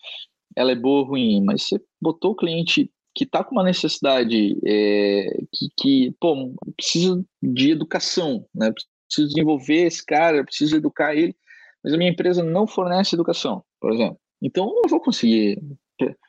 ela 0.59 0.73
é 0.73 0.75
boa 0.75 1.03
ou 1.03 1.07
ruim, 1.07 1.41
mas 1.45 1.63
você 1.63 1.81
botou 2.01 2.33
o 2.33 2.37
cliente 2.37 2.91
que 3.15 3.23
está 3.23 3.45
com 3.45 3.55
uma 3.55 3.63
necessidade 3.63 4.59
é, 4.67 5.27
que, 5.53 5.69
que, 5.79 6.15
pô, 6.21 6.53
precisa 6.77 7.25
de 7.41 7.71
educação, 7.71 8.45
né? 8.53 8.73
Preciso 9.07 9.29
desenvolver 9.29 9.87
esse 9.87 10.05
cara, 10.05 10.45
preciso 10.45 10.77
educar 10.77 11.15
ele, 11.15 11.35
mas 11.83 11.95
a 11.95 11.97
minha 11.97 12.11
empresa 12.11 12.43
não 12.43 12.67
fornece 12.67 13.15
educação, 13.15 13.63
por 13.81 13.93
exemplo. 13.93 14.19
Então, 14.43 14.69
eu 14.69 14.83
não 14.83 14.89
vou 14.89 15.01
conseguir. 15.01 15.61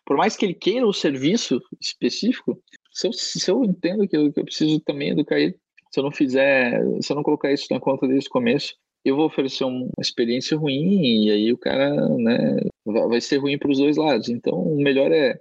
Por 0.05 0.15
mais 0.15 0.35
que 0.35 0.45
ele 0.45 0.53
queira 0.53 0.85
o 0.85 0.93
serviço 0.93 1.59
específico, 1.81 2.61
se 2.91 3.07
eu, 3.07 3.13
se 3.13 3.49
eu 3.49 3.63
entendo 3.63 4.07
que 4.07 4.15
eu, 4.15 4.31
que 4.31 4.39
eu 4.39 4.45
preciso 4.45 4.79
também 4.81 5.09
educar 5.09 5.39
ele, 5.39 5.55
se 5.91 5.99
eu 5.99 6.03
não 6.03 6.11
fizer, 6.11 6.83
se 7.01 7.11
eu 7.11 7.15
não 7.15 7.23
colocar 7.23 7.51
isso 7.51 7.67
na 7.71 7.79
conta 7.79 8.07
desde 8.07 8.27
o 8.27 8.31
começo, 8.31 8.75
eu 9.03 9.15
vou 9.15 9.25
oferecer 9.25 9.63
uma 9.63 9.87
experiência 9.99 10.57
ruim 10.57 11.25
e 11.25 11.31
aí 11.31 11.53
o 11.53 11.57
cara, 11.57 11.89
né, 12.17 12.57
vai 12.85 13.21
ser 13.21 13.37
ruim 13.37 13.57
para 13.57 13.71
os 13.71 13.77
dois 13.77 13.97
lados. 13.97 14.29
Então, 14.29 14.53
o 14.53 14.81
melhor 14.81 15.11
é, 15.11 15.39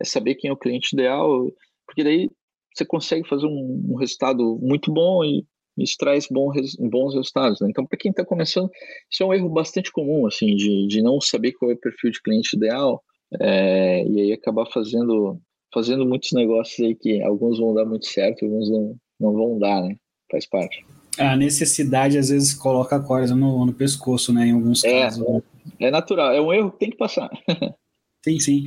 é, 0.00 0.04
saber 0.04 0.36
quem 0.36 0.50
é 0.50 0.52
o 0.52 0.56
cliente 0.56 0.94
ideal, 0.94 1.50
porque 1.86 2.04
daí 2.04 2.30
você 2.74 2.84
consegue 2.84 3.28
fazer 3.28 3.46
um, 3.46 3.84
um 3.90 3.96
resultado 3.96 4.58
muito 4.62 4.92
bom 4.92 5.24
e 5.24 5.44
isso 5.76 5.96
traz 5.98 6.26
bom, 6.30 6.52
bons 6.78 7.14
resultados. 7.14 7.60
Né? 7.60 7.68
Então, 7.70 7.86
para 7.86 7.98
quem 7.98 8.10
está 8.10 8.24
começando, 8.24 8.70
isso 9.10 9.22
é 9.22 9.26
um 9.26 9.34
erro 9.34 9.48
bastante 9.48 9.90
comum, 9.90 10.26
assim, 10.26 10.54
de, 10.54 10.86
de 10.86 11.02
não 11.02 11.20
saber 11.20 11.52
qual 11.52 11.70
é 11.70 11.74
o 11.74 11.80
perfil 11.80 12.10
de 12.10 12.22
cliente 12.22 12.56
ideal 12.56 13.02
é, 13.40 14.04
e 14.06 14.20
aí 14.20 14.32
acabar 14.32 14.66
fazendo, 14.66 15.40
fazendo 15.72 16.06
muitos 16.06 16.32
negócios 16.32 16.86
aí 16.86 16.94
que 16.94 17.22
alguns 17.22 17.58
vão 17.58 17.74
dar 17.74 17.84
muito 17.84 18.06
certo, 18.06 18.44
alguns 18.44 18.70
não, 18.70 18.96
não 19.18 19.32
vão 19.32 19.58
dar, 19.58 19.82
né? 19.82 19.96
Faz 20.30 20.46
parte 20.46 20.84
a 21.20 21.36
necessidade 21.36 22.18
às 22.18 22.28
vezes 22.28 22.54
coloca 22.54 22.96
a 22.96 23.00
corda 23.00 23.34
no, 23.34 23.66
no 23.66 23.72
pescoço, 23.72 24.32
né? 24.32 24.46
Em 24.46 24.52
alguns 24.52 24.82
é, 24.84 25.02
casos. 25.02 25.42
É 25.78 25.90
natural, 25.90 26.32
é 26.32 26.40
um 26.40 26.52
erro 26.52 26.70
que 26.70 26.78
tem 26.78 26.90
que 26.90 26.96
passar. 26.96 27.30
sim, 28.24 28.38
sim. 28.40 28.66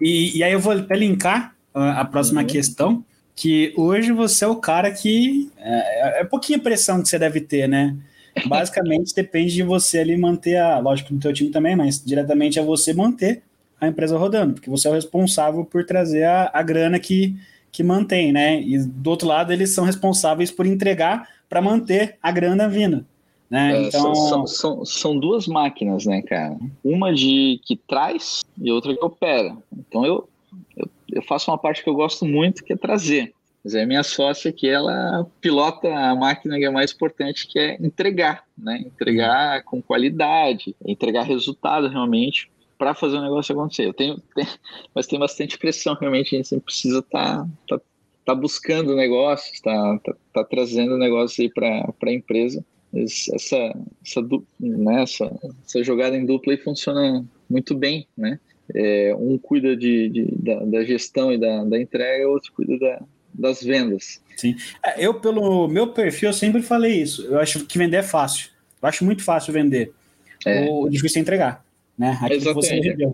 E, 0.00 0.38
e 0.38 0.42
aí 0.42 0.52
eu 0.52 0.60
vou 0.60 0.72
até 0.72 0.94
linkar 0.94 1.54
uh, 1.74 1.78
a 1.78 2.04
próxima 2.04 2.42
uhum. 2.42 2.46
questão, 2.46 3.04
que 3.34 3.72
hoje 3.76 4.12
você 4.12 4.44
é 4.44 4.48
o 4.48 4.56
cara 4.56 4.90
que. 4.90 5.50
É, 5.58 6.20
é 6.20 6.24
pouquinha 6.24 6.58
pressão 6.58 7.02
que 7.02 7.08
você 7.08 7.18
deve 7.18 7.40
ter, 7.40 7.68
né? 7.68 7.96
Basicamente 8.46 9.14
depende 9.14 9.54
de 9.54 9.62
você 9.62 9.98
ali 9.98 10.16
manter 10.16 10.56
a. 10.56 10.78
Lógico, 10.78 11.14
no 11.14 11.20
teu 11.20 11.32
time 11.32 11.50
também, 11.50 11.74
mas 11.74 12.02
diretamente 12.04 12.58
é 12.58 12.62
você 12.62 12.92
manter 12.92 13.42
a 13.80 13.88
empresa 13.88 14.16
rodando, 14.16 14.54
porque 14.54 14.70
você 14.70 14.88
é 14.88 14.90
o 14.90 14.94
responsável 14.94 15.64
por 15.64 15.84
trazer 15.84 16.24
a, 16.24 16.50
a 16.52 16.62
grana 16.62 16.98
que, 16.98 17.36
que 17.74 17.82
mantém, 17.82 18.30
né? 18.30 18.62
E 18.62 18.78
do 18.78 19.10
outro 19.10 19.26
lado, 19.26 19.52
eles 19.52 19.70
são 19.70 19.84
responsáveis 19.84 20.48
por 20.48 20.64
entregar 20.64 21.28
para 21.48 21.60
manter 21.60 22.16
a 22.22 22.30
grana 22.30 22.68
vindo. 22.68 23.04
Né? 23.50 23.76
É, 23.76 23.82
então... 23.88 24.14
São, 24.14 24.46
são, 24.46 24.84
são, 24.84 25.18
duas 25.18 25.48
máquinas, 25.48 26.06
né, 26.06 26.22
cara? 26.22 26.56
Uma 26.84 27.12
de 27.12 27.60
que 27.64 27.74
traz 27.74 28.44
e 28.56 28.70
outra 28.70 28.96
que 28.96 29.04
opera. 29.04 29.56
Então 29.76 30.06
eu, 30.06 30.28
eu, 30.76 30.88
eu 31.14 31.22
faço 31.22 31.50
uma 31.50 31.58
parte 31.58 31.82
que 31.82 31.90
eu 31.90 31.96
gosto 31.96 32.24
muito, 32.24 32.62
que 32.62 32.72
é 32.72 32.76
trazer. 32.76 33.34
Mas 33.64 33.74
é 33.74 33.84
minha 33.84 34.04
sócia 34.04 34.52
que 34.52 34.68
ela 34.68 35.26
pilota 35.40 35.92
a 35.92 36.14
máquina 36.14 36.56
que 36.56 36.64
é 36.64 36.70
mais 36.70 36.92
importante, 36.92 37.48
que 37.48 37.58
é 37.58 37.76
entregar, 37.84 38.44
né? 38.56 38.84
Entregar 38.86 39.64
com 39.64 39.82
qualidade, 39.82 40.76
entregar 40.86 41.24
resultado 41.24 41.88
realmente 41.88 42.48
para 42.78 42.94
fazer 42.94 43.16
o 43.16 43.22
negócio 43.22 43.54
acontecer. 43.54 43.86
Eu 43.86 43.94
tenho, 43.94 44.20
tenho, 44.34 44.48
mas 44.94 45.06
tem 45.06 45.18
bastante 45.18 45.58
pressão 45.58 45.96
realmente, 46.00 46.34
a 46.34 46.38
gente 46.38 46.48
sempre 46.48 46.66
precisa 46.66 46.98
estar 46.98 47.46
tá, 47.68 47.78
tá 47.78 47.80
tá 48.24 48.34
buscando 48.34 48.96
negócios, 48.96 49.60
tá, 49.60 49.98
tá, 50.02 50.14
tá 50.32 50.44
trazendo 50.44 50.96
negócios 50.96 51.38
aí 51.38 51.50
para 51.50 51.92
a 52.02 52.12
empresa. 52.12 52.64
Essa, 52.94 53.34
essa, 54.04 54.22
né, 54.60 55.02
essa, 55.02 55.30
essa 55.66 55.82
jogada 55.82 56.16
em 56.16 56.24
dupla 56.24 56.52
aí 56.52 56.58
funciona 56.58 57.24
muito 57.50 57.74
bem, 57.74 58.06
né? 58.16 58.38
É, 58.74 59.14
um 59.18 59.36
cuida 59.36 59.76
de, 59.76 60.08
de 60.08 60.28
da, 60.38 60.60
da, 60.60 60.84
gestão 60.84 61.30
e 61.30 61.36
da, 61.36 61.64
da 61.64 61.78
entrega, 61.78 62.26
o 62.26 62.32
outro 62.32 62.52
cuida 62.52 62.78
da, 62.78 63.02
das 63.34 63.62
vendas. 63.62 64.22
Sim. 64.36 64.54
É, 64.82 65.04
eu, 65.04 65.14
pelo 65.20 65.68
meu 65.68 65.88
perfil, 65.88 66.30
eu 66.30 66.32
sempre 66.32 66.62
falei 66.62 67.02
isso. 67.02 67.26
Eu 67.26 67.40
acho 67.40 67.66
que 67.66 67.76
vender 67.76 67.98
é 67.98 68.02
fácil. 68.02 68.50
Eu 68.80 68.88
acho 68.88 69.04
muito 69.04 69.22
fácil 69.22 69.52
vender. 69.52 69.92
É. 70.46 70.66
O 70.70 70.88
difícil 70.88 71.18
é 71.18 71.22
entregar 71.22 71.63
né? 71.96 72.18
Exatamente. 72.30 73.08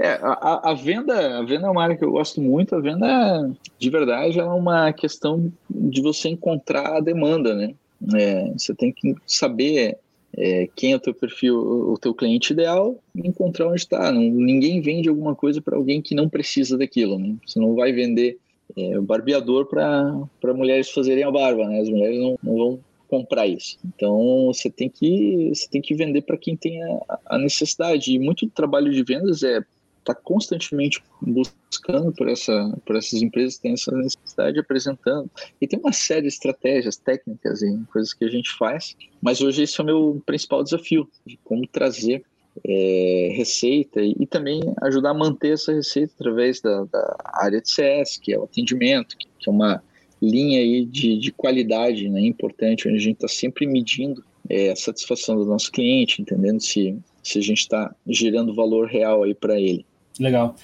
É, 0.00 0.12
a, 0.22 0.70
a, 0.70 0.74
venda, 0.74 1.38
a 1.38 1.42
venda 1.42 1.66
é 1.66 1.70
uma 1.70 1.82
área 1.82 1.96
que 1.96 2.04
eu 2.04 2.10
gosto 2.10 2.40
muito. 2.40 2.74
A 2.74 2.80
venda, 2.80 3.50
de 3.78 3.90
verdade, 3.90 4.38
é 4.38 4.44
uma 4.44 4.92
questão 4.92 5.52
de 5.70 6.02
você 6.02 6.28
encontrar 6.28 6.96
a 6.96 7.00
demanda, 7.00 7.54
né? 7.54 7.74
É, 8.14 8.52
você 8.52 8.74
tem 8.74 8.92
que 8.92 9.14
saber 9.26 9.98
é, 10.36 10.68
quem 10.76 10.92
é 10.92 10.96
o 10.96 11.00
teu 11.00 11.14
perfil, 11.14 11.58
o 11.58 11.96
teu 11.98 12.14
cliente 12.14 12.52
ideal, 12.52 12.98
encontrar 13.14 13.68
onde 13.68 13.80
está. 13.80 14.12
Ninguém 14.12 14.82
vende 14.82 15.08
alguma 15.08 15.34
coisa 15.34 15.62
para 15.62 15.76
alguém 15.76 16.02
que 16.02 16.14
não 16.14 16.28
precisa 16.28 16.76
daquilo. 16.76 17.18
Né? 17.18 17.36
Você 17.46 17.58
não 17.58 17.74
vai 17.74 17.92
vender 17.92 18.38
é, 18.76 19.00
barbeador 19.00 19.66
para 19.66 20.54
mulheres 20.54 20.90
fazerem 20.90 21.24
a 21.24 21.30
barba, 21.30 21.66
né? 21.66 21.80
As 21.80 21.88
mulheres 21.88 22.18
não, 22.18 22.38
não 22.42 22.56
vão 22.56 22.80
comprar 23.06 23.46
isso. 23.46 23.78
Então 23.84 24.46
você 24.46 24.70
tem 24.70 24.88
que 24.88 25.50
você 25.54 25.68
tem 25.68 25.80
que 25.80 25.94
vender 25.94 26.22
para 26.22 26.36
quem 26.36 26.56
tem 26.56 26.82
a, 26.82 27.18
a, 27.26 27.38
necessidade. 27.38 28.12
E 28.12 28.18
muito 28.18 28.48
trabalho 28.48 28.92
de 28.92 29.02
vendas 29.02 29.42
é 29.42 29.64
tá 30.04 30.14
constantemente 30.14 31.02
buscando 31.20 32.12
por 32.12 32.28
essa 32.28 32.78
por 32.86 32.94
essas 32.94 33.20
empresas 33.22 33.56
que 33.56 33.62
têm 33.62 33.72
essa 33.72 33.90
necessidade 33.92 34.58
apresentando. 34.58 35.30
E 35.60 35.66
tem 35.66 35.78
uma 35.78 35.92
série 35.92 36.22
de 36.22 36.28
estratégias 36.28 36.96
técnicas 36.96 37.62
e 37.62 37.78
coisas 37.92 38.12
que 38.12 38.24
a 38.24 38.30
gente 38.30 38.50
faz. 38.56 38.96
Mas 39.20 39.40
hoje 39.40 39.62
esse 39.62 39.80
é 39.80 39.82
o 39.82 39.86
meu 39.86 40.22
principal 40.24 40.62
desafio 40.62 41.08
de 41.26 41.36
como 41.44 41.66
trazer 41.66 42.24
é, 42.64 43.32
receita 43.36 44.00
e, 44.00 44.14
e, 44.18 44.26
também 44.26 44.62
ajudar 44.82 45.10
a 45.10 45.14
manter 45.14 45.54
essa 45.54 45.72
receita 45.72 46.14
através 46.18 46.60
da, 46.60 46.84
da 46.84 47.16
área 47.34 47.60
de 47.60 47.70
CS, 47.70 48.16
que 48.16 48.32
é 48.32 48.38
o 48.38 48.44
atendimento, 48.44 49.16
que, 49.16 49.28
que 49.38 49.50
é 49.50 49.52
uma 49.52 49.82
linha 50.20 50.60
aí 50.60 50.84
de, 50.84 51.18
de 51.18 51.32
qualidade 51.32 52.08
né, 52.08 52.20
importante, 52.20 52.88
onde 52.88 52.96
a 52.96 53.00
gente 53.00 53.16
está 53.16 53.28
sempre 53.28 53.66
medindo 53.66 54.24
é, 54.48 54.70
a 54.70 54.76
satisfação 54.76 55.36
do 55.36 55.44
nosso 55.44 55.70
cliente, 55.70 56.22
entendendo 56.22 56.60
se, 56.60 56.96
se 57.22 57.38
a 57.38 57.42
gente 57.42 57.60
está 57.60 57.94
gerando 58.06 58.54
valor 58.54 58.88
real 58.88 59.22
aí 59.22 59.34
para 59.34 59.60
ele. 59.60 59.84
Legal. 60.18 60.56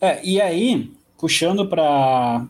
É, 0.00 0.24
e 0.24 0.40
aí, 0.40 0.90
puxando 1.18 1.66
para 1.66 2.48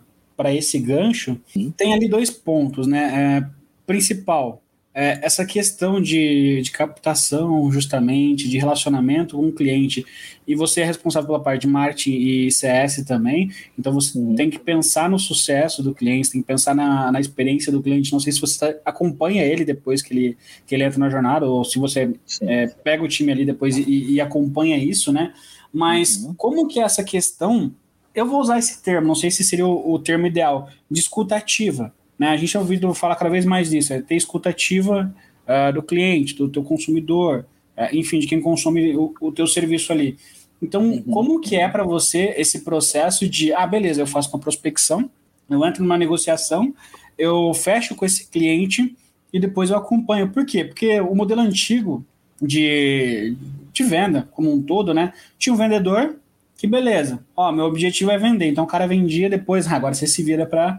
esse 0.55 0.79
gancho, 0.79 1.41
hum. 1.57 1.71
tem 1.71 1.93
ali 1.93 2.09
dois 2.09 2.31
pontos, 2.31 2.87
né? 2.87 3.43
É, 3.47 3.61
principal, 3.87 4.63
é, 4.93 5.21
essa 5.23 5.47
questão 5.47 6.01
de, 6.01 6.61
de 6.63 6.71
captação, 6.73 7.71
justamente, 7.71 8.49
de 8.49 8.59
relacionamento 8.59 9.37
com 9.37 9.47
o 9.47 9.53
cliente, 9.53 10.05
e 10.47 10.55
você 10.55 10.81
é 10.81 10.85
responsável 10.85 11.29
pela 11.29 11.41
parte 11.41 11.63
de 11.63 11.69
marketing 11.69 12.13
e 12.13 12.51
CS 12.51 13.05
também, 13.05 13.51
então 13.79 13.93
você 13.93 14.19
uhum. 14.19 14.35
tem 14.35 14.51
que 14.51 14.59
pensar 14.59 15.09
no 15.09 15.19
sucesso 15.19 15.83
do 15.83 15.95
cliente, 15.95 16.31
tem 16.31 16.41
que 16.41 16.47
pensar 16.47 16.75
na, 16.75 17.13
na 17.13 17.21
experiência 17.21 17.71
do 17.71 17.81
cliente. 17.81 18.13
Não 18.13 18.19
sei 18.19 18.33
se 18.33 18.41
você 18.41 18.59
tá, 18.59 18.81
acompanha 18.85 19.45
ele 19.45 19.65
depois 19.65 20.03
que 20.03 20.13
ele, 20.13 20.39
que 20.67 20.75
ele 20.75 20.83
entra 20.83 20.99
na 20.99 21.09
jornada, 21.09 21.47
ou 21.47 21.65
se 21.65 21.79
você 21.79 22.13
é, 22.43 22.67
pega 22.67 23.05
o 23.05 23.09
time 23.09 23.31
ali 23.31 23.45
depois 23.45 23.77
e, 23.77 24.15
e 24.15 24.21
acompanha 24.21 24.77
isso, 24.77 25.13
né? 25.13 25.33
Mas 25.73 26.17
uhum. 26.17 26.35
como 26.35 26.67
que 26.67 26.81
é 26.81 26.83
essa 26.83 27.05
questão 27.05 27.73
eu 28.13 28.27
vou 28.27 28.41
usar 28.41 28.59
esse 28.59 28.83
termo, 28.83 29.07
não 29.07 29.15
sei 29.15 29.31
se 29.31 29.45
seria 29.45 29.67
o, 29.67 29.93
o 29.93 29.99
termo 29.99 30.27
ideal, 30.27 30.69
de 30.91 31.01
escuta 31.01 31.37
ativa. 31.37 31.95
Né? 32.21 32.29
A 32.29 32.37
gente 32.37 32.53
tem 32.53 32.61
ouvido 32.61 32.93
falar 32.93 33.17
cada 33.17 33.31
vez 33.31 33.47
mais 33.47 33.71
disso, 33.71 33.95
é 33.95 34.03
ter 34.03 34.15
escuta 34.15 34.51
ativa 34.51 35.11
uh, 35.49 35.73
do 35.73 35.83
cliente, 35.83 36.35
do 36.35 36.51
teu 36.51 36.63
consumidor, 36.63 37.47
uh, 37.75 37.97
enfim, 37.97 38.19
de 38.19 38.27
quem 38.27 38.43
consome 38.43 38.95
o, 38.95 39.15
o 39.23 39.33
teu 39.33 39.47
serviço 39.47 39.91
ali. 39.91 40.19
Então, 40.61 40.83
uhum. 40.83 41.03
como 41.05 41.41
que 41.41 41.57
é 41.57 41.67
para 41.67 41.83
você 41.83 42.35
esse 42.37 42.61
processo 42.63 43.27
de, 43.27 43.55
ah, 43.55 43.67
beleza, 43.67 44.03
eu 44.03 44.07
faço 44.07 44.29
uma 44.29 44.39
prospecção, 44.39 45.11
eu 45.49 45.65
entro 45.65 45.83
numa 45.83 45.97
negociação, 45.97 46.75
eu 47.17 47.55
fecho 47.55 47.95
com 47.95 48.05
esse 48.05 48.29
cliente 48.29 48.95
e 49.33 49.41
depois 49.41 49.71
eu 49.71 49.79
acompanho. 49.79 50.29
Por 50.29 50.45
quê? 50.45 50.63
Porque 50.63 51.01
o 51.01 51.15
modelo 51.15 51.41
antigo 51.41 52.05
de, 52.41 53.35
de 53.73 53.83
venda, 53.83 54.29
como 54.33 54.53
um 54.53 54.61
todo, 54.61 54.93
né? 54.93 55.15
Tinha 55.39 55.55
um 55.55 55.57
vendedor 55.57 56.17
que, 56.55 56.67
beleza, 56.67 57.25
ó, 57.35 57.51
meu 57.51 57.65
objetivo 57.65 58.11
é 58.11 58.19
vender. 58.19 58.49
Então 58.49 58.65
o 58.65 58.67
cara 58.67 58.87
vendia 58.87 59.31
depois, 59.31 59.67
ah, 59.67 59.75
agora 59.77 59.95
você 59.95 60.07
se 60.07 60.23
vira 60.23 60.45
para 60.45 60.79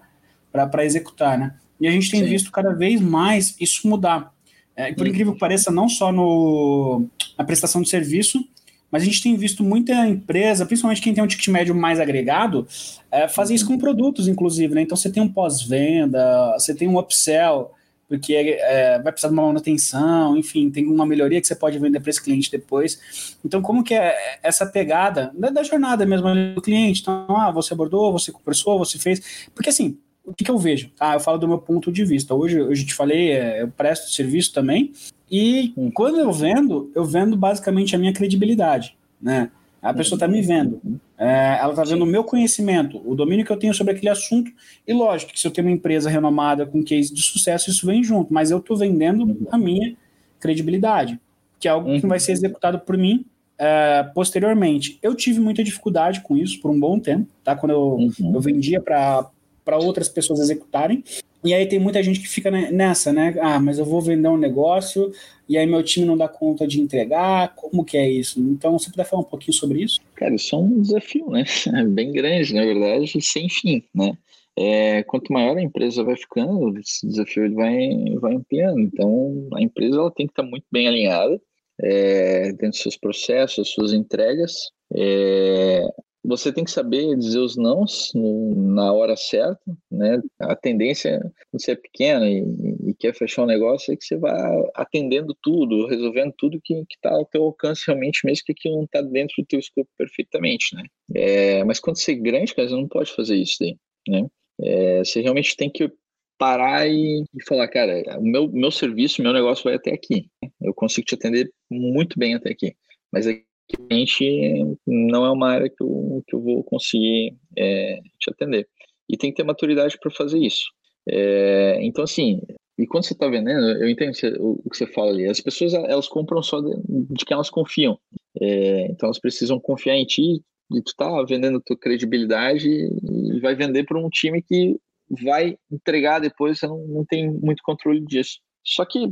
para 0.51 0.85
executar, 0.85 1.37
né? 1.37 1.55
E 1.79 1.87
a 1.87 1.91
gente 1.91 2.11
tem 2.11 2.21
Sim. 2.21 2.29
visto 2.29 2.51
cada 2.51 2.73
vez 2.73 3.01
mais 3.01 3.55
isso 3.59 3.87
mudar. 3.87 4.31
É, 4.75 4.93
por 4.93 5.07
incrível 5.07 5.33
que 5.33 5.39
pareça, 5.39 5.71
não 5.71 5.89
só 5.89 6.11
no, 6.11 7.05
na 7.37 7.43
prestação 7.43 7.81
de 7.81 7.89
serviço, 7.89 8.43
mas 8.91 9.03
a 9.03 9.05
gente 9.05 9.23
tem 9.23 9.35
visto 9.35 9.63
muita 9.63 9.93
empresa, 10.07 10.65
principalmente 10.65 11.01
quem 11.01 11.13
tem 11.13 11.23
um 11.23 11.27
ticket 11.27 11.47
médio 11.47 11.73
mais 11.73 11.99
agregado, 11.99 12.67
é, 13.09 13.27
fazer 13.27 13.55
isso 13.55 13.65
com 13.65 13.77
produtos, 13.77 14.27
inclusive. 14.27 14.75
Né? 14.75 14.81
Então 14.81 14.97
você 14.97 15.09
tem 15.09 15.23
um 15.23 15.31
pós-venda, 15.31 16.53
você 16.57 16.75
tem 16.75 16.87
um 16.87 16.99
upsell, 16.99 17.71
porque 18.11 18.33
é, 18.35 18.99
vai 19.01 19.13
precisar 19.13 19.29
de 19.29 19.33
uma 19.33 19.47
manutenção, 19.47 20.35
enfim, 20.35 20.69
tem 20.69 20.85
uma 20.85 21.05
melhoria 21.05 21.39
que 21.39 21.47
você 21.47 21.55
pode 21.55 21.79
vender 21.79 22.01
para 22.01 22.09
esse 22.09 22.21
cliente 22.21 22.51
depois. 22.51 23.37
Então, 23.43 23.61
como 23.61 23.85
que 23.85 23.93
é 23.93 24.39
essa 24.43 24.65
pegada 24.65 25.31
da, 25.33 25.49
da 25.49 25.63
jornada 25.63 26.05
mesmo 26.05 26.27
do 26.53 26.61
cliente? 26.61 27.01
Então, 27.01 27.25
ah, 27.29 27.49
você 27.51 27.73
abordou, 27.73 28.11
você 28.11 28.29
conversou, 28.29 28.77
você 28.77 28.99
fez. 28.99 29.47
Porque 29.55 29.69
assim, 29.69 29.97
o 30.31 30.35
que, 30.35 30.43
que, 30.43 30.51
eu 30.51 30.57
vejo? 30.57 30.89
Tá? 30.97 31.13
Eu 31.13 31.19
falo 31.19 31.37
do 31.37 31.47
meu 31.47 31.57
ponto 31.57 31.91
de 31.91 32.03
vista. 32.05 32.33
Hoje, 32.33 32.61
hoje 32.61 32.83
eu 32.83 32.87
te 32.87 32.93
falei, 32.93 33.31
é, 33.31 33.61
eu 33.61 33.67
presto 33.67 34.11
serviço 34.11 34.53
também, 34.53 34.91
e 35.29 35.73
hum. 35.77 35.91
quando 35.93 36.19
eu 36.19 36.31
vendo, 36.31 36.91
eu 36.95 37.05
vendo 37.05 37.35
basicamente 37.35 37.95
a 37.95 37.99
minha 37.99 38.13
credibilidade, 38.13 38.97
né? 39.21 39.51
A 39.81 39.91
pessoa 39.91 40.15
está 40.15 40.27
me 40.27 40.43
vendo, 40.43 40.79
é, 41.17 41.57
ela 41.59 41.71
está 41.71 41.83
vendo 41.83 42.03
o 42.03 42.05
meu 42.05 42.23
conhecimento, 42.23 43.01
o 43.03 43.15
domínio 43.15 43.43
que 43.43 43.51
eu 43.51 43.57
tenho 43.57 43.73
sobre 43.73 43.93
aquele 43.93 44.09
assunto, 44.09 44.51
e 44.85 44.93
lógico 44.93 45.33
que 45.33 45.39
se 45.39 45.47
eu 45.47 45.49
tenho 45.49 45.67
uma 45.67 45.73
empresa 45.73 46.07
renomada 46.07 46.67
com 46.67 46.83
case 46.83 47.11
de 47.11 47.19
sucesso, 47.23 47.71
isso 47.71 47.87
vem 47.87 48.03
junto, 48.03 48.31
mas 48.31 48.51
eu 48.51 48.59
estou 48.59 48.77
vendendo 48.77 49.35
a 49.49 49.57
minha 49.57 49.95
credibilidade, 50.39 51.19
que 51.59 51.67
é 51.67 51.71
algo 51.71 51.99
que 51.99 52.05
vai 52.05 52.19
ser 52.19 52.33
executado 52.33 52.77
por 52.77 52.95
mim 52.95 53.25
é, 53.61 54.01
posteriormente. 54.15 54.97
Eu 55.03 55.13
tive 55.13 55.39
muita 55.39 55.63
dificuldade 55.63 56.21
com 56.21 56.35
isso 56.35 56.59
por 56.59 56.71
um 56.71 56.79
bom 56.79 56.99
tempo, 56.99 57.27
tá? 57.43 57.55
Quando 57.55 57.71
eu, 57.71 57.81
uhum. 57.81 58.33
eu 58.33 58.41
vendia 58.41 58.81
para 58.81 59.29
para 59.63 59.77
outras 59.77 60.09
pessoas 60.09 60.39
executarem. 60.39 61.03
E 61.43 61.53
aí 61.53 61.65
tem 61.65 61.79
muita 61.79 62.03
gente 62.03 62.19
que 62.19 62.27
fica 62.27 62.51
nessa, 62.51 63.11
né? 63.11 63.35
Ah, 63.41 63.59
mas 63.59 63.79
eu 63.79 63.85
vou 63.85 63.99
vender 63.99 64.27
um 64.27 64.37
negócio 64.37 65.11
e 65.49 65.57
aí 65.57 65.65
meu 65.65 65.81
time 65.81 66.05
não 66.05 66.15
dá 66.15 66.27
conta 66.27 66.67
de 66.67 66.79
entregar. 66.79 67.55
Como 67.55 67.83
que 67.83 67.97
é 67.97 68.07
isso? 68.09 68.39
Então, 68.39 68.77
você 68.77 68.91
puder 68.91 69.05
falar 69.05 69.23
um 69.23 69.25
pouquinho 69.25 69.53
sobre 69.53 69.81
isso? 69.81 69.99
Cara, 70.15 70.35
isso 70.35 70.55
é 70.55 70.57
um 70.59 70.81
desafio, 70.81 71.29
né? 71.29 71.43
É 71.75 71.83
bem 71.83 72.11
grande, 72.11 72.53
na 72.53 72.63
verdade, 72.63 73.19
sem 73.21 73.49
fim, 73.49 73.83
né? 73.93 74.15
É, 74.57 75.01
quanto 75.03 75.33
maior 75.33 75.57
a 75.57 75.61
empresa 75.61 76.03
vai 76.03 76.15
ficando, 76.15 76.77
esse 76.77 77.07
desafio 77.07 77.45
ele 77.45 77.55
vai, 77.55 77.89
vai 78.19 78.35
ampliando. 78.35 78.79
Então, 78.79 79.49
a 79.55 79.61
empresa 79.61 79.97
ela 79.97 80.11
tem 80.11 80.27
que 80.27 80.33
estar 80.33 80.43
muito 80.43 80.65
bem 80.71 80.87
alinhada 80.87 81.41
é, 81.81 82.49
dentro 82.49 82.69
dos 82.69 82.81
seus 82.81 82.97
processos, 82.97 83.69
suas 83.69 83.93
entregas. 83.93 84.69
É, 84.93 85.83
você 86.23 86.53
tem 86.53 86.63
que 86.63 86.71
saber 86.71 87.15
dizer 87.17 87.39
os 87.39 87.57
nãos 87.57 88.11
na 88.15 88.93
hora 88.93 89.15
certa, 89.15 89.59
né? 89.89 90.21
A 90.39 90.55
tendência, 90.55 91.19
quando 91.49 91.61
você 91.61 91.71
é 91.71 91.75
pequeno 91.75 92.25
e, 92.25 92.89
e, 92.89 92.93
quer 92.93 93.13
fechar 93.15 93.43
um 93.43 93.47
negócio, 93.47 93.91
é 93.91 93.97
que 93.97 94.05
você 94.05 94.15
vá 94.17 94.31
atendendo 94.75 95.35
tudo, 95.41 95.87
resolvendo 95.87 96.33
tudo 96.37 96.61
que 96.63 96.85
está 96.91 97.11
ao 97.11 97.25
teu 97.25 97.43
alcance 97.43 97.83
realmente, 97.87 98.21
mesmo 98.23 98.45
que 98.45 98.51
aquilo 98.51 98.75
não 98.75 98.83
está 98.83 99.01
dentro 99.01 99.35
do 99.39 99.45
teu 99.45 99.59
escopo 99.59 99.89
perfeitamente, 99.97 100.75
né? 100.75 100.83
É, 101.15 101.63
mas 101.63 101.79
quando 101.79 101.97
você 101.97 102.11
é 102.11 102.15
grande, 102.15 102.53
cara, 102.53 102.69
você 102.69 102.75
não 102.75 102.87
pode 102.87 103.11
fazer 103.11 103.35
isso 103.35 103.57
daí, 103.59 103.75
né? 104.07 104.27
É, 104.61 104.99
você 104.99 105.21
realmente 105.21 105.55
tem 105.55 105.71
que 105.71 105.91
parar 106.37 106.87
e, 106.87 107.23
e, 107.33 107.45
falar, 107.47 107.67
cara, 107.67 108.19
o 108.19 108.23
meu, 108.23 108.47
meu 108.51 108.71
serviço, 108.71 109.21
meu 109.21 109.33
negócio 109.33 109.63
vai 109.63 109.75
até 109.75 109.91
aqui. 109.91 110.27
Eu 110.61 110.73
consigo 110.73 111.05
te 111.05 111.15
atender 111.15 111.51
muito 111.69 112.17
bem 112.17 112.35
até 112.35 112.51
aqui. 112.51 112.75
Mas 113.11 113.27
realmente 113.69 114.77
não 114.85 115.25
é 115.25 115.31
uma 115.31 115.49
área 115.49 115.69
que 115.69 115.83
eu, 115.83 116.23
que 116.27 116.35
eu 116.35 116.41
vou 116.41 116.63
conseguir 116.63 117.35
é, 117.57 117.99
te 118.19 118.29
atender. 118.29 118.67
E 119.09 119.17
tem 119.17 119.31
que 119.31 119.37
ter 119.37 119.43
maturidade 119.43 119.97
para 119.99 120.11
fazer 120.11 120.39
isso. 120.39 120.65
É, 121.07 121.79
então, 121.81 122.03
assim, 122.03 122.41
e 122.77 122.87
quando 122.87 123.05
você 123.05 123.13
está 123.13 123.27
vendendo, 123.27 123.65
eu 123.81 123.89
entendo 123.89 124.13
o, 124.39 124.69
que 124.69 124.77
você 124.77 124.87
fala 124.87 125.11
ali. 125.11 125.27
As 125.27 125.39
pessoas, 125.39 125.73
elas 125.73 126.07
compram 126.07 126.41
só 126.41 126.61
de, 126.61 126.71
de 127.09 127.25
quem 127.25 127.35
elas 127.35 127.49
confiam. 127.49 127.97
É, 128.41 128.85
então, 128.85 129.07
elas 129.07 129.19
precisam 129.19 129.59
confiar 129.59 129.95
em 129.95 130.05
ti, 130.05 130.41
e 130.73 130.81
tu 130.81 130.93
tá 130.95 131.23
vendendo 131.23 131.61
tua 131.61 131.77
credibilidade 131.77 132.67
e 132.67 133.39
vai 133.41 133.55
vender 133.55 133.83
para 133.83 133.99
um 133.99 134.09
time 134.09 134.41
que 134.41 134.77
vai 135.23 135.57
entregar 135.69 136.19
depois, 136.19 136.59
você 136.59 136.67
não, 136.67 136.87
não 136.87 137.05
tem 137.05 137.29
muito 137.29 137.61
controle 137.63 138.01
disso. 138.05 138.39
Só 138.65 138.85
que 138.85 139.11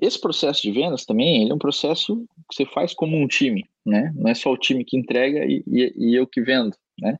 esse 0.00 0.20
processo 0.20 0.62
de 0.62 0.72
vendas 0.72 1.04
também 1.04 1.48
é 1.48 1.54
um 1.54 1.58
processo 1.58 2.24
que 2.50 2.56
você 2.56 2.66
faz 2.66 2.94
como 2.94 3.16
um 3.16 3.26
time, 3.26 3.64
né? 3.84 4.12
Não 4.16 4.30
é 4.30 4.34
só 4.34 4.52
o 4.52 4.58
time 4.58 4.84
que 4.84 4.96
entrega 4.96 5.44
e, 5.44 5.62
e, 5.66 5.92
e 5.96 6.14
eu 6.14 6.26
que 6.26 6.40
vendo, 6.40 6.76
né? 7.00 7.16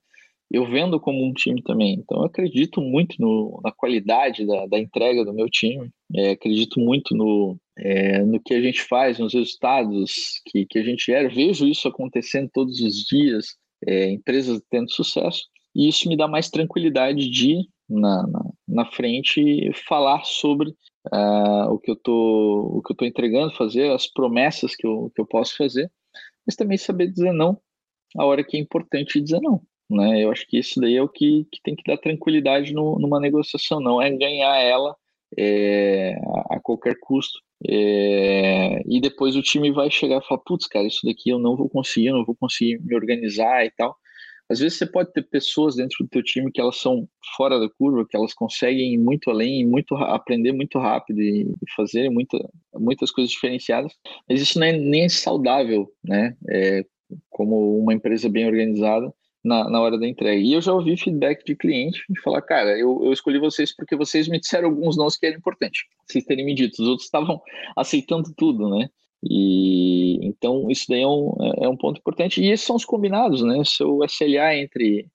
Eu 0.50 0.66
vendo 0.66 1.00
como 1.00 1.24
um 1.24 1.32
time 1.32 1.62
também. 1.62 1.94
Então, 1.94 2.18
eu 2.18 2.24
acredito 2.24 2.82
muito 2.82 3.16
no, 3.18 3.58
na 3.64 3.72
qualidade 3.72 4.46
da, 4.46 4.66
da 4.66 4.78
entrega 4.78 5.24
do 5.24 5.32
meu 5.32 5.48
time. 5.48 5.88
É, 6.14 6.32
acredito 6.32 6.78
muito 6.78 7.16
no, 7.16 7.56
é, 7.78 8.22
no 8.22 8.38
que 8.38 8.52
a 8.52 8.60
gente 8.60 8.82
faz, 8.82 9.18
nos 9.18 9.32
resultados 9.32 10.42
que, 10.46 10.66
que 10.66 10.78
a 10.78 10.82
gente 10.82 11.06
gera. 11.06 11.30
Vejo 11.30 11.66
isso 11.66 11.88
acontecendo 11.88 12.50
todos 12.52 12.80
os 12.80 12.96
dias, 13.06 13.56
é, 13.86 14.10
empresas 14.10 14.60
tendo 14.68 14.92
sucesso. 14.92 15.42
E 15.74 15.88
isso 15.88 16.06
me 16.06 16.18
dá 16.18 16.28
mais 16.28 16.50
tranquilidade 16.50 17.30
de, 17.30 17.66
na, 17.88 18.26
na, 18.26 18.44
na 18.68 18.84
frente, 18.84 19.72
falar 19.88 20.22
sobre 20.24 20.74
uh, 21.12 21.70
o 21.70 21.78
que 21.78 21.90
eu 21.90 21.96
tô 21.96 22.78
o 22.78 22.82
que 22.82 22.92
eu 22.92 22.96
tô 22.96 23.04
entregando, 23.04 23.54
fazer 23.56 23.90
as 23.90 24.06
promessas 24.06 24.76
que 24.76 24.86
eu, 24.86 25.10
que 25.14 25.20
eu 25.20 25.26
posso 25.26 25.56
fazer, 25.56 25.90
mas 26.46 26.56
também 26.56 26.78
saber 26.78 27.08
dizer 27.08 27.32
não 27.32 27.60
a 28.16 28.24
hora 28.24 28.44
que 28.44 28.56
é 28.56 28.60
importante 28.60 29.20
dizer 29.20 29.40
não. 29.40 29.60
Né? 29.90 30.24
Eu 30.24 30.30
acho 30.30 30.46
que 30.46 30.58
isso 30.58 30.80
daí 30.80 30.96
é 30.96 31.02
o 31.02 31.08
que, 31.08 31.46
que 31.52 31.60
tem 31.62 31.76
que 31.76 31.84
dar 31.84 31.98
tranquilidade 31.98 32.72
no, 32.72 32.98
numa 32.98 33.20
negociação, 33.20 33.80
não 33.80 34.00
é 34.00 34.10
ganhar 34.10 34.56
ela 34.58 34.96
é, 35.38 36.14
a, 36.50 36.60
qualquer 36.60 36.96
custo. 37.00 37.38
É, 37.68 38.82
e 38.86 39.00
depois 39.00 39.36
o 39.36 39.42
time 39.42 39.70
vai 39.70 39.90
chegar 39.90 40.18
e 40.18 40.26
falar, 40.26 40.40
putz, 40.44 40.66
cara, 40.66 40.86
isso 40.86 41.00
daqui 41.04 41.30
eu 41.30 41.38
não 41.38 41.56
vou 41.56 41.68
conseguir, 41.68 42.08
eu 42.08 42.16
não 42.16 42.24
vou 42.24 42.34
conseguir 42.34 42.78
me 42.82 42.94
organizar 42.94 43.64
e 43.64 43.70
tal. 43.70 43.96
Às 44.52 44.58
vezes 44.58 44.78
você 44.78 44.86
pode 44.86 45.12
ter 45.12 45.22
pessoas 45.22 45.76
dentro 45.76 46.04
do 46.04 46.08
teu 46.08 46.22
time 46.22 46.52
que 46.52 46.60
elas 46.60 46.76
são 46.76 47.08
fora 47.36 47.58
da 47.58 47.68
curva, 47.68 48.06
que 48.08 48.16
elas 48.16 48.34
conseguem 48.34 48.92
ir 48.92 48.98
muito 48.98 49.30
além, 49.30 49.66
muito 49.66 49.94
aprender 49.96 50.52
muito 50.52 50.78
rápido 50.78 51.20
e 51.20 51.50
fazer 51.74 52.10
muita, 52.10 52.38
muitas 52.74 53.10
coisas 53.10 53.32
diferenciadas. 53.32 53.92
Mas 54.28 54.42
isso 54.42 54.58
não 54.58 54.66
é 54.66 54.72
nem 54.72 55.08
saudável, 55.08 55.90
né? 56.04 56.36
É, 56.50 56.84
como 57.30 57.78
uma 57.78 57.94
empresa 57.94 58.28
bem 58.28 58.46
organizada 58.46 59.12
na, 59.42 59.68
na 59.68 59.80
hora 59.80 59.98
da 59.98 60.06
entrega. 60.06 60.40
E 60.40 60.52
eu 60.52 60.60
já 60.60 60.72
ouvi 60.72 60.96
feedback 60.96 61.44
de 61.44 61.56
cliente 61.56 62.04
de 62.08 62.20
falar, 62.20 62.42
cara, 62.42 62.78
eu, 62.78 63.00
eu 63.04 63.12
escolhi 63.12 63.38
vocês 63.38 63.74
porque 63.74 63.96
vocês 63.96 64.28
me 64.28 64.38
disseram 64.38 64.68
alguns 64.68 64.96
nãos 64.96 65.16
que 65.16 65.26
era 65.26 65.36
importante. 65.36 65.86
Vocês 66.06 66.24
terem 66.24 66.44
me 66.44 66.54
dito, 66.54 66.82
os 66.82 66.88
outros 66.88 67.06
estavam 67.06 67.40
aceitando 67.76 68.32
tudo, 68.36 68.68
né? 68.68 68.88
E 69.22 70.18
então 70.26 70.70
isso 70.70 70.86
daí 70.88 71.02
é 71.02 71.06
um, 71.06 71.34
é 71.62 71.68
um 71.68 71.76
ponto 71.76 71.98
importante. 71.98 72.42
E 72.42 72.50
esses 72.50 72.66
são 72.66 72.76
os 72.76 72.84
combinados, 72.84 73.42
né? 73.42 73.62
Seu 73.64 74.00
SLA 74.04 74.56
entre 74.56 75.06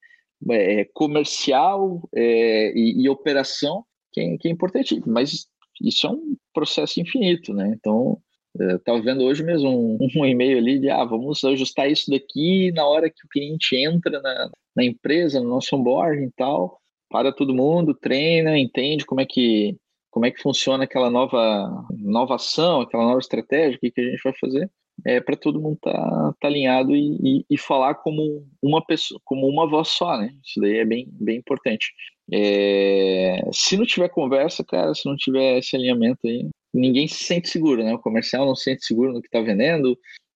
é, 0.50 0.86
comercial 0.94 2.08
é, 2.16 2.72
e, 2.78 3.04
e, 3.04 3.10
operação, 3.10 3.84
que 4.14 4.22
é, 4.22 4.38
que 4.38 4.48
é, 4.48 4.52
importante. 4.52 5.02
Mas 5.06 5.48
isso 5.82 6.08
é 6.08 6.10
um 6.10 6.36
processo 6.54 7.00
infinito, 7.02 7.54
né? 7.54 7.74
Então, 7.76 8.20
estava 8.56 9.02
vendo 9.02 9.24
hoje 9.24 9.44
mesmo 9.44 9.70
um, 9.70 9.98
um, 10.22 10.26
e-mail 10.26 10.58
ali 10.58 10.80
de 10.80 10.90
ah, 10.90 11.04
vamos 11.04 11.44
ajustar 11.44 11.92
isso 11.92 12.10
daqui 12.10 12.72
na 12.72 12.86
hora 12.88 13.10
que 13.10 13.26
o 13.26 13.30
cliente 13.30 13.76
entra 13.76 14.22
na, 14.22 14.50
na 14.76 14.84
empresa, 14.84 15.40
no 15.40 15.50
nosso 15.50 15.76
onboarding 15.76 16.26
e 16.26 16.32
tal. 16.32 16.80
Para 17.10 17.32
todo 17.32 17.54
mundo, 17.54 17.94
treina, 17.94 18.58
entende 18.58 19.06
como 19.06 19.22
é 19.22 19.26
que 19.26 19.78
como 20.18 20.26
é 20.26 20.32
que 20.32 20.42
funciona 20.42 20.86
aquela 20.86 21.12
nova 21.12 21.86
inovação, 21.92 22.82
aquela 22.82 23.04
nova 23.04 23.20
estratégia, 23.20 23.78
o 23.78 23.80
que, 23.80 23.92
que 23.92 24.02
a 24.02 24.04
gente 24.04 24.24
vai 24.24 24.34
fazer, 24.34 24.68
é 25.06 25.22
para 25.22 25.38
todo 25.38 25.62
mundo 25.62 25.76
estar 25.76 25.94
tá, 25.94 26.34
tá 26.42 26.48
alinhado 26.48 26.96
e, 26.96 27.20
e, 27.22 27.46
e, 27.52 27.56
falar 27.56 27.94
como 27.94 28.44
uma 28.60 28.84
pessoa, 28.84 29.22
como 29.24 29.48
uma 29.48 29.70
voz 29.70 29.90
só, 29.90 30.18
né? 30.18 30.34
Isso 30.44 30.60
daí 30.60 30.78
é 30.80 30.86
bem, 30.86 31.08
bem 31.12 31.38
importante. 31.38 31.94
É, 32.34 33.48
se 33.54 33.78
não 33.78 33.86
tiver 33.86 34.10
conversa, 34.10 34.64
cara, 34.64 34.96
se 34.96 35.06
não 35.06 35.16
tiver 35.16 35.60
esse 35.60 35.76
alinhamento 35.76 36.26
aí, 36.26 36.50
ninguém 36.74 37.08
se 37.08 37.24
sente 37.24 37.48
seguro, 37.48 37.84
né? 37.84 37.94
O 37.94 38.00
comercial 38.00 38.44
não 38.44 38.56
se 38.56 38.64
sente 38.64 38.86
seguro 38.88 39.14
no 39.14 39.22
que 39.22 39.28
está 39.28 39.40
vendendo, 39.40 39.96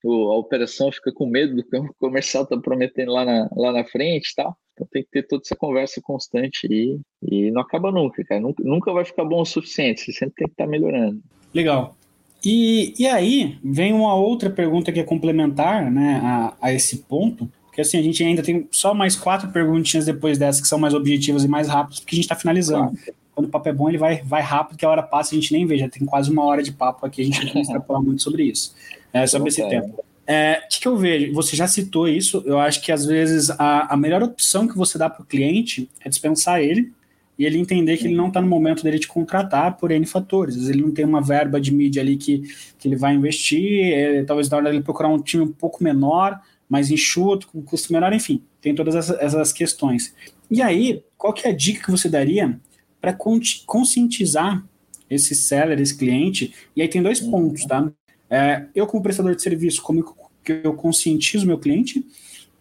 a 0.10 0.36
operação 0.38 0.92
fica 0.92 1.12
com 1.12 1.28
medo 1.28 1.56
do 1.56 1.64
que 1.64 1.78
o 1.78 1.94
comercial 2.00 2.44
está 2.44 2.58
prometendo 2.58 3.12
lá 3.12 3.26
na, 3.26 3.50
lá 3.56 3.72
na 3.72 3.84
frente 3.84 4.32
e 4.32 4.36
tal. 4.36 4.58
Então 4.74 4.88
tem 4.92 5.04
que 5.04 5.10
ter 5.10 5.28
toda 5.28 5.44
essa 5.46 5.56
conversa 5.56 6.02
constante 6.02 6.68
e, 6.70 7.00
e 7.22 7.52
não 7.52 7.62
acaba 7.62 7.92
nunca, 7.92 8.24
cara. 8.24 8.42
Nunca, 8.42 8.64
nunca 8.64 8.92
vai 8.92 9.06
ficar 9.06 9.26
bom 9.26 9.42
o 9.42 9.46
suficiente, 9.46 10.02
você 10.02 10.12
sempre 10.12 10.36
tem 10.36 10.48
que 10.48 10.54
estar 10.54 10.66
tá 10.66 10.70
melhorando. 10.70 11.22
Legal. 11.54 11.96
E, 12.44 12.94
e 12.98 13.06
aí 13.06 13.60
vem 13.64 13.94
uma 13.94 14.16
outra 14.16 14.50
pergunta 14.50 14.92
que 14.92 15.00
é 15.00 15.04
complementar 15.04 15.92
né, 15.92 16.20
a, 16.24 16.54
a 16.60 16.74
esse 16.74 16.98
ponto, 17.04 17.48
porque 17.66 17.82
assim, 17.82 17.98
a 17.98 18.02
gente 18.02 18.24
ainda 18.24 18.42
tem 18.42 18.68
só 18.72 18.94
mais 18.94 19.16
quatro 19.16 19.52
perguntinhas 19.52 20.06
depois 20.06 20.38
dessas 20.38 20.62
que 20.62 20.68
são 20.68 20.80
mais 20.80 20.94
objetivas 20.94 21.44
e 21.44 21.48
mais 21.48 21.68
rápidas, 21.68 22.00
porque 22.00 22.16
a 22.16 22.18
gente 22.18 22.26
está 22.26 22.36
finalizando. 22.36 22.92
Claro. 22.98 23.21
Quando 23.34 23.48
o 23.48 23.50
papo 23.50 23.70
é 23.70 23.74
bom, 23.74 23.90
ele 23.90 23.98
vai, 23.98 24.22
vai 24.24 24.42
rápido, 24.42 24.78
que 24.78 24.86
a 24.86 24.90
hora 24.90 25.04
passa 25.04 25.34
e 25.34 25.38
a 25.38 25.42
gente 25.42 25.54
nem 25.54 25.66
vê, 25.66 25.78
já 25.78 25.90
tem 25.90 26.06
quase 26.06 26.30
uma 26.30 26.44
hora 26.44 26.62
de 26.62 26.72
papo 26.72 27.06
aqui, 27.06 27.22
a 27.22 27.26
gente 27.26 27.56
não 27.56 27.82
falar 27.82 28.02
muito 28.02 28.22
sobre 28.22 28.44
isso, 28.44 28.76
é, 29.14 29.26
sobre 29.26 29.50
esse 29.50 29.68
tempo. 29.68 30.04
É, 30.28 30.62
o 30.64 30.70
que, 30.70 30.80
que, 30.80 30.88
eu 30.88 30.96
vejo? 30.96 31.34
Você 31.34 31.56
já 31.56 31.68
citou 31.68 32.08
isso. 32.08 32.44
Eu 32.46 32.60
acho 32.60 32.82
que 32.82 32.92
às 32.92 33.06
vezes 33.06 33.50
a, 33.52 33.94
a 33.94 33.98
melhor 33.98 34.24
opção 34.24 34.68
que 34.68 34.78
você 34.78 34.98
dá 34.98 35.10
para 35.10 35.24
o 35.24 35.26
cliente 35.26 35.90
é 36.00 36.10
dispensar 36.10 36.62
ele 36.62 36.92
e 37.38 37.46
ele 37.46 37.58
entender 37.58 37.98
que 37.98 38.06
ele 38.06 38.16
não 38.16 38.28
está 38.28 38.40
no 38.40 38.48
momento 38.48 38.84
dele 38.84 39.00
te 39.00 39.08
contratar 39.08 39.76
por 39.78 39.92
N 39.92 40.06
fatores. 40.06 40.56
Às 40.56 40.62
vezes 40.62 40.76
ele 40.76 40.84
não 40.84 40.92
tem 40.92 41.04
uma 41.04 41.22
verba 41.22 41.60
de 41.60 41.74
mídia 41.74 42.02
ali 42.02 42.16
que, 42.16 42.44
que 42.78 42.88
ele 42.88 42.96
vai 42.96 43.16
investir, 43.16 43.94
é, 43.94 44.24
talvez 44.24 44.50
na 44.50 44.58
hora 44.58 44.70
dele 44.70 44.84
procurar 44.84 45.10
um 45.10 45.20
time 45.20 45.44
um 45.44 45.52
pouco 45.52 45.84
menor, 45.84 46.40
mais 46.70 46.92
enxuto, 46.92 47.48
com 47.48 47.62
custo 47.62 47.92
menor, 47.92 48.14
enfim, 48.14 48.42
tem 48.62 48.76
todas 48.76 48.96
essas, 48.96 49.20
essas 49.20 49.52
questões. 49.52 50.14
E 50.50 50.62
aí, 50.62 51.04
qual 51.18 51.34
que 51.34 51.48
é 51.48 51.50
a 51.50 51.56
dica 51.56 51.84
que 51.84 51.92
você 51.92 52.08
daria 52.08 52.60
para 53.02 53.18
conscientizar 53.66 54.64
esse 55.10 55.36
seller, 55.36 55.82
esse 55.82 55.98
cliente? 55.98 56.54
E 56.76 56.82
aí 56.82 56.88
tem 56.88 57.02
dois 57.02 57.20
pontos, 57.20 57.66
tá? 57.66 57.92
É, 58.30 58.68
eu, 58.74 58.88
como 58.88 59.04
prestador 59.04 59.36
de 59.36 59.42
serviço, 59.42 59.82
como 59.82 60.16
que 60.44 60.62
eu 60.64 60.74
conscientizo 60.74 61.46
meu 61.46 61.58
cliente 61.58 62.06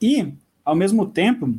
e, 0.02 0.32
ao 0.64 0.74
mesmo 0.74 1.06
tempo, 1.06 1.54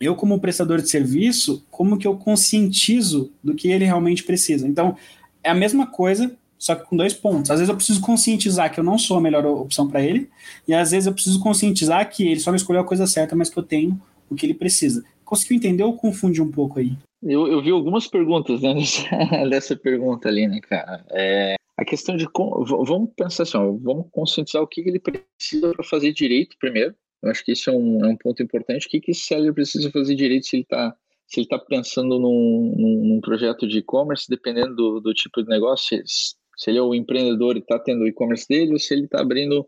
eu, 0.00 0.16
como 0.16 0.40
prestador 0.40 0.80
de 0.80 0.88
serviço, 0.88 1.64
como 1.70 1.96
que 1.96 2.06
eu 2.06 2.16
conscientizo 2.16 3.30
do 3.42 3.54
que 3.54 3.68
ele 3.68 3.84
realmente 3.84 4.24
precisa. 4.24 4.66
Então, 4.66 4.96
é 5.42 5.50
a 5.50 5.54
mesma 5.54 5.86
coisa, 5.86 6.36
só 6.58 6.74
que 6.74 6.84
com 6.84 6.96
dois 6.96 7.14
pontos. 7.14 7.50
Às 7.50 7.60
vezes 7.60 7.68
eu 7.68 7.76
preciso 7.76 8.00
conscientizar 8.00 8.72
que 8.72 8.80
eu 8.80 8.84
não 8.84 8.98
sou 8.98 9.18
a 9.18 9.20
melhor 9.20 9.44
opção 9.46 9.88
para 9.88 10.02
ele, 10.02 10.28
e 10.66 10.74
às 10.74 10.90
vezes 10.90 11.06
eu 11.06 11.12
preciso 11.12 11.38
conscientizar 11.40 12.10
que 12.10 12.26
ele 12.26 12.40
só 12.40 12.50
não 12.50 12.56
escolheu 12.56 12.82
a 12.82 12.86
coisa 12.86 13.06
certa, 13.06 13.36
mas 13.36 13.50
que 13.50 13.58
eu 13.58 13.62
tenho 13.62 14.00
o 14.28 14.34
que 14.34 14.46
ele 14.46 14.54
precisa. 14.54 15.04
Conseguiu 15.24 15.56
entender 15.56 15.82
ou 15.82 15.94
confunde 15.94 16.42
um 16.42 16.50
pouco 16.50 16.78
aí? 16.78 16.96
Eu, 17.24 17.48
eu 17.48 17.62
vi 17.62 17.70
algumas 17.70 18.06
perguntas 18.06 18.60
né, 18.60 18.74
dessa 19.48 19.74
pergunta 19.74 20.28
ali, 20.28 20.46
né, 20.46 20.60
cara? 20.60 21.04
É, 21.10 21.56
a 21.76 21.84
questão 21.84 22.16
de. 22.16 22.26
Vamos 22.34 23.10
pensar 23.16 23.44
assim, 23.44 23.56
ó, 23.56 23.72
vamos 23.72 24.06
conscientizar 24.10 24.62
o 24.62 24.66
que 24.66 24.80
ele 24.82 25.00
precisa 25.00 25.72
para 25.72 25.84
fazer 25.84 26.12
direito 26.12 26.56
primeiro. 26.58 26.94
Eu 27.22 27.30
acho 27.30 27.44
que 27.44 27.52
isso 27.52 27.70
é 27.70 27.72
um, 27.72 28.04
é 28.04 28.08
um 28.08 28.16
ponto 28.16 28.42
importante. 28.42 28.86
O 28.86 28.90
que, 28.90 29.00
que 29.00 29.12
esse 29.12 29.22
seller 29.22 29.54
precisa 29.54 29.90
fazer 29.90 30.14
direito 30.14 30.46
se 30.46 30.56
ele 30.56 30.62
está 30.64 30.94
se 31.26 31.40
ele 31.40 31.46
está 31.46 31.58
pensando 31.58 32.18
num, 32.18 32.74
num, 32.76 33.20
projeto 33.20 33.66
de 33.66 33.78
e-commerce, 33.78 34.28
dependendo 34.28 34.76
do, 34.76 35.00
do, 35.00 35.14
tipo 35.14 35.42
de 35.42 35.48
negócio, 35.48 36.02
se, 36.06 36.36
se 36.54 36.70
ele 36.70 36.78
é 36.78 36.82
o 36.82 36.94
empreendedor 36.94 37.56
e 37.56 37.60
está 37.60 37.78
tendo 37.78 38.02
o 38.02 38.06
e-commerce 38.06 38.46
dele, 38.46 38.72
ou 38.72 38.78
se 38.78 38.92
ele 38.92 39.06
está 39.06 39.22
abrindo 39.22 39.66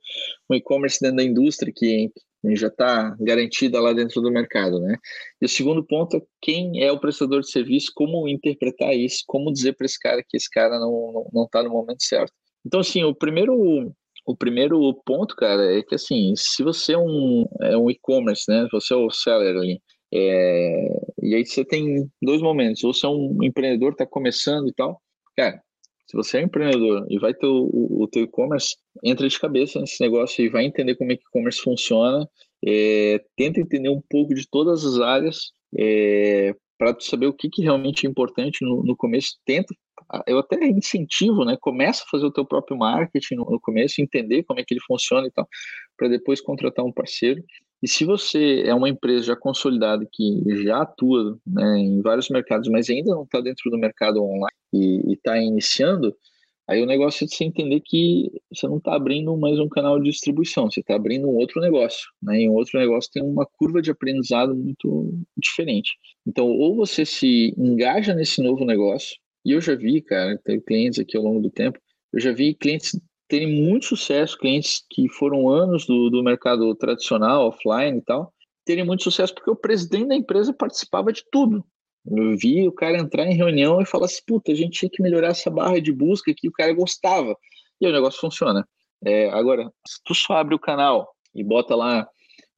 um 0.51 0.55
e-commerce 0.55 1.01
dentro 1.01 1.17
da 1.17 1.25
indústria 1.25 1.73
que, 1.75 2.13
já 2.55 2.68
está 2.68 3.16
garantida 3.18 3.80
lá 3.80 3.92
dentro 3.92 4.20
do 4.20 4.30
mercado, 4.30 4.78
né? 4.80 4.97
E 5.40 5.47
o 5.47 5.49
segundo 5.49 5.84
ponto 5.84 6.16
é 6.16 6.20
quem 6.40 6.82
é 6.82 6.92
o 6.92 7.01
prestador 7.01 7.40
de 7.40 7.51
serviço, 7.51 7.90
como 7.94 8.28
interpretar 8.28 8.94
isso, 8.94 9.24
como 9.26 9.53
dizer 9.53 9.74
para 9.74 9.86
esse 9.86 9.99
cara 9.99 10.22
que 10.22 10.36
esse 10.36 10.51
cara 10.51 10.78
não 10.78 11.26
não 11.32 11.44
está 11.44 11.62
no 11.62 11.70
momento 11.70 12.03
certo. 12.05 12.32
Então, 12.64 12.80
assim, 12.80 13.03
o 13.05 13.14
primeiro 13.14 13.92
o 14.26 14.36
primeiro 14.36 14.92
ponto, 15.05 15.36
cara, 15.36 15.78
é 15.78 15.82
que 15.82 15.94
assim, 15.94 16.34
se 16.36 16.62
você 16.62 16.94
é 16.94 16.99
um, 16.99 17.47
é 17.62 17.76
um 17.76 17.90
e-commerce, 17.90 18.44
né? 18.49 18.66
Você 18.72 18.92
é 18.92 18.97
o 18.97 19.11
seller 19.11 19.57
ali. 19.57 19.80
É, 20.12 20.88
e 21.22 21.34
aí 21.34 21.47
você 21.47 21.64
tem 21.64 22.11
dois 22.20 22.42
momentos. 22.42 22.82
Ou 22.84 22.92
você 22.92 23.07
é 23.07 23.09
um 23.09 23.38
empreendedor, 23.42 23.92
está 23.92 24.05
começando 24.07 24.68
e 24.68 24.74
tal. 24.74 25.01
Cara, 25.36 25.62
se 26.07 26.17
você 26.17 26.39
é 26.39 26.43
empreendedor 26.43 27.07
e 27.11 27.19
vai 27.19 27.35
ter 27.35 27.47
o, 27.47 27.69
o, 28.03 28.09
teu 28.09 28.23
e-commerce, 28.23 28.77
entra 29.03 29.29
de 29.29 29.39
cabeça 29.39 29.81
nesse 29.81 30.01
negócio 30.01 30.45
e 30.45 30.49
vai 30.49 30.65
entender 30.65 30.95
como 30.95 31.13
é 31.13 31.17
que 31.17 31.25
o 31.25 31.29
e-commerce 31.29 31.61
funciona, 31.61 32.29
é, 32.65 33.25
tenta 33.37 33.61
entender 33.61 33.89
um 33.89 34.03
pouco 34.09 34.35
de 34.35 34.49
todas 34.49 34.85
as 34.85 35.01
áreas 35.01 35.51
é, 35.77 36.55
para 36.79 36.97
saber 37.01 37.27
o 37.27 37.33
que, 37.33 37.49
que 37.49 37.63
realmente 37.63 38.07
é 38.07 38.11
importante 38.11 38.65
no, 38.65 38.83
no, 38.85 38.97
começo. 38.97 39.37
Tenta, 39.45 39.75
eu 40.27 40.39
até 40.39 40.65
incentivo, 40.67 41.45
né? 41.45 41.57
Começa 41.61 42.05
a 42.05 42.11
fazer 42.11 42.27
o 42.27 42.33
teu 42.33 42.45
próprio 42.45 42.77
marketing 42.77 43.37
no, 43.37 43.45
no 43.51 43.61
começo, 43.61 44.01
entender 44.01 44.45
como 44.45 44.61
é 44.61 44.65
que 44.65 44.75
ele 44.75 44.83
funciona 44.87 45.27
e 45.27 45.31
tal, 45.31 45.49
para 45.97 46.09
depois 46.09 46.41
contratar 46.41 46.85
um 46.85 46.93
parceiro. 46.93 47.43
E 47.83 47.89
se 47.89 48.05
você 48.05 48.62
é 48.64 48.74
uma 48.74 48.89
empresa 48.89 49.27
já 49.27 49.37
consolidada 49.37 50.07
que 50.11 50.43
já 50.64 50.83
atua 50.83 51.39
né, 51.47 51.79
em 51.79 52.01
vários 52.01 52.29
mercados, 52.29 52.68
mas 52.68 52.89
ainda 52.89 53.14
não 53.14 53.24
está 53.24 53.41
dentro 53.41 53.70
do 53.70 53.79
mercado 53.79 54.22
online 54.22 54.51
e 54.72 55.12
está 55.12 55.39
iniciando, 55.39 56.16
aí 56.68 56.83
o 56.83 56.87
negócio 56.87 57.24
é 57.24 57.27
de 57.27 57.37
você 57.37 57.45
entender 57.45 57.81
que 57.85 58.31
você 58.53 58.66
não 58.66 58.79
está 58.79 58.95
abrindo 58.95 59.37
mais 59.37 59.59
um 59.59 59.68
canal 59.68 60.01
de 60.01 60.11
distribuição, 60.11 60.70
você 60.70 60.81
está 60.81 60.97
abrindo 60.97 61.29
um 61.29 61.37
outro 61.37 61.61
negócio. 61.61 62.07
Né, 62.22 62.43
e 62.43 62.49
um 62.49 62.55
outro 62.55 62.79
negócio 62.79 63.11
tem 63.12 63.22
uma 63.22 63.47
curva 63.59 63.83
de 63.83 63.91
aprendizado 63.91 64.55
muito 64.55 65.12
diferente. 65.37 65.93
Então, 66.27 66.47
ou 66.47 66.74
você 66.74 67.05
se 67.05 67.55
engaja 67.59 68.14
nesse 68.14 68.43
novo 68.43 68.64
negócio, 68.64 69.16
e 69.45 69.53
eu 69.53 69.61
já 69.61 69.77
vi, 69.77 70.01
cara, 70.01 70.41
tem 70.45 70.61
clientes 70.61 70.99
aqui 70.99 71.16
ao 71.16 71.22
longo 71.22 71.41
do 71.41 71.51
tempo, 71.51 71.79
eu 72.12 72.20
já 72.20 72.33
vi 72.33 72.55
clientes 72.55 72.99
terem 73.29 73.62
muito 73.62 73.87
sucesso, 73.87 74.39
clientes 74.39 74.85
que 74.91 75.09
foram 75.09 75.49
anos 75.49 75.87
do, 75.87 76.11
do 76.11 76.22
mercado 76.22 76.74
tradicional, 76.74 77.49
offline 77.49 77.99
e 77.99 78.03
tal, 78.03 78.33
terem 78.64 78.85
muito 78.85 79.03
sucesso 79.03 79.35
porque 79.35 79.51
o 79.51 79.57
presidente 79.57 80.09
da 80.09 80.16
empresa 80.16 80.53
participava 80.53 81.12
de 81.12 81.24
tudo. 81.31 81.64
Eu 82.09 82.37
vi 82.37 82.66
o 82.68 82.72
cara 82.72 82.99
entrar 82.99 83.27
em 83.27 83.35
reunião 83.35 83.81
e 83.81 83.87
falar 83.87 84.07
assim, 84.07 84.20
puta, 84.27 84.53
a 84.53 84.55
gente 84.55 84.79
tinha 84.79 84.91
que 84.91 85.03
melhorar 85.03 85.29
essa 85.29 85.51
barra 85.51 85.81
de 85.81 85.93
busca 85.93 86.33
que 86.35 86.49
o 86.49 86.53
cara 86.53 86.72
gostava. 86.72 87.37
E 87.81 87.87
o 87.87 87.93
negócio 87.93 88.20
funciona. 88.20 88.66
É, 89.05 89.29
agora, 89.31 89.70
se 89.87 90.01
tu 90.05 90.14
só 90.14 90.35
abre 90.35 90.55
o 90.55 90.59
canal 90.59 91.12
e 91.35 91.43
bota 91.43 91.74
lá 91.74 92.09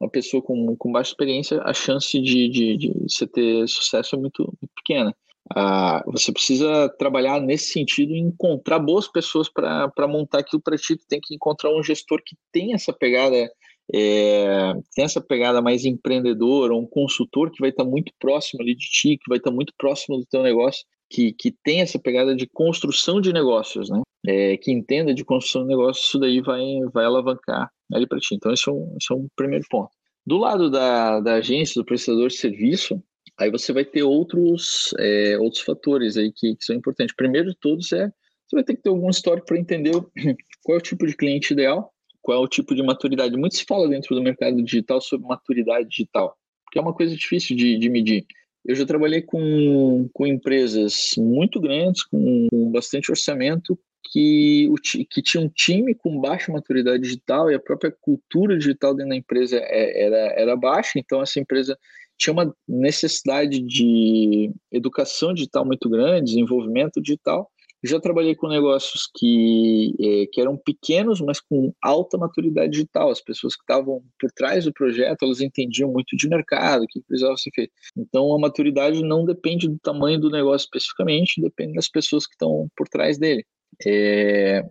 uma 0.01 0.11
pessoa 0.11 0.43
com, 0.43 0.77
com 0.77 0.93
baixa 0.93 1.11
experiência, 1.11 1.61
a 1.63 1.73
chance 1.73 2.21
de, 2.21 2.49
de, 2.49 2.77
de 2.77 2.93
você 3.03 3.27
ter 3.27 3.67
sucesso 3.67 4.15
é 4.15 4.19
muito, 4.19 4.45
muito 4.45 4.73
pequena. 4.77 5.15
Ah, 5.55 6.03
você 6.07 6.33
precisa 6.33 6.89
trabalhar 6.99 7.41
nesse 7.41 7.73
sentido 7.73 8.13
e 8.13 8.19
encontrar 8.19 8.79
boas 8.79 9.09
pessoas 9.09 9.49
para 9.49 10.09
montar 10.09 10.41
aquilo 10.41 10.63
para 10.63 10.77
ti. 10.77 10.97
Tem 11.09 11.21
que 11.21 11.35
encontrar 11.35 11.71
um 11.75 11.83
gestor 11.83 12.23
que 12.25 12.37
tem 12.53 12.75
essa 12.75 12.93
pegada, 12.93 13.51
é, 13.95 14.75
tem 14.95 15.05
essa 15.05 15.21
pegada 15.21 15.63
mais 15.63 15.85
empreendedora, 15.85 16.75
um 16.75 16.87
consultor 16.87 17.51
que 17.51 17.61
vai 17.61 17.71
estar 17.71 17.85
muito 17.85 18.13
próximo 18.19 18.63
ali 18.63 18.75
de 18.75 18.87
ti, 18.87 19.17
que 19.17 19.29
vai 19.29 19.39
estar 19.39 19.51
muito 19.51 19.73
próximo 19.79 20.19
do 20.19 20.27
teu 20.27 20.43
negócio, 20.43 20.85
que, 21.11 21.33
que 21.33 21.51
tem 21.65 21.81
essa 21.81 21.99
pegada 21.99 22.37
de 22.37 22.47
construção 22.47 23.21
de 23.21 23.33
negócios, 23.33 23.89
né? 23.89 24.03
É, 24.27 24.57
que 24.59 24.71
entenda 24.71 25.15
de 25.15 25.25
construção 25.25 25.63
de 25.63 25.69
negócios, 25.69 26.07
isso 26.07 26.19
daí 26.19 26.41
vai, 26.43 26.63
vai 26.93 27.05
alavancar 27.05 27.71
ali 27.93 28.07
para 28.07 28.19
ti. 28.19 28.35
Então, 28.35 28.53
esse 28.53 28.69
é, 28.69 28.73
um, 28.73 28.95
esse 29.01 29.13
é 29.13 29.17
um 29.17 29.27
primeiro 29.35 29.65
ponto. 29.71 29.91
Do 30.27 30.37
lado 30.37 30.71
da, 30.71 31.21
da 31.21 31.35
agência, 31.35 31.81
do 31.81 31.87
prestador 31.87 32.29
de 32.29 32.35
serviço, 32.35 33.03
aí 33.39 33.51
você 33.51 33.73
vai 33.73 33.85
ter 33.85 34.03
outros, 34.03 34.95
é, 34.99 35.39
outros 35.39 35.63
fatores 35.63 36.17
aí 36.17 36.33
que, 36.33 36.57
que, 36.57 36.65
são 36.65 36.75
importantes. 36.75 37.15
Primeiro 37.15 37.51
de 37.51 37.57
todos 37.59 37.93
é, 37.93 38.09
você 38.47 38.57
vai 38.57 38.65
ter 38.65 38.77
que 38.77 38.83
ter 38.83 38.91
algum 38.91 39.09
histórico 39.09 39.47
para 39.47 39.59
entender 39.59 39.93
qual 40.65 40.77
é 40.77 40.79
o 40.79 40.83
tipo 40.83 41.07
de 41.07 41.17
cliente 41.17 41.53
ideal, 41.53 41.93
qual 42.21 42.43
é 42.43 42.45
o 42.45 42.49
tipo 42.49 42.75
de 42.75 42.83
maturidade. 42.83 43.37
Muito 43.37 43.57
se 43.57 43.65
fala 43.65 43.89
dentro 43.89 44.15
do 44.15 44.23
mercado 44.23 44.63
digital 44.63 45.01
sobre 45.01 45.29
maturidade 45.29 45.89
digital, 45.89 46.37
porque 46.65 46.79
é 46.79 46.83
uma 46.83 46.95
coisa 46.95 47.15
difícil 47.15 47.57
de, 47.57 47.79
de 47.79 47.89
medir. 47.89 48.27
Eu 48.65 48.75
já 48.75 48.85
trabalhei 48.85 49.23
com, 49.23 50.11
com 50.13 50.27
empresas 50.27 51.15
muito 51.17 51.61
grandes, 51.61 52.05
com 52.05 52.49
bastante 52.73 53.11
orçamento, 53.11 53.79
que, 54.11 54.69
que 55.11 55.23
tinha 55.23 55.43
um 55.43 55.49
time 55.49 55.95
com 55.95 56.21
baixa 56.21 56.53
maturidade 56.53 57.03
digital 57.03 57.51
e 57.51 57.55
a 57.55 57.61
própria 57.61 57.95
cultura 58.01 58.57
digital 58.57 58.95
dentro 58.95 59.11
da 59.11 59.17
empresa 59.17 59.59
é, 59.59 60.05
era, 60.05 60.17
era 60.41 60.57
baixa, 60.57 60.99
então 60.99 61.23
essa 61.23 61.39
empresa 61.39 61.79
tinha 62.19 62.33
uma 62.33 62.55
necessidade 62.67 63.61
de 63.61 64.53
educação 64.73 65.33
digital 65.33 65.65
muito 65.65 65.89
grande, 65.89 66.33
desenvolvimento 66.33 67.01
digital, 67.01 67.51
já 67.85 68.01
trabalhei 68.01 68.35
com 68.35 68.49
negócios 68.49 69.09
que, 69.15 69.95
é, 70.01 70.27
que 70.33 70.41
eram 70.41 70.57
pequenos, 70.57 71.21
mas 71.21 71.41
com 71.41 71.73
alta 71.83 72.19
maturidade 72.19 72.73
digital. 72.73 73.11
As 73.11 73.21
pessoas 73.21 73.55
que 73.55 73.63
estavam 73.63 74.03
por 74.19 74.31
trás 74.33 74.65
do 74.65 74.73
projeto, 74.73 75.23
elas 75.23 75.41
entendiam 75.41 75.93
muito 75.93 76.17
de 76.17 76.29
mercado, 76.29 76.83
o 76.83 76.87
que 76.89 77.01
precisava 77.03 77.37
ser 77.37 77.51
feito. 77.55 77.73
Então, 77.97 78.35
a 78.35 78.39
maturidade 78.39 79.03
não 79.03 79.25
depende 79.25 79.69
do 79.69 79.79
tamanho 79.79 80.19
do 80.19 80.31
negócio 80.31 80.65
especificamente, 80.65 81.41
depende 81.41 81.75
das 81.75 81.89
pessoas 81.89 82.27
que 82.27 82.35
estão 82.35 82.69
por 82.77 82.89
trás 82.89 83.17
dele. 83.17 83.45
É, 83.87 84.65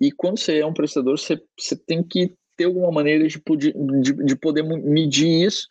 e 0.00 0.10
quando 0.10 0.38
você 0.38 0.58
é 0.58 0.66
um 0.66 0.74
prestador, 0.74 1.16
você, 1.16 1.40
você 1.58 1.76
tem 1.76 2.02
que 2.02 2.32
ter 2.58 2.64
alguma 2.64 2.90
maneira 2.90 3.26
de, 3.28 3.40
de, 3.56 4.12
de, 4.24 4.36
poder 4.36 4.62
medir 4.62 5.46
isso, 5.46 5.66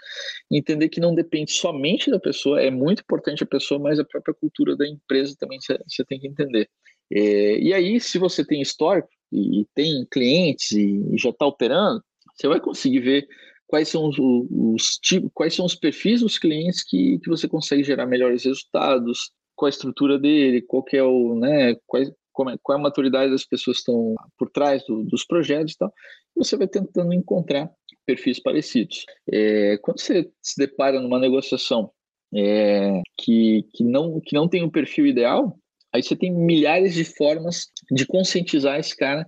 entender 0.49 0.88
que 0.88 1.01
não 1.01 1.13
depende 1.13 1.51
somente 1.51 2.09
da 2.09 2.17
pessoa, 2.17 2.61
é 2.61 2.71
muito 2.71 3.01
importante 3.01 3.43
a 3.43 3.47
pessoa, 3.47 3.77
mas 3.77 3.99
a 3.99 4.05
própria 4.05 4.33
cultura 4.33 4.75
da 4.75 4.88
empresa 4.88 5.35
também 5.38 5.59
você, 5.59 6.05
tem 6.05 6.17
que 6.17 6.27
entender. 6.27 6.69
É, 7.11 7.59
e 7.59 7.73
aí, 7.73 7.99
se 7.99 8.17
você 8.17 8.43
tem 8.43 8.61
histórico 8.61 9.09
e 9.31 9.67
tem 9.75 10.07
clientes 10.09 10.71
e, 10.71 11.03
e 11.13 11.17
já 11.17 11.29
está 11.29 11.45
operando, 11.45 12.01
você 12.33 12.47
vai 12.47 12.61
conseguir 12.61 13.01
ver 13.01 13.27
quais 13.67 13.89
são 13.89 14.07
os, 14.07 14.17
os 14.17 14.97
tipos, 14.97 15.29
quais 15.33 15.53
são 15.53 15.65
os 15.65 15.75
perfis 15.75 16.21
dos 16.21 16.39
clientes 16.39 16.83
que, 16.83 17.19
que 17.19 17.29
você 17.29 17.49
consegue 17.49 17.83
gerar 17.83 18.05
melhores 18.05 18.45
resultados, 18.45 19.31
qual 19.57 19.67
a 19.67 19.69
estrutura 19.69 20.17
dele, 20.17 20.61
qual 20.61 20.85
é 20.93 21.03
o, 21.03 21.35
né, 21.35 21.75
quais, 21.85 22.09
é, 22.49 22.57
qual 22.61 22.77
é 22.77 22.79
a 22.79 22.83
maturidade 22.83 23.31
das 23.31 23.45
pessoas 23.45 23.77
que 23.77 23.81
estão 23.81 24.15
por 24.38 24.49
trás 24.49 24.83
do, 24.85 25.03
dos 25.03 25.25
projetos 25.25 25.73
e 25.73 25.77
tal, 25.77 25.93
você 26.35 26.55
vai 26.55 26.67
tentando 26.67 27.13
encontrar 27.13 27.71
perfis 28.05 28.39
parecidos. 28.39 29.05
É, 29.31 29.77
quando 29.81 29.99
você 29.99 30.29
se 30.41 30.57
depara 30.57 30.99
numa 30.99 31.19
negociação 31.19 31.91
é, 32.33 33.01
que, 33.17 33.65
que, 33.73 33.83
não, 33.83 34.19
que 34.21 34.35
não 34.35 34.47
tem 34.47 34.63
o 34.63 34.67
um 34.67 34.71
perfil 34.71 35.05
ideal, 35.05 35.57
aí 35.93 36.03
você 36.03 36.15
tem 36.15 36.31
milhares 36.31 36.93
de 36.93 37.03
formas 37.03 37.67
de 37.91 38.05
conscientizar 38.05 38.79
esse 38.79 38.95
cara 38.95 39.25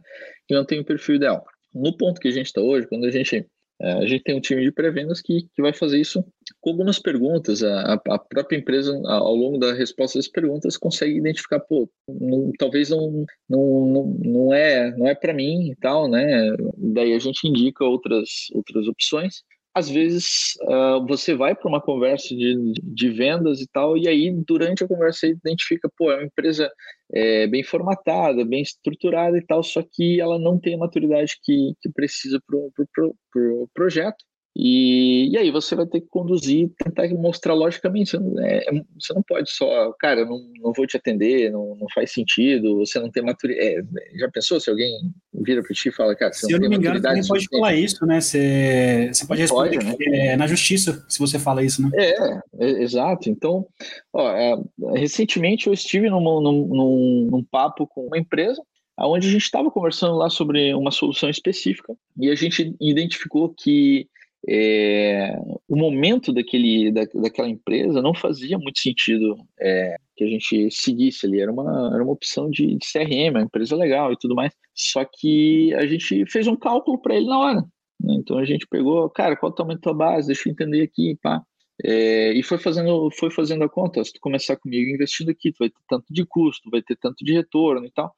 que 0.47 0.55
não 0.55 0.65
tem 0.65 0.79
o 0.79 0.81
um 0.81 0.85
perfil 0.85 1.15
ideal. 1.15 1.43
No 1.73 1.95
ponto 1.95 2.19
que 2.19 2.27
a 2.27 2.31
gente 2.31 2.47
está 2.47 2.61
hoje, 2.61 2.87
quando 2.87 3.05
a 3.05 3.11
gente 3.11 3.45
a 3.81 4.05
gente 4.05 4.23
tem 4.23 4.35
um 4.35 4.41
time 4.41 4.61
de 4.61 4.71
pré-vendas 4.71 5.21
que, 5.21 5.47
que 5.55 5.61
vai 5.61 5.73
fazer 5.73 5.99
isso 5.99 6.23
com 6.59 6.71
algumas 6.71 6.99
perguntas. 6.99 7.63
A, 7.63 7.93
a 7.93 8.19
própria 8.19 8.57
empresa, 8.57 8.93
ao 9.05 9.33
longo 9.33 9.57
da 9.57 9.73
resposta 9.73 10.19
das 10.19 10.27
perguntas, 10.27 10.75
consegue 10.77 11.17
identificar, 11.17 11.59
pô, 11.61 11.89
não, 12.07 12.51
talvez 12.57 12.89
não, 12.89 13.25
não, 13.49 13.85
não, 13.85 14.05
não 14.19 14.53
é, 14.53 14.95
não 14.97 15.07
é 15.07 15.15
para 15.15 15.33
mim 15.33 15.71
e 15.71 15.75
tal, 15.75 16.09
né? 16.09 16.51
Daí 16.77 17.13
a 17.13 17.19
gente 17.19 17.47
indica 17.47 17.85
outras, 17.85 18.47
outras 18.53 18.87
opções 18.87 19.43
às 19.79 19.89
vezes 19.89 20.55
uh, 20.63 21.05
você 21.07 21.33
vai 21.33 21.55
para 21.55 21.69
uma 21.69 21.81
conversa 21.81 22.35
de, 22.35 22.73
de 22.83 23.09
vendas 23.09 23.61
e 23.61 23.67
tal, 23.67 23.97
e 23.97 24.07
aí 24.07 24.29
durante 24.45 24.83
a 24.83 24.87
conversa 24.87 25.19
você 25.19 25.29
identifica, 25.29 25.89
pô, 25.97 26.11
é 26.11 26.17
uma 26.17 26.25
empresa 26.25 26.69
é, 27.13 27.47
bem 27.47 27.63
formatada, 27.63 28.45
bem 28.45 28.61
estruturada 28.61 29.37
e 29.37 29.45
tal, 29.45 29.63
só 29.63 29.81
que 29.81 30.19
ela 30.19 30.37
não 30.37 30.59
tem 30.59 30.75
a 30.75 30.77
maturidade 30.77 31.37
que, 31.43 31.73
que 31.81 31.89
precisa 31.89 32.39
para 32.45 32.57
o 32.57 32.71
pro, 32.75 32.87
pro, 32.93 33.15
pro 33.31 33.69
projeto. 33.73 34.28
E, 34.55 35.29
e 35.31 35.37
aí 35.37 35.51
você 35.51 35.75
vai 35.75 35.85
ter 35.85 36.01
que 36.01 36.07
conduzir, 36.07 36.69
tentar 36.83 37.07
mostrar 37.09 37.53
logicamente. 37.53 38.11
Você 38.11 38.19
não, 38.19 38.39
é, 38.39 38.57
é, 38.57 38.83
você 38.99 39.13
não 39.13 39.21
pode 39.21 39.49
só, 39.49 39.93
cara, 39.93 40.25
não, 40.25 40.39
não 40.61 40.73
vou 40.73 40.85
te 40.87 40.97
atender, 40.97 41.51
não, 41.51 41.75
não 41.75 41.87
faz 41.93 42.11
sentido, 42.11 42.77
você 42.77 42.99
não 42.99 43.09
tem 43.09 43.23
maturidade. 43.23 43.67
É, 43.67 44.19
já 44.19 44.29
pensou 44.29 44.59
se 44.59 44.69
alguém 44.69 44.91
vira 45.33 45.61
para 45.61 45.73
ti 45.73 45.89
e 45.89 45.91
fala, 45.91 46.15
cara, 46.15 46.33
você 46.33 46.47
se 46.47 46.51
não 46.51 46.59
tem 46.59 46.69
não 46.69 46.77
maturidade? 46.77 47.21
Você 47.21 47.27
pode 47.27 47.47
falar 47.47 47.75
isso, 47.75 48.05
né? 48.05 48.19
Você, 48.19 49.09
você 49.13 49.27
pode 49.27 49.41
responder 49.41 49.83
pode, 49.83 50.09
né? 50.09 50.27
é 50.27 50.35
na 50.35 50.47
justiça 50.47 51.05
se 51.07 51.19
você 51.19 51.37
fala 51.37 51.63
isso, 51.63 51.81
né? 51.81 51.89
É, 51.93 52.39
é 52.59 52.83
exato. 52.83 53.29
Então, 53.29 53.65
ó, 54.11 54.31
é, 54.31 54.55
recentemente 54.95 55.67
eu 55.67 55.73
estive 55.73 56.09
num, 56.09 56.19
num, 56.19 56.67
num, 56.67 57.27
num 57.31 57.43
papo 57.43 57.87
com 57.87 58.07
uma 58.07 58.17
empresa 58.17 58.61
onde 59.07 59.27
a 59.27 59.31
gente 59.31 59.43
estava 59.43 59.71
conversando 59.71 60.15
lá 60.15 60.29
sobre 60.29 60.73
uma 60.73 60.91
solução 60.91 61.29
específica 61.29 61.95
e 62.17 62.29
a 62.29 62.35
gente 62.35 62.75
identificou 62.81 63.53
que 63.57 64.09
é, 64.47 65.35
o 65.67 65.75
momento 65.75 66.31
daquele, 66.31 66.91
da, 66.91 67.03
daquela 67.13 67.49
empresa 67.49 68.01
não 68.01 68.13
fazia 68.13 68.57
muito 68.57 68.79
sentido 68.79 69.35
é, 69.59 69.95
que 70.15 70.23
a 70.23 70.27
gente 70.27 70.71
seguisse 70.71 71.25
ali. 71.25 71.41
Era 71.41 71.51
uma, 71.51 71.91
era 71.93 72.03
uma 72.03 72.13
opção 72.13 72.49
de, 72.49 72.75
de 72.75 72.85
CRM, 72.91 73.31
uma 73.31 73.41
empresa 73.41 73.75
legal 73.75 74.11
e 74.11 74.17
tudo 74.17 74.35
mais. 74.35 74.53
Só 74.73 75.03
que 75.05 75.73
a 75.75 75.85
gente 75.85 76.25
fez 76.27 76.47
um 76.47 76.55
cálculo 76.55 77.01
para 77.01 77.15
ele 77.15 77.27
na 77.27 77.39
hora. 77.39 77.61
Né? 77.99 78.15
Então 78.15 78.37
a 78.37 78.45
gente 78.45 78.65
pegou, 78.67 79.09
cara, 79.09 79.35
qual 79.35 79.51
o 79.51 79.55
tamanho 79.55 79.77
da 79.77 79.83
tua 79.83 79.93
base? 79.93 80.27
Deixa 80.27 80.47
eu 80.47 80.53
entender 80.53 80.81
aqui, 80.81 81.17
pá. 81.21 81.41
É, 81.83 82.33
e 82.33 82.43
foi 82.43 82.57
fazendo, 82.57 83.09
foi 83.11 83.31
fazendo 83.31 83.63
a 83.63 83.69
conta. 83.69 84.03
Se 84.03 84.13
tu 84.13 84.19
começar 84.19 84.55
comigo 84.57 84.89
investindo 84.89 85.29
aqui, 85.29 85.51
tu 85.51 85.59
vai 85.59 85.69
ter 85.69 85.81
tanto 85.87 86.05
de 86.09 86.25
custo, 86.25 86.69
vai 86.69 86.81
ter 86.81 86.97
tanto 86.97 87.23
de 87.23 87.33
retorno 87.33 87.85
e 87.85 87.91
tal. 87.91 88.13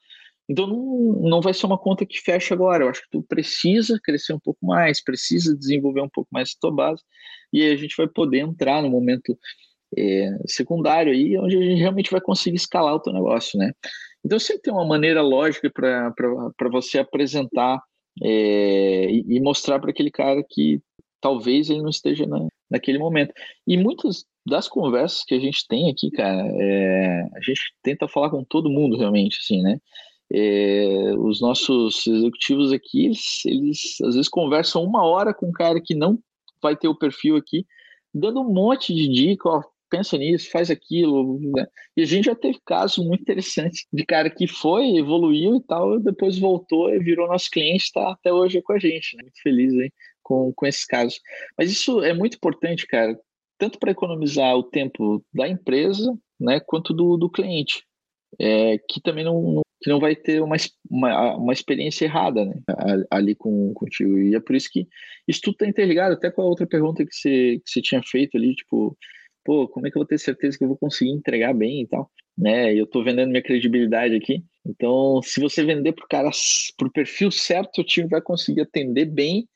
Então 0.52 0.68
não, 0.68 1.30
não 1.30 1.42
vai 1.42 1.54
ser 1.54 1.66
uma 1.66 1.78
conta 1.78 2.06
que 2.06 2.20
fecha 2.20 2.54
agora. 2.54 2.84
Eu 2.84 2.90
acho 2.90 3.02
que 3.04 3.10
tu 3.10 3.24
precisa 3.24 3.98
crescer 4.04 4.34
um 4.34 4.40
pouco 4.40 4.66
mais, 4.66 5.02
precisa 5.02 5.56
desenvolver 5.56 6.02
um 6.02 6.10
pouco 6.10 6.30
mais 6.32 6.50
a 6.50 6.60
tua 6.60 6.72
base, 6.72 7.02
e 7.54 7.62
aí 7.62 7.72
a 7.72 7.78
gente 7.78 7.96
vai 7.96 8.08
poder 8.08 8.40
entrar 8.40 8.82
no 8.82 8.90
momento 8.90 9.38
é, 9.98 10.30
secundário 10.46 11.14
aí, 11.14 11.38
onde 11.38 11.58
a 11.58 11.62
gente 11.62 11.80
realmente 11.80 12.12
vai 12.12 12.20
conseguir 12.20 12.58
escalar 12.58 12.96
o 12.96 13.00
teu 13.00 13.14
negócio, 13.14 13.58
né? 13.58 13.72
Então 14.26 14.38
sempre 14.38 14.64
tem 14.64 14.74
uma 14.74 14.86
maneira 14.86 15.22
lógica 15.22 15.72
para 15.72 16.70
você 16.70 17.00
apresentar 17.00 17.82
é, 18.22 19.06
e, 19.10 19.40
mostrar 19.40 19.80
para 19.80 19.90
aquele 19.90 20.12
cara 20.12 20.44
que 20.50 20.82
talvez 21.22 21.70
ele 21.70 21.82
não 21.82 21.90
esteja 21.90 22.26
na, 22.26 22.46
naquele 22.70 22.98
momento. 22.98 23.34
E 23.66 23.78
muitas 23.78 24.26
das 24.46 24.68
conversas 24.68 25.24
que 25.24 25.34
a 25.34 25.40
gente 25.40 25.66
tem 25.68 25.90
aqui, 25.90 26.12
cara, 26.12 26.46
é, 26.46 27.22
a 27.36 27.42
gente 27.42 27.62
tenta 27.82 28.08
falar 28.08 28.30
com 28.30 28.44
todo 28.44 28.70
mundo 28.70 28.98
realmente, 28.98 29.40
assim, 29.42 29.62
né? 29.62 29.80
É, 30.34 31.14
os 31.18 31.42
nossos 31.42 32.08
executivos 32.08 32.72
aqui, 32.72 33.06
eles, 33.06 33.46
eles, 33.46 34.02
às 34.02 34.16
vezes 34.16 34.30
conversam 34.30 34.84
uma 34.84 35.04
hora 35.06 35.34
com 35.34 35.48
um 35.50 35.52
cara 35.52 35.82
que 35.82 35.94
não 35.94 36.20
vai 36.62 36.76
ter 36.76 36.88
o 36.88 36.98
perfil 36.98 37.36
aqui, 37.36 37.66
dando 38.14 38.42
um 38.42 38.54
monte 38.54 38.94
de 38.94 39.08
dica, 39.10 39.50
ó, 39.50 39.64
pensa 39.90 40.18
nisso, 40.18 40.50
faz 40.50 40.72
aquilo, 40.72 41.38
né? 41.54 41.68
E 41.98 42.02
a 42.02 42.06
gente 42.06 42.26
já 42.26 42.36
teve 42.36 42.60
casos 42.66 43.06
muito 43.06 43.22
interessantes 43.22 43.86
de 43.92 44.06
cara 44.06 44.30
que 44.30 44.48
foi, 44.48 44.96
evoluiu 44.96 45.58
e 45.58 45.64
tal, 45.64 46.00
depois 46.00 46.40
voltou 46.40 46.90
e 46.94 47.00
virou 47.00 47.28
nosso 47.28 47.50
cliente, 47.50 47.84
está 47.84 48.12
até 48.12 48.32
hoje 48.32 48.62
com 48.62 48.74
a 48.74 48.80
gente, 48.80 49.18
né? 49.18 49.24
Muito 49.24 49.42
feliz 49.42 49.74
aí 49.74 49.92
com, 50.24 50.54
com 50.54 50.66
esses 50.66 50.86
casos. 50.86 51.20
Mas 51.58 51.70
isso 51.70 52.02
é 52.04 52.14
muito 52.14 52.38
importante, 52.38 52.88
cara, 52.88 53.20
tanto 53.58 53.78
para 53.78 53.92
economizar 53.92 54.56
o 54.56 54.64
tempo 54.64 55.24
da 55.34 55.48
empresa, 55.48 56.18
né, 56.40 56.60
quanto 56.60 56.94
do, 56.94 57.18
do 57.18 57.30
cliente, 57.30 57.84
é, 58.40 58.78
que 58.90 59.02
também 59.02 59.24
não 59.24 59.61
que 59.82 59.90
não 59.90 60.00
vai 60.00 60.16
ter 60.16 60.42
uma, 60.42 60.56
uma, 60.90 61.36
uma 61.38 61.54
experiência 61.54 62.06
errada 62.06 62.46
né, 62.46 62.54
ali 63.10 63.34
com 63.34 63.74
contigo. 63.74 64.18
E 64.20 64.36
é 64.36 64.40
por 64.40 64.56
isso 64.56 64.70
que 64.72 64.88
isso 65.28 65.42
tudo 65.42 65.54
está 65.54 65.68
interligado, 65.68 66.14
até 66.14 66.30
com 66.30 66.44
a 66.44 66.46
outra 66.46 66.68
pergunta 66.68 67.06
que 67.06 67.14
você, 67.14 67.60
que 67.66 67.72
você 67.72 67.82
tinha 67.82 68.02
feito 68.04 68.38
ali, 68.38 68.54
tipo, 68.54 68.96
pô, 69.44 69.68
como 69.68 69.88
é 69.88 69.92
que 69.92 69.98
eu 69.98 70.02
vou 70.02 70.08
ter 70.08 70.20
certeza 70.20 70.58
que 70.58 70.64
eu 70.64 70.68
vou 70.68 70.78
conseguir 70.78 71.12
entregar 71.12 71.54
bem 71.54 71.82
e 71.82 71.88
tal? 71.88 72.12
Né? 72.38 72.74
Eu 72.74 72.86
estou 72.86 73.04
vendendo 73.04 73.30
minha 73.30 73.42
credibilidade 73.42 74.16
aqui. 74.16 74.44
Então, 74.66 75.20
se 75.24 75.42
você 75.42 75.64
vender 75.64 75.94
para 75.94 76.06
o 76.06 76.08
cara, 76.08 76.30
para 76.78 76.88
o 76.88 76.92
perfil 76.92 77.32
certo, 77.32 77.82
o 77.82 77.84
time 77.84 78.08
vai 78.08 78.22
conseguir 78.22 78.62
atender 78.62 79.06
bem. 79.06 79.48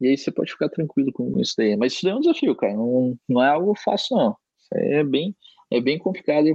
E 0.00 0.08
aí 0.08 0.16
você 0.16 0.30
pode 0.30 0.52
ficar 0.52 0.68
tranquilo 0.68 1.12
com 1.12 1.38
isso 1.38 1.54
daí. 1.56 1.76
Mas 1.76 1.92
isso 1.92 2.04
daí 2.04 2.12
é 2.12 2.16
um 2.16 2.20
desafio, 2.20 2.54
cara. 2.56 2.74
Não, 2.74 3.14
não 3.28 3.42
é 3.42 3.48
algo 3.48 3.74
fácil, 3.74 4.16
não. 4.16 4.36
Isso 4.58 4.68
é 4.72 5.04
bem, 5.04 5.34
é 5.70 5.80
bem 5.80 5.98
complicado 5.98 6.46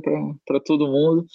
para 0.46 0.60
todo 0.60 0.92
mundo. 0.92 1.26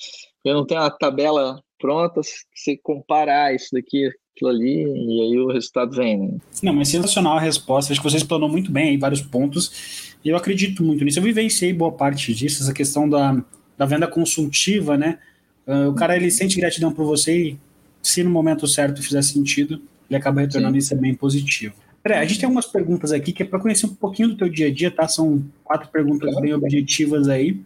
Eu 0.45 0.55
não 0.55 0.67
tenho 0.67 0.81
uma 0.81 0.91
tabela 0.91 1.61
prontas, 1.79 2.45
você 2.55 2.77
comparar 2.77 3.55
isso 3.55 3.69
daqui, 3.73 4.09
aquilo 4.35 4.51
ali, 4.51 4.85
e 4.85 5.23
aí 5.23 5.39
o 5.39 5.49
resultado 5.49 5.97
vem. 5.97 6.19
Né? 6.19 6.39
Não, 6.63 6.73
mas 6.73 6.89
sensacional 6.89 7.37
a 7.37 7.41
resposta. 7.41 7.93
Acho 7.93 8.01
que 8.01 8.11
você 8.11 8.19
explanou 8.19 8.49
muito 8.49 8.71
bem 8.71 8.91
aí 8.91 8.97
vários 8.97 9.23
pontos. 9.23 10.15
E 10.25 10.29
eu 10.29 10.37
acredito 10.37 10.83
muito 10.83 11.05
nisso. 11.05 11.19
Eu 11.19 11.23
vivenciei 11.23 11.73
boa 11.73 11.93
parte 11.93 12.35
disso, 12.35 12.63
essa 12.63 12.73
questão 12.73 13.09
da, 13.09 13.43
da 13.79 13.87
venda 13.87 14.07
consultiva, 14.07 14.97
né? 14.97 15.19
Uh, 15.67 15.91
o 15.91 15.95
cara 15.95 16.17
ele 16.17 16.31
sente 16.31 16.61
gratidão 16.61 16.93
por 16.93 17.05
você 17.05 17.37
e 17.37 17.59
se 18.03 18.23
no 18.23 18.31
momento 18.31 18.67
certo 18.69 19.03
fizer 19.03 19.23
sentido, 19.23 19.83
ele 20.09 20.17
acaba 20.17 20.41
retornando 20.41 20.75
Sim. 20.75 20.79
isso 20.79 20.95
é 20.95 20.97
bem 20.97 21.15
positivo. 21.15 21.75
André, 22.05 22.19
a 22.19 22.25
gente 22.25 22.39
tem 22.39 22.47
algumas 22.47 22.67
perguntas 22.67 23.11
aqui 23.11 23.33
que 23.33 23.43
é 23.43 23.47
para 23.47 23.59
conhecer 23.59 23.87
um 23.87 23.95
pouquinho 23.95 24.29
do 24.29 24.37
teu 24.37 24.49
dia 24.49 24.69
a 24.69 24.73
dia, 24.73 24.93
tá? 24.93 25.09
São 25.09 25.45
quatro 25.65 25.89
perguntas 25.89 26.33
bem 26.41 26.55
objetivas 26.55 27.29
aí. 27.29 27.61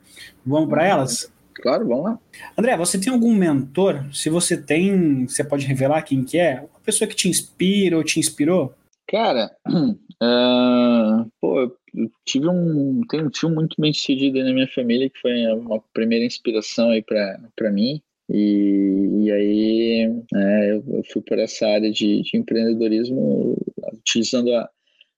Vamos 0.47 0.71
para 0.71 0.87
elas? 0.87 1.31
Claro, 1.61 1.87
vamos 1.87 2.05
lá. 2.05 2.19
André, 2.59 2.77
você 2.77 2.99
tem 2.99 3.13
algum 3.13 3.35
mentor? 3.35 4.07
Se 4.13 4.31
você 4.31 4.57
tem, 4.57 5.27
você 5.27 5.45
pode 5.45 5.67
revelar 5.67 6.03
quem 6.03 6.25
que 6.25 6.39
é? 6.39 6.61
Uma 6.61 6.81
pessoa 6.83 7.07
que 7.07 7.15
te 7.15 7.29
inspira 7.29 7.97
ou 7.97 8.05
te 8.05 8.19
inspirou? 8.19 8.75
Cara, 9.07 9.55
uh, 9.69 11.31
pô, 11.41 11.61
eu 11.61 12.11
tive 12.25 12.49
um, 12.49 13.03
tenho 13.09 13.27
um 13.27 13.31
tio 13.31 13.51
muito 13.51 13.77
bem 13.79 13.93
sucedido 13.93 14.43
na 14.43 14.53
minha 14.53 14.69
família 14.69 15.11
que 15.11 15.21
foi 15.21 15.47
uma 15.53 15.83
primeira 15.93 16.25
inspiração 16.25 16.91
aí 16.91 17.03
para 17.03 17.71
mim. 17.71 18.01
E, 18.33 19.25
e 19.25 19.33
aí 19.33 20.23
é, 20.35 20.73
eu, 20.73 20.85
eu, 20.87 21.05
fui 21.13 21.21
por 21.21 21.39
essa 21.39 21.67
área 21.67 21.91
de, 21.91 22.23
de 22.23 22.37
empreendedorismo 22.39 23.57
utilizando 23.93 24.55
a, 24.55 24.71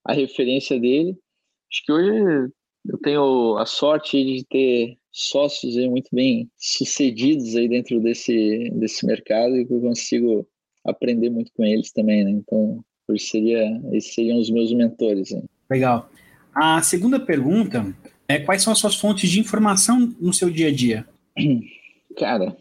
a 0.06 0.12
referência 0.12 0.80
dele. 0.80 1.16
Acho 1.70 1.84
que 1.84 1.92
hoje 1.92 2.52
eu 2.86 2.98
tenho 2.98 3.56
a 3.58 3.66
sorte 3.66 4.22
de 4.24 4.44
ter 4.44 4.98
sócios 5.10 5.76
aí 5.76 5.88
muito 5.88 6.08
bem 6.12 6.50
sucedidos 6.56 7.54
aí 7.54 7.68
dentro 7.68 8.00
desse, 8.00 8.70
desse 8.74 9.06
mercado 9.06 9.56
e 9.56 9.66
que 9.66 9.72
eu 9.72 9.80
consigo 9.80 10.46
aprender 10.84 11.30
muito 11.30 11.52
com 11.52 11.64
eles 11.64 11.92
também, 11.92 12.24
né? 12.24 12.30
Então, 12.30 12.82
seria, 13.18 13.80
esses 13.92 14.14
seriam 14.14 14.38
os 14.38 14.50
meus 14.50 14.72
mentores. 14.72 15.30
Hein? 15.30 15.44
Legal. 15.70 16.08
A 16.54 16.82
segunda 16.82 17.20
pergunta 17.20 17.94
é 18.28 18.38
quais 18.38 18.62
são 18.62 18.72
as 18.72 18.78
suas 18.78 18.96
fontes 18.96 19.30
de 19.30 19.40
informação 19.40 20.14
no 20.20 20.32
seu 20.32 20.50
dia 20.50 20.68
a 20.68 20.72
dia? 20.72 21.06
Cara, 22.16 22.56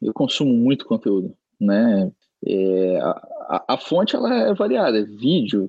eu 0.00 0.12
consumo 0.12 0.52
muito 0.52 0.86
conteúdo, 0.86 1.34
né? 1.60 2.10
É, 2.46 2.98
a, 3.00 3.64
a, 3.74 3.78
fonte 3.78 4.14
ela 4.14 4.32
é 4.48 4.54
variada, 4.54 4.98
é 4.98 5.04
vídeo, 5.04 5.66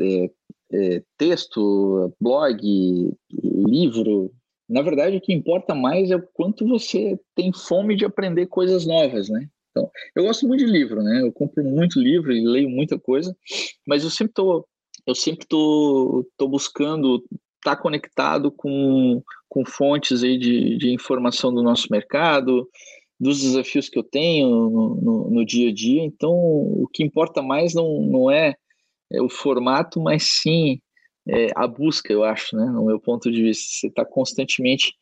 é, 0.00 0.30
é, 0.72 1.02
texto, 1.18 2.14
blog, 2.20 3.12
livro. 3.30 4.32
Na 4.68 4.82
verdade, 4.82 5.16
o 5.16 5.20
que 5.20 5.32
importa 5.32 5.74
mais 5.74 6.10
é 6.10 6.16
o 6.16 6.28
quanto 6.32 6.66
você 6.66 7.18
tem 7.34 7.52
fome 7.52 7.94
de 7.94 8.04
aprender 8.04 8.46
coisas 8.46 8.86
novas, 8.86 9.28
né? 9.28 9.48
Então, 9.70 9.90
eu 10.14 10.24
gosto 10.24 10.46
muito 10.46 10.64
de 10.64 10.70
livro, 10.70 11.02
né? 11.02 11.22
Eu 11.22 11.32
compro 11.32 11.64
muito 11.64 11.98
livro 11.98 12.32
e 12.32 12.46
leio 12.46 12.68
muita 12.68 12.98
coisa, 12.98 13.34
mas 13.86 14.04
eu 14.04 14.10
sempre 14.10 14.34
tô, 14.34 14.66
eu 15.06 15.14
sempre 15.14 15.46
tô, 15.46 16.26
tô 16.36 16.46
buscando 16.46 17.16
estar 17.62 17.76
tá 17.76 17.76
conectado 17.76 18.50
com, 18.50 19.22
com 19.48 19.64
fontes 19.64 20.22
aí 20.22 20.36
de, 20.38 20.76
de 20.76 20.92
informação 20.92 21.52
do 21.54 21.62
nosso 21.62 21.88
mercado, 21.90 22.68
dos 23.18 23.40
desafios 23.40 23.88
que 23.88 23.98
eu 23.98 24.02
tenho 24.02 24.48
no, 24.50 24.94
no, 24.96 25.30
no, 25.30 25.46
dia 25.46 25.70
a 25.70 25.72
dia. 25.72 26.02
Então, 26.02 26.32
o 26.32 26.88
que 26.92 27.04
importa 27.04 27.40
mais 27.40 27.72
não, 27.72 28.02
não 28.02 28.30
é, 28.30 28.48
é 28.48 28.54
o 29.20 29.28
formato, 29.28 30.00
mas 30.00 30.24
sim 30.24 30.80
é, 31.28 31.48
a 31.54 31.66
busca, 31.66 32.12
eu 32.12 32.24
acho, 32.24 32.56
né? 32.56 32.64
No 32.66 32.86
meu 32.86 32.98
ponto 32.98 33.30
de 33.30 33.42
vista, 33.42 33.64
você 33.68 33.86
está 33.86 34.04
constantemente 34.04 34.94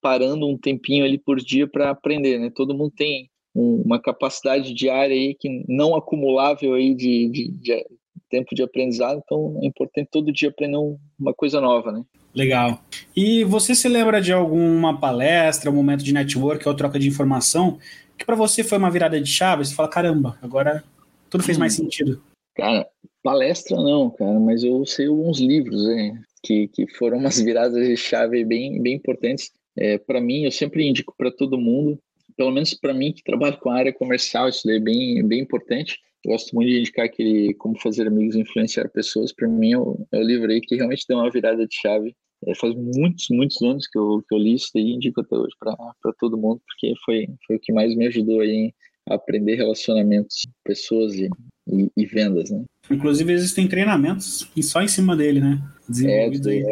parando 0.00 0.46
um 0.46 0.58
tempinho 0.58 1.04
ali 1.04 1.18
por 1.18 1.38
dia 1.40 1.66
para 1.66 1.90
aprender, 1.90 2.38
né? 2.38 2.50
Todo 2.54 2.74
mundo 2.74 2.92
tem 2.96 3.30
um, 3.54 3.82
uma 3.84 4.00
capacidade 4.00 4.74
diária 4.74 5.14
aí 5.14 5.34
que 5.34 5.64
não 5.68 5.96
acumulável 5.96 6.74
aí 6.74 6.94
de, 6.94 7.28
de, 7.28 7.50
de 7.50 7.86
tempo 8.28 8.54
de 8.54 8.62
aprendizado, 8.62 9.20
então 9.24 9.58
é 9.62 9.66
importante 9.66 10.08
todo 10.10 10.32
dia 10.32 10.48
aprender 10.50 10.76
uma 10.76 11.34
coisa 11.34 11.60
nova, 11.60 11.90
né? 11.90 12.04
Legal. 12.34 12.82
E 13.16 13.44
você 13.44 13.74
se 13.74 13.88
lembra 13.88 14.20
de 14.20 14.32
alguma 14.32 14.98
palestra, 14.98 15.70
um 15.70 15.74
momento 15.74 16.02
de 16.02 16.12
network 16.12 16.68
ou 16.68 16.74
troca 16.74 16.98
de 16.98 17.08
informação 17.08 17.78
que 18.16 18.24
para 18.24 18.36
você 18.36 18.62
foi 18.62 18.78
uma 18.78 18.90
virada 18.90 19.20
de 19.20 19.28
chave? 19.28 19.64
Você 19.64 19.74
fala, 19.74 19.88
caramba, 19.88 20.38
agora 20.40 20.84
tudo 21.28 21.44
fez 21.44 21.58
mais 21.58 21.74
hum. 21.74 21.84
sentido. 21.84 22.22
Cara, 22.54 22.86
palestra 23.24 23.76
não, 23.76 24.10
cara, 24.10 24.38
mas 24.38 24.62
eu 24.62 24.84
sei 24.84 25.06
alguns 25.06 25.40
livros 25.40 25.86
né, 25.86 26.22
que, 26.42 26.68
que 26.68 26.86
foram 26.94 27.16
umas 27.16 27.40
viradas 27.40 27.84
de 27.88 27.96
chave 27.96 28.44
bem, 28.44 28.80
bem 28.80 28.94
importantes. 28.94 29.50
É, 29.76 29.98
para 29.98 30.20
mim, 30.20 30.44
eu 30.44 30.52
sempre 30.52 30.86
indico 30.86 31.14
para 31.16 31.32
todo 31.32 31.58
mundo, 31.58 31.98
pelo 32.36 32.52
menos 32.52 32.74
para 32.74 32.92
mim 32.92 33.12
que 33.12 33.24
trabalho 33.24 33.58
com 33.58 33.70
a 33.70 33.76
área 33.76 33.92
comercial, 33.92 34.48
isso 34.48 34.66
daí 34.66 34.76
é 34.76 34.80
bem, 34.80 35.26
bem 35.26 35.40
importante. 35.40 35.98
Eu 36.22 36.32
gosto 36.32 36.54
muito 36.54 36.68
de 36.68 36.80
indicar 36.80 37.06
aquele 37.06 37.54
Como 37.54 37.80
Fazer 37.80 38.06
Amigos 38.06 38.36
e 38.36 38.40
Influenciar 38.40 38.88
Pessoas. 38.90 39.32
Para 39.32 39.48
mim, 39.48 39.72
é 39.72 39.78
o, 39.78 40.06
é 40.12 40.22
livro 40.22 40.50
aí 40.50 40.60
que 40.60 40.76
realmente 40.76 41.04
deu 41.08 41.18
uma 41.18 41.30
virada 41.30 41.66
de 41.66 41.74
chave 41.74 42.14
é, 42.46 42.54
faz 42.54 42.74
muitos, 42.74 43.26
muitos 43.30 43.60
anos 43.62 43.86
que 43.86 43.98
eu, 43.98 44.22
que 44.28 44.34
eu 44.34 44.38
li 44.38 44.54
isso 44.54 44.70
e 44.74 44.94
indico 44.94 45.20
até 45.20 45.34
hoje 45.34 45.54
para 45.58 46.12
todo 46.18 46.36
mundo, 46.36 46.60
porque 46.66 46.94
foi, 47.04 47.26
foi 47.46 47.56
o 47.56 47.60
que 47.60 47.72
mais 47.72 47.94
me 47.96 48.06
ajudou 48.06 48.40
aí 48.40 48.74
aprender 49.08 49.56
relacionamentos, 49.56 50.42
pessoas 50.64 51.14
e, 51.14 51.28
e, 51.68 51.90
e, 51.96 52.06
vendas, 52.06 52.50
né? 52.50 52.64
Inclusive 52.90 53.32
existem 53.32 53.68
treinamentos 53.68 54.50
só 54.62 54.82
em 54.82 54.88
cima 54.88 55.16
dele, 55.16 55.40
né? 55.40 55.62
Desenvolvido 55.88 56.50
é, 56.50 56.52
aí 56.52 56.62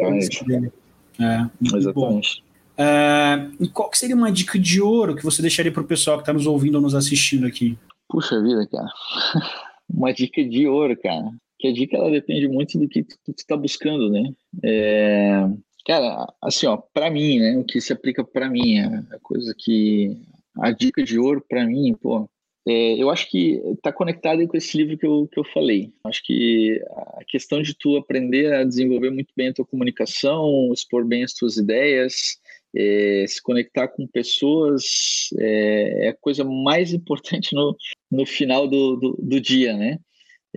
dele. 0.45 0.71
É, 1.19 1.75
Exatamente. 1.77 2.43
É, 2.75 3.49
e 3.59 3.67
qual 3.67 3.89
que 3.89 3.97
seria 3.97 4.15
uma 4.15 4.31
dica 4.31 4.57
de 4.57 4.81
ouro 4.81 5.15
que 5.15 5.23
você 5.23 5.41
deixaria 5.41 5.71
para 5.71 5.83
o 5.83 5.87
pessoal 5.87 6.17
que 6.17 6.23
está 6.23 6.33
nos 6.33 6.47
ouvindo 6.47 6.75
ou 6.75 6.81
nos 6.81 6.95
assistindo 6.95 7.45
aqui? 7.45 7.77
Puxa 8.09 8.41
vida, 8.41 8.67
cara. 8.67 8.87
uma 9.89 10.11
dica 10.11 10.43
de 10.43 10.67
ouro, 10.67 10.97
cara 10.97 11.31
que 11.63 11.69
a 11.69 11.73
dica 11.73 11.95
ela 11.95 12.11
depende 12.11 12.45
muito 12.49 12.77
do 12.77 12.89
que 12.89 13.05
tu, 13.05 13.15
tu 13.25 13.47
tá 13.47 13.55
buscando, 13.55 14.09
né? 14.09 14.33
É, 14.61 15.47
cara, 15.85 16.27
assim, 16.41 16.67
ó, 16.67 16.75
para 16.75 17.09
mim, 17.09 17.39
né, 17.39 17.57
o 17.57 17.63
que 17.63 17.79
se 17.79 17.93
aplica 17.93 18.21
para 18.21 18.49
mim, 18.49 18.79
a, 18.79 19.17
coisa 19.21 19.55
que 19.57 20.17
a 20.57 20.71
dica 20.71 21.03
de 21.03 21.19
ouro 21.19 21.43
para 21.47 21.65
mim, 21.65 21.93
pô, 21.93 22.29
é, 22.67 23.01
eu 23.01 23.09
acho 23.09 23.29
que 23.29 23.61
está 23.75 23.91
conectado 23.91 24.47
com 24.47 24.55
esse 24.55 24.77
livro 24.77 24.97
que 24.97 25.05
eu, 25.05 25.27
que 25.31 25.39
eu 25.39 25.43
falei. 25.43 25.91
Acho 26.05 26.23
que 26.23 26.81
a 27.17 27.23
questão 27.27 27.61
de 27.61 27.75
tu 27.77 27.97
aprender 27.97 28.53
a 28.53 28.63
desenvolver 28.63 29.09
muito 29.09 29.33
bem 29.35 29.49
a 29.49 29.53
tua 29.53 29.65
comunicação, 29.65 30.71
expor 30.73 31.05
bem 31.05 31.23
as 31.23 31.33
tuas 31.33 31.57
ideias, 31.57 32.37
é, 32.75 33.25
se 33.27 33.41
conectar 33.41 33.87
com 33.89 34.07
pessoas 34.07 35.29
é, 35.39 36.05
é, 36.05 36.09
a 36.09 36.15
coisa 36.15 36.43
mais 36.43 36.93
importante 36.93 37.53
no, 37.53 37.75
no 38.09 38.25
final 38.25 38.67
do, 38.67 38.95
do, 38.95 39.17
do 39.21 39.41
dia, 39.41 39.75
né? 39.75 39.99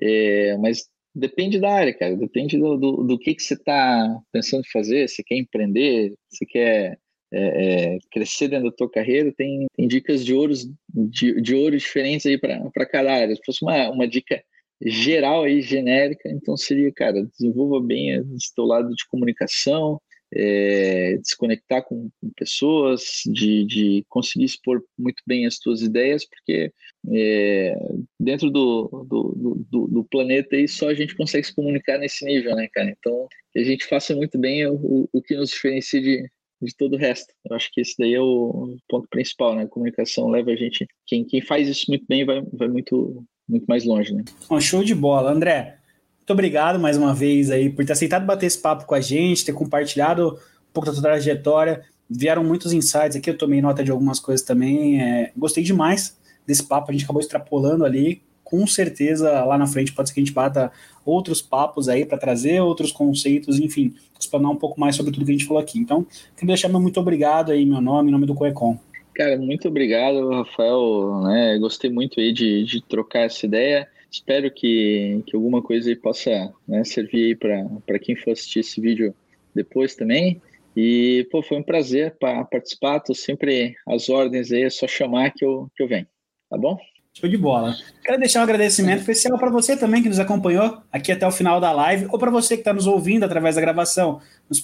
É, 0.00 0.56
mas 0.58 0.88
Depende 1.16 1.58
da 1.58 1.72
área, 1.72 1.94
cara. 1.94 2.14
Depende 2.14 2.58
do, 2.58 2.76
do, 2.76 3.02
do 3.02 3.18
que, 3.18 3.34
que 3.34 3.42
você 3.42 3.54
está 3.54 4.20
pensando 4.30 4.60
em 4.60 4.70
fazer. 4.70 5.08
Se 5.08 5.24
quer 5.24 5.36
empreender, 5.36 6.12
se 6.28 6.44
quer 6.44 6.98
é, 7.32 7.94
é, 7.94 7.98
crescer 8.10 8.48
dentro 8.48 8.70
da 8.70 8.76
tua 8.76 8.90
carreira, 8.90 9.32
tem, 9.36 9.66
tem 9.76 9.88
dicas 9.88 10.24
de 10.24 10.32
ouro, 10.32 10.52
de, 10.88 11.40
de 11.40 11.54
ouro 11.54 11.76
diferentes 11.76 12.26
aí 12.26 12.38
para 12.38 12.86
cada 12.86 13.12
área. 13.12 13.34
Se 13.34 13.42
fosse 13.44 13.62
uma, 13.62 13.90
uma 13.90 14.06
dica 14.06 14.42
geral 14.80 15.44
aí, 15.44 15.60
genérica, 15.62 16.28
então 16.28 16.56
seria, 16.56 16.92
cara, 16.92 17.24
desenvolva 17.24 17.80
bem 17.80 18.10
esse 18.36 18.54
teu 18.54 18.64
lado 18.64 18.90
de 18.90 19.06
comunicação, 19.08 20.00
é, 20.34 21.16
desconectar 21.18 21.84
com, 21.84 22.10
com 22.20 22.30
pessoas, 22.36 23.22
de, 23.26 23.64
de, 23.64 24.04
conseguir 24.08 24.44
expor 24.44 24.82
muito 24.98 25.22
bem 25.26 25.46
as 25.46 25.58
tuas 25.58 25.82
ideias, 25.82 26.26
porque 26.26 26.72
é, 27.12 27.74
dentro 28.18 28.50
do, 28.50 29.06
do, 29.08 29.66
do, 29.70 29.86
do, 29.86 30.04
planeta 30.04 30.56
aí 30.56 30.66
só 30.66 30.88
a 30.88 30.94
gente 30.94 31.16
consegue 31.16 31.46
se 31.46 31.54
comunicar 31.54 31.98
nesse 31.98 32.24
nível, 32.24 32.54
né, 32.56 32.68
cara? 32.72 32.90
Então, 32.90 33.28
que 33.52 33.60
a 33.60 33.64
gente 33.64 33.86
faça 33.86 34.14
muito 34.14 34.36
bem 34.36 34.66
o, 34.66 35.08
o 35.12 35.22
que 35.22 35.36
nos 35.36 35.50
diferencia 35.50 36.00
de, 36.00 36.28
de 36.60 36.74
todo 36.76 36.94
o 36.94 36.98
resto. 36.98 37.32
Eu 37.48 37.56
acho 37.56 37.70
que 37.72 37.80
esse 37.80 37.94
daí 37.98 38.14
é 38.14 38.20
o 38.20 38.76
ponto 38.88 39.06
principal, 39.08 39.54
né? 39.54 39.64
A 39.64 39.68
comunicação 39.68 40.28
leva 40.28 40.50
a 40.50 40.56
gente. 40.56 40.86
Quem, 41.06 41.24
quem 41.24 41.40
faz 41.40 41.68
isso 41.68 41.86
muito 41.88 42.04
bem 42.08 42.24
vai, 42.24 42.42
vai 42.52 42.68
muito, 42.68 43.24
muito 43.48 43.64
mais 43.66 43.84
longe, 43.84 44.14
né? 44.14 44.24
Um 44.50 44.60
show 44.60 44.82
de 44.82 44.94
bola. 44.94 45.30
André, 45.30 45.78
muito 46.18 46.32
obrigado 46.32 46.78
mais 46.78 46.96
uma 46.96 47.14
vez 47.14 47.50
aí 47.50 47.70
por 47.70 47.84
ter 47.84 47.92
aceitado 47.92 48.26
bater 48.26 48.46
esse 48.46 48.60
papo 48.60 48.84
com 48.84 48.94
a 48.94 49.00
gente, 49.00 49.44
ter 49.44 49.52
compartilhado 49.52 50.30
um 50.30 50.72
pouco 50.72 50.86
da 50.86 50.92
sua 50.92 51.02
trajetória. 51.02 51.82
Vieram 52.08 52.42
muitos 52.42 52.72
insights 52.72 53.16
aqui, 53.16 53.30
eu 53.30 53.38
tomei 53.38 53.60
nota 53.60 53.84
de 53.84 53.90
algumas 53.90 54.18
coisas 54.18 54.44
também. 54.44 55.00
É, 55.00 55.32
gostei 55.36 55.62
demais 55.62 56.18
desse 56.46 56.62
papo, 56.62 56.90
a 56.90 56.92
gente 56.92 57.04
acabou 57.04 57.20
extrapolando 57.20 57.84
ali. 57.84 58.22
Com 58.46 58.64
certeza 58.64 59.44
lá 59.44 59.58
na 59.58 59.66
frente 59.66 59.92
pode 59.92 60.08
ser 60.08 60.14
que 60.14 60.20
a 60.20 60.24
gente 60.24 60.32
bata 60.32 60.70
outros 61.04 61.42
papos 61.42 61.88
aí 61.88 62.06
para 62.06 62.16
trazer 62.16 62.60
outros 62.60 62.92
conceitos, 62.92 63.58
enfim, 63.58 63.92
explanar 64.18 64.52
um 64.52 64.56
pouco 64.56 64.78
mais 64.78 64.94
sobre 64.94 65.10
tudo 65.10 65.26
que 65.26 65.32
a 65.32 65.34
gente 65.34 65.44
falou 65.44 65.60
aqui. 65.60 65.80
Então, 65.80 66.06
queria 66.36 66.54
deixar 66.54 66.68
meu 66.68 66.80
muito 66.80 67.00
obrigado 67.00 67.50
aí, 67.50 67.66
meu 67.66 67.80
nome, 67.80 68.08
em 68.08 68.12
nome 68.12 68.24
do 68.24 68.36
Coecom. 68.36 68.78
Cara, 69.12 69.36
muito 69.36 69.66
obrigado, 69.66 70.30
Rafael. 70.30 71.22
Né? 71.24 71.58
Gostei 71.58 71.90
muito 71.90 72.20
aí 72.20 72.32
de, 72.32 72.62
de 72.62 72.80
trocar 72.82 73.22
essa 73.22 73.46
ideia. 73.46 73.88
Espero 74.08 74.48
que, 74.48 75.24
que 75.26 75.34
alguma 75.34 75.60
coisa 75.60 75.88
aí 75.88 75.96
possa 75.96 76.52
né, 76.68 76.84
servir 76.84 77.36
para 77.38 77.98
quem 77.98 78.14
for 78.14 78.30
assistir 78.30 78.60
esse 78.60 78.80
vídeo 78.80 79.12
depois 79.52 79.96
também. 79.96 80.40
E, 80.76 81.26
pô, 81.32 81.42
foi 81.42 81.56
um 81.56 81.64
prazer 81.64 82.14
participar. 82.48 83.00
Tô 83.00 83.12
sempre 83.12 83.74
às 83.88 84.08
ordens 84.08 84.52
aí, 84.52 84.62
é 84.62 84.70
só 84.70 84.86
chamar 84.86 85.32
que 85.32 85.44
eu, 85.44 85.68
que 85.74 85.82
eu 85.82 85.88
venho. 85.88 86.06
Tá 86.48 86.56
bom? 86.56 86.78
Show 87.18 87.30
de 87.30 87.38
bola. 87.38 87.74
Quero 88.04 88.18
deixar 88.18 88.40
um 88.40 88.42
agradecimento 88.42 89.00
especial 89.00 89.38
para 89.38 89.48
você 89.48 89.74
também 89.74 90.02
que 90.02 90.08
nos 90.10 90.18
acompanhou 90.18 90.82
aqui 90.92 91.10
até 91.10 91.26
o 91.26 91.32
final 91.32 91.58
da 91.58 91.72
live, 91.72 92.08
ou 92.10 92.18
para 92.18 92.30
você 92.30 92.56
que 92.56 92.60
está 92.60 92.74
nos 92.74 92.86
ouvindo 92.86 93.24
através 93.24 93.54
da 93.54 93.60
gravação, 93.62 94.20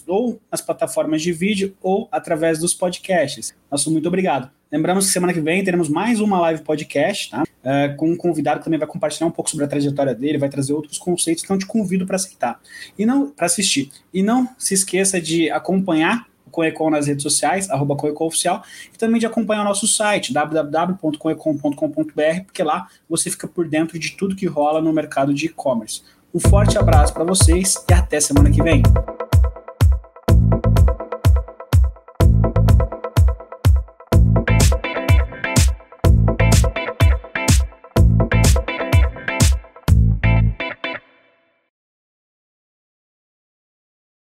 ou 0.07 0.38
nas 0.50 0.61
plataformas 0.61 1.22
de 1.22 1.32
vídeo, 1.32 1.74
ou 1.80 2.11
através 2.12 2.59
dos 2.59 2.74
podcasts. 2.74 3.55
Nosso 3.70 3.90
muito 3.90 4.07
obrigado. 4.07 4.50
Lembramos 4.70 5.07
que 5.07 5.12
semana 5.12 5.32
que 5.32 5.40
vem 5.40 5.64
teremos 5.64 5.88
mais 5.88 6.20
uma 6.20 6.38
live 6.40 6.62
podcast, 6.62 7.30
tá? 7.30 7.42
Uh, 7.42 7.96
com 7.96 8.11
um 8.11 8.16
convidado 8.18 8.59
que 8.59 8.64
também 8.64 8.78
vai 8.78 8.88
compartilhar 8.88 9.28
um 9.28 9.30
pouco 9.30 9.48
sobre 9.48 9.64
a 9.64 9.68
trajetória 9.68 10.14
dele, 10.14 10.36
vai 10.36 10.50
trazer 10.50 10.74
outros 10.74 10.98
conceitos, 10.98 11.44
então 11.44 11.57
te 11.57 11.64
convido 11.64 12.05
para 12.05 12.16
aceitar 12.16 12.61
e 12.98 13.07
não 13.07 13.30
para 13.30 13.46
assistir. 13.46 13.90
E 14.12 14.22
não 14.22 14.46
se 14.59 14.74
esqueça 14.74 15.18
de 15.18 15.50
acompanhar 15.50 16.26
Coecom 16.53 16.90
nas 16.90 17.09
redes 17.09 17.24
sociais, 17.24 17.68
arroba 17.68 17.96
Oficial, 18.20 18.62
e 18.94 18.98
também 18.98 19.18
de 19.18 19.26
acompanhar 19.26 19.62
o 19.62 19.64
nosso 19.64 19.88
site, 19.88 20.32
www.coecom.com.br, 20.32 22.44
porque 22.44 22.62
lá 22.62 22.86
você 23.09 23.28
fica 23.30 23.48
por 23.48 23.66
dentro 23.66 23.98
de 23.98 24.12
tudo 24.12 24.36
que 24.36 24.46
rola 24.46 24.80
no 24.80 24.92
mercado 24.92 25.34
de 25.34 25.46
e-commerce. 25.46 26.03
Um 26.34 26.38
forte 26.38 26.78
abraço 26.78 27.12
para 27.12 27.24
vocês 27.24 27.74
e 27.90 27.92
até 27.92 28.20
semana 28.20 28.50
que 28.50 28.62
vem. 28.62 28.82